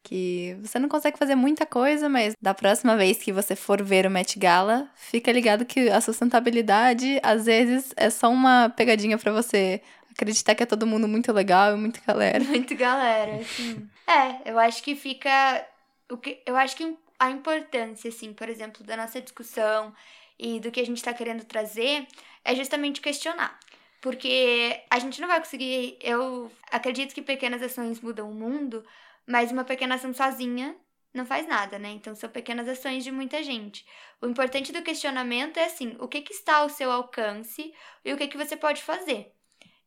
que 0.04 0.56
você 0.60 0.80
não 0.80 0.88
consegue 0.88 1.16
fazer 1.16 1.36
muita 1.36 1.64
coisa, 1.64 2.08
mas 2.08 2.34
da 2.42 2.52
próxima 2.52 2.96
vez 2.96 3.18
que 3.18 3.32
você 3.32 3.54
for 3.54 3.80
ver 3.80 4.04
o 4.04 4.10
Met 4.10 4.36
Gala, 4.36 4.88
fica 4.96 5.30
ligado 5.30 5.64
que 5.64 5.88
a 5.88 6.00
sustentabilidade 6.00 7.20
às 7.22 7.44
vezes 7.46 7.92
é 7.96 8.10
só 8.10 8.28
uma 8.28 8.68
pegadinha 8.70 9.16
para 9.16 9.32
você 9.32 9.80
acreditar 10.12 10.54
que 10.54 10.62
é 10.62 10.66
todo 10.66 10.86
mundo 10.86 11.08
muito 11.08 11.32
legal 11.32 11.74
e 11.74 11.78
muito 11.78 12.00
galera. 12.06 12.42
Muito 12.44 12.74
galera, 12.76 13.36
assim. 13.36 13.88
é, 14.06 14.50
eu 14.50 14.58
acho 14.58 14.82
que 14.82 14.94
fica. 14.94 15.66
O 16.10 16.16
que, 16.16 16.42
eu 16.46 16.56
acho 16.56 16.76
que 16.76 16.96
a 17.18 17.30
importância, 17.30 18.08
assim, 18.08 18.32
por 18.32 18.48
exemplo, 18.48 18.84
da 18.84 18.96
nossa 18.96 19.20
discussão 19.20 19.94
e 20.38 20.60
do 20.60 20.70
que 20.70 20.80
a 20.80 20.86
gente 20.86 20.98
está 20.98 21.14
querendo 21.14 21.44
trazer 21.44 22.06
é 22.44 22.54
justamente 22.54 23.00
questionar. 23.00 23.58
Porque 24.00 24.82
a 24.90 24.98
gente 24.98 25.20
não 25.20 25.28
vai 25.28 25.38
conseguir. 25.38 25.96
Eu 26.00 26.50
acredito 26.70 27.14
que 27.14 27.22
pequenas 27.22 27.62
ações 27.62 28.00
mudam 28.00 28.28
o 28.30 28.34
mundo, 28.34 28.84
mas 29.26 29.52
uma 29.52 29.64
pequena 29.64 29.94
ação 29.94 30.12
sozinha 30.12 30.74
não 31.14 31.26
faz 31.26 31.46
nada, 31.46 31.78
né? 31.78 31.90
Então 31.90 32.14
são 32.14 32.28
pequenas 32.28 32.68
ações 32.68 33.04
de 33.04 33.12
muita 33.12 33.42
gente. 33.42 33.86
O 34.20 34.26
importante 34.26 34.72
do 34.72 34.82
questionamento 34.82 35.58
é 35.58 35.66
assim: 35.66 35.96
o 36.00 36.08
que, 36.08 36.22
que 36.22 36.32
está 36.32 36.56
ao 36.56 36.68
seu 36.68 36.90
alcance 36.90 37.72
e 38.04 38.12
o 38.12 38.16
que, 38.16 38.28
que 38.28 38.36
você 38.36 38.56
pode 38.56 38.82
fazer. 38.82 39.32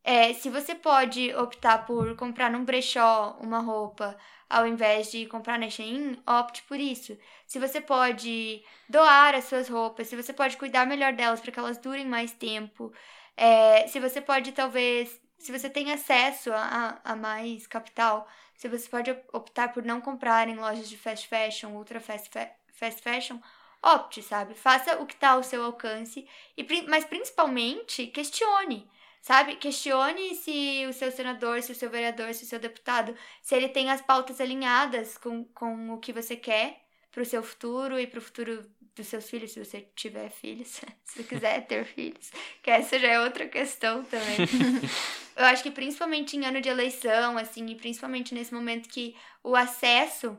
É, 0.07 0.33
se 0.35 0.51
você 0.51 0.75
pode 0.75 1.33
optar 1.33 1.83
por 1.87 2.15
comprar 2.15 2.51
num 2.51 2.63
brechó 2.63 3.35
uma 3.41 3.59
roupa 3.59 4.15
ao 4.47 4.67
invés 4.67 5.11
de 5.11 5.25
comprar 5.25 5.57
na 5.57 5.67
Shein, 5.67 6.21
opte 6.27 6.61
por 6.63 6.79
isso. 6.79 7.17
Se 7.47 7.57
você 7.57 7.81
pode 7.81 8.63
doar 8.87 9.33
as 9.33 9.45
suas 9.45 9.67
roupas, 9.67 10.05
se 10.07 10.15
você 10.15 10.31
pode 10.31 10.57
cuidar 10.57 10.85
melhor 10.85 11.11
delas 11.11 11.41
para 11.41 11.51
que 11.51 11.57
elas 11.57 11.79
durem 11.79 12.05
mais 12.05 12.31
tempo, 12.31 12.93
é, 13.35 13.87
se 13.87 13.99
você 13.99 14.21
pode 14.21 14.51
talvez, 14.51 15.19
se 15.39 15.51
você 15.51 15.71
tem 15.71 15.91
acesso 15.91 16.53
a, 16.53 17.01
a 17.03 17.15
mais 17.15 17.65
capital, 17.65 18.27
se 18.53 18.67
você 18.69 18.87
pode 18.87 19.09
optar 19.33 19.73
por 19.73 19.83
não 19.83 19.99
comprar 19.99 20.47
em 20.47 20.55
lojas 20.55 20.87
de 20.87 20.97
fast 20.99 21.27
fashion, 21.27 21.71
ultra 21.71 21.99
fast, 21.99 22.29
fa 22.29 22.47
fast 22.73 23.01
fashion, 23.01 23.39
opte, 23.81 24.21
sabe? 24.21 24.53
Faça 24.53 25.01
o 25.01 25.07
que 25.07 25.15
está 25.15 25.31
ao 25.31 25.41
seu 25.41 25.63
alcance, 25.63 26.27
e, 26.55 26.83
mas 26.87 27.05
principalmente 27.05 28.05
questione. 28.07 28.87
Sabe? 29.25 29.55
Questione 29.55 30.35
se 30.35 30.85
o 30.87 30.93
seu 30.93 31.11
senador, 31.11 31.59
se 31.63 31.71
o 31.71 31.75
seu 31.75 31.89
vereador, 31.89 32.31
se 32.35 32.43
o 32.43 32.45
seu 32.45 32.59
deputado, 32.59 33.15
se 33.41 33.55
ele 33.55 33.67
tem 33.67 33.89
as 33.89 33.99
pautas 33.99 34.39
alinhadas 34.39 35.17
com, 35.17 35.43
com 35.45 35.89
o 35.89 35.97
que 35.97 36.13
você 36.13 36.35
quer 36.35 36.85
para 37.11 37.23
o 37.23 37.25
seu 37.25 37.41
futuro 37.41 37.99
e 37.99 38.05
para 38.05 38.19
o 38.19 38.21
futuro 38.21 38.63
dos 38.95 39.07
seus 39.07 39.27
filhos, 39.27 39.49
se 39.49 39.65
você 39.65 39.81
tiver 39.95 40.29
filhos, 40.29 40.67
se 41.03 41.23
você 41.23 41.23
quiser 41.23 41.65
ter 41.65 41.85
filhos, 41.85 42.29
que 42.61 42.69
essa 42.69 42.99
já 42.99 43.07
é 43.07 43.19
outra 43.19 43.47
questão 43.47 44.03
também. 44.03 44.37
Eu 45.35 45.45
acho 45.45 45.63
que 45.63 45.71
principalmente 45.71 46.37
em 46.37 46.45
ano 46.45 46.61
de 46.61 46.69
eleição, 46.69 47.35
assim, 47.35 47.65
e 47.65 47.73
principalmente 47.73 48.31
nesse 48.31 48.53
momento 48.53 48.87
que 48.87 49.15
o 49.43 49.55
acesso 49.55 50.37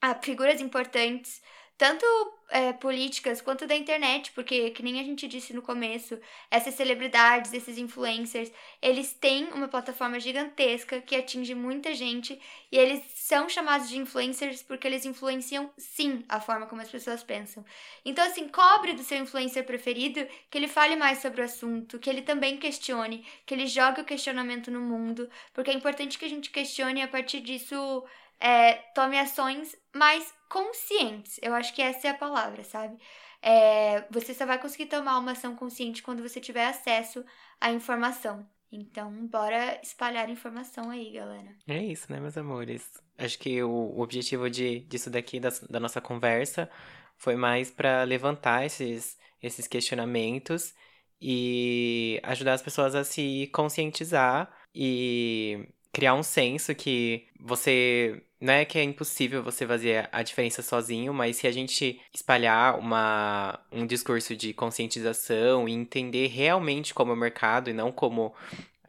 a 0.00 0.14
figuras 0.14 0.60
importantes 0.60 1.42
tanto 1.76 2.04
é, 2.52 2.72
políticas 2.72 3.40
quanto 3.40 3.66
da 3.66 3.74
internet, 3.74 4.30
porque, 4.32 4.70
que 4.70 4.82
nem 4.82 5.00
a 5.00 5.02
gente 5.02 5.26
disse 5.26 5.54
no 5.54 5.62
começo, 5.62 6.18
essas 6.50 6.74
celebridades, 6.74 7.52
esses 7.52 7.78
influencers, 7.78 8.52
eles 8.80 9.12
têm 9.14 9.46
uma 9.52 9.68
plataforma 9.68 10.20
gigantesca 10.20 11.00
que 11.00 11.16
atinge 11.16 11.54
muita 11.54 11.94
gente 11.94 12.38
e 12.70 12.76
eles 12.76 13.02
são 13.14 13.48
chamados 13.48 13.88
de 13.88 13.98
influencers 13.98 14.62
porque 14.62 14.86
eles 14.86 15.06
influenciam, 15.06 15.70
sim, 15.78 16.24
a 16.28 16.40
forma 16.40 16.66
como 16.66 16.82
as 16.82 16.90
pessoas 16.90 17.22
pensam. 17.22 17.64
Então, 18.04 18.24
assim, 18.24 18.48
cobre 18.48 18.92
do 18.92 19.02
seu 19.02 19.18
influencer 19.18 19.64
preferido 19.64 20.26
que 20.50 20.58
ele 20.58 20.68
fale 20.68 20.94
mais 20.94 21.18
sobre 21.18 21.40
o 21.40 21.44
assunto, 21.44 21.98
que 21.98 22.10
ele 22.10 22.22
também 22.22 22.58
questione, 22.58 23.26
que 23.46 23.54
ele 23.54 23.66
jogue 23.66 24.02
o 24.02 24.04
questionamento 24.04 24.70
no 24.70 24.80
mundo, 24.80 25.28
porque 25.54 25.70
é 25.70 25.74
importante 25.74 26.18
que 26.18 26.24
a 26.24 26.28
gente 26.28 26.50
questione 26.50 27.00
e 27.00 27.02
a 27.02 27.08
partir 27.08 27.40
disso 27.40 28.04
é, 28.42 28.74
tome 28.94 29.18
ações 29.18 29.76
mais 29.94 30.34
conscientes. 30.52 31.40
Eu 31.42 31.54
acho 31.54 31.74
que 31.74 31.80
essa 31.80 32.08
é 32.08 32.10
a 32.10 32.14
palavra, 32.14 32.62
sabe? 32.62 32.98
É, 33.40 34.04
você 34.10 34.34
só 34.34 34.44
vai 34.44 34.60
conseguir 34.60 34.84
tomar 34.84 35.18
uma 35.18 35.32
ação 35.32 35.56
consciente 35.56 36.02
quando 36.02 36.22
você 36.22 36.38
tiver 36.38 36.66
acesso 36.66 37.24
à 37.58 37.72
informação. 37.72 38.46
Então, 38.70 39.26
bora 39.26 39.80
espalhar 39.82 40.28
informação 40.28 40.90
aí, 40.90 41.10
galera. 41.10 41.56
É 41.66 41.82
isso, 41.82 42.12
né, 42.12 42.20
meus 42.20 42.36
amores? 42.36 42.86
Acho 43.16 43.38
que 43.38 43.62
o, 43.62 43.98
objetivo 43.98 44.50
de, 44.50 44.80
disso 44.80 45.08
daqui, 45.08 45.40
da, 45.40 45.48
da 45.70 45.80
nossa 45.80 46.02
conversa, 46.02 46.70
foi 47.16 47.34
mais 47.34 47.70
para 47.70 48.02
levantar 48.04 48.66
esses, 48.66 49.18
esses 49.42 49.66
questionamentos 49.66 50.74
e 51.20 52.20
ajudar 52.24 52.54
as 52.54 52.62
pessoas 52.62 52.94
a 52.94 53.04
se 53.04 53.48
conscientizar 53.54 54.52
e 54.74 55.68
criar 55.92 56.14
um 56.14 56.22
senso 56.22 56.74
que 56.74 57.26
você 57.38 58.22
não 58.42 58.54
é 58.54 58.64
que 58.64 58.76
é 58.76 58.82
impossível 58.82 59.40
você 59.40 59.64
fazer 59.64 60.08
a 60.10 60.20
diferença 60.20 60.62
sozinho, 60.62 61.14
mas 61.14 61.36
se 61.36 61.46
a 61.46 61.52
gente 61.52 62.00
espalhar 62.12 62.76
uma, 62.76 63.60
um 63.70 63.86
discurso 63.86 64.34
de 64.34 64.52
conscientização 64.52 65.68
e 65.68 65.72
entender 65.72 66.26
realmente 66.26 66.92
como 66.92 67.12
é 67.12 67.14
o 67.14 67.16
mercado 67.16 67.70
e 67.70 67.72
não 67.72 67.92
como 67.92 68.34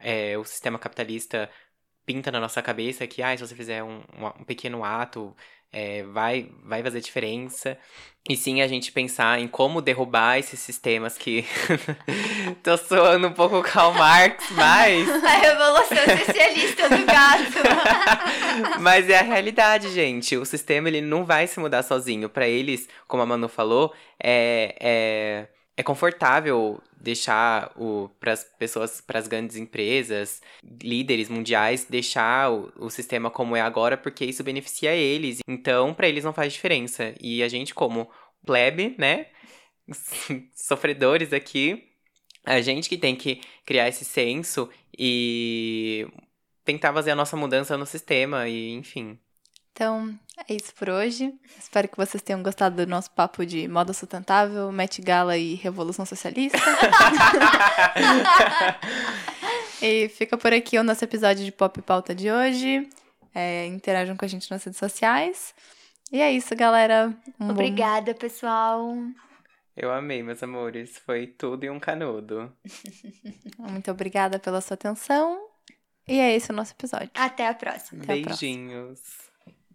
é, 0.00 0.36
o 0.36 0.44
sistema 0.44 0.76
capitalista 0.76 1.48
pinta 2.04 2.32
na 2.32 2.40
nossa 2.40 2.60
cabeça 2.60 3.06
que 3.06 3.22
ah, 3.22 3.36
se 3.36 3.46
você 3.46 3.54
fizer 3.54 3.84
um, 3.84 4.02
um 4.40 4.44
pequeno 4.44 4.84
ato 4.84 5.34
é, 5.74 6.04
vai, 6.04 6.48
vai 6.64 6.82
fazer 6.82 7.00
diferença. 7.00 7.76
E 8.26 8.36
sim 8.36 8.62
a 8.62 8.66
gente 8.66 8.90
pensar 8.90 9.38
em 9.38 9.46
como 9.46 9.82
derrubar 9.82 10.38
esses 10.38 10.58
sistemas 10.58 11.18
que. 11.18 11.44
Tô 12.62 12.78
soando 12.78 13.26
um 13.26 13.32
pouco 13.32 13.60
Karl 13.60 13.92
Marx, 13.92 14.46
mas. 14.52 15.24
a 15.24 15.36
revolução 15.36 16.16
socialista 16.24 16.88
do 16.88 17.04
gato. 17.04 17.60
mas 18.80 19.10
é 19.10 19.18
a 19.18 19.22
realidade, 19.22 19.90
gente. 19.90 20.38
O 20.38 20.46
sistema 20.46 20.88
ele 20.88 21.02
não 21.02 21.26
vai 21.26 21.46
se 21.46 21.60
mudar 21.60 21.82
sozinho. 21.82 22.30
Para 22.30 22.48
eles, 22.48 22.88
como 23.06 23.22
a 23.22 23.26
Manu 23.26 23.46
falou, 23.46 23.92
é, 24.18 24.74
é, 24.80 25.46
é 25.76 25.82
confortável 25.82 26.80
deixar 26.96 27.72
o 27.76 28.08
para 28.20 28.32
as 28.32 28.44
pessoas, 28.44 29.00
para 29.00 29.18
as 29.18 29.28
grandes 29.28 29.56
empresas, 29.56 30.40
líderes 30.82 31.28
mundiais 31.28 31.84
deixar 31.84 32.50
o, 32.50 32.72
o, 32.78 32.90
sistema 32.90 33.30
como 33.30 33.56
é 33.56 33.60
agora, 33.60 33.96
porque 33.96 34.24
isso 34.24 34.44
beneficia 34.44 34.94
eles. 34.94 35.40
Então, 35.46 35.92
para 35.92 36.08
eles 36.08 36.24
não 36.24 36.32
faz 36.32 36.52
diferença. 36.52 37.14
E 37.20 37.42
a 37.42 37.48
gente 37.48 37.74
como 37.74 38.10
plebe, 38.46 38.94
né, 38.98 39.26
sofredores 40.54 41.32
aqui, 41.32 41.90
a 42.44 42.60
gente 42.60 42.88
que 42.88 42.98
tem 42.98 43.16
que 43.16 43.40
criar 43.66 43.88
esse 43.88 44.04
senso 44.04 44.70
e 44.96 46.06
tentar 46.64 46.92
fazer 46.92 47.10
a 47.10 47.16
nossa 47.16 47.36
mudança 47.36 47.76
no 47.76 47.86
sistema 47.86 48.48
e, 48.48 48.72
enfim. 48.72 49.18
Então, 49.74 50.16
é 50.48 50.54
isso 50.54 50.72
por 50.76 50.88
hoje. 50.88 51.34
Espero 51.58 51.88
que 51.88 51.96
vocês 51.96 52.22
tenham 52.22 52.40
gostado 52.44 52.76
do 52.76 52.86
nosso 52.88 53.10
papo 53.10 53.44
de 53.44 53.66
moda 53.66 53.92
sustentável, 53.92 54.70
Met 54.70 55.02
Gala 55.02 55.36
e 55.36 55.56
Revolução 55.56 56.06
Socialista. 56.06 56.58
e 59.82 60.08
fica 60.10 60.38
por 60.38 60.52
aqui 60.52 60.78
o 60.78 60.84
nosso 60.84 61.04
episódio 61.04 61.44
de 61.44 61.50
Pop 61.50 61.82
Pauta 61.82 62.14
de 62.14 62.30
hoje. 62.30 62.88
É, 63.34 63.66
interajam 63.66 64.16
com 64.16 64.24
a 64.24 64.28
gente 64.28 64.48
nas 64.48 64.62
redes 64.62 64.78
sociais. 64.78 65.52
E 66.12 66.20
é 66.20 66.30
isso, 66.30 66.54
galera. 66.54 67.12
Um 67.40 67.50
Obrigada, 67.50 68.12
bom... 68.12 68.18
pessoal. 68.20 68.96
Eu 69.76 69.92
amei, 69.92 70.22
meus 70.22 70.40
amores. 70.40 70.98
Foi 70.98 71.26
tudo 71.26 71.64
e 71.64 71.70
um 71.70 71.80
canudo. 71.80 72.52
Muito 73.58 73.90
obrigada 73.90 74.38
pela 74.38 74.60
sua 74.60 74.74
atenção. 74.74 75.48
E 76.06 76.20
é 76.20 76.32
esse 76.32 76.52
o 76.52 76.54
nosso 76.54 76.74
episódio. 76.74 77.10
Até 77.12 77.48
a 77.48 77.54
próxima. 77.54 78.04
Beijinhos. 78.04 78.04
Até 78.04 78.20
a 78.20 78.22
próxima. 78.22 79.33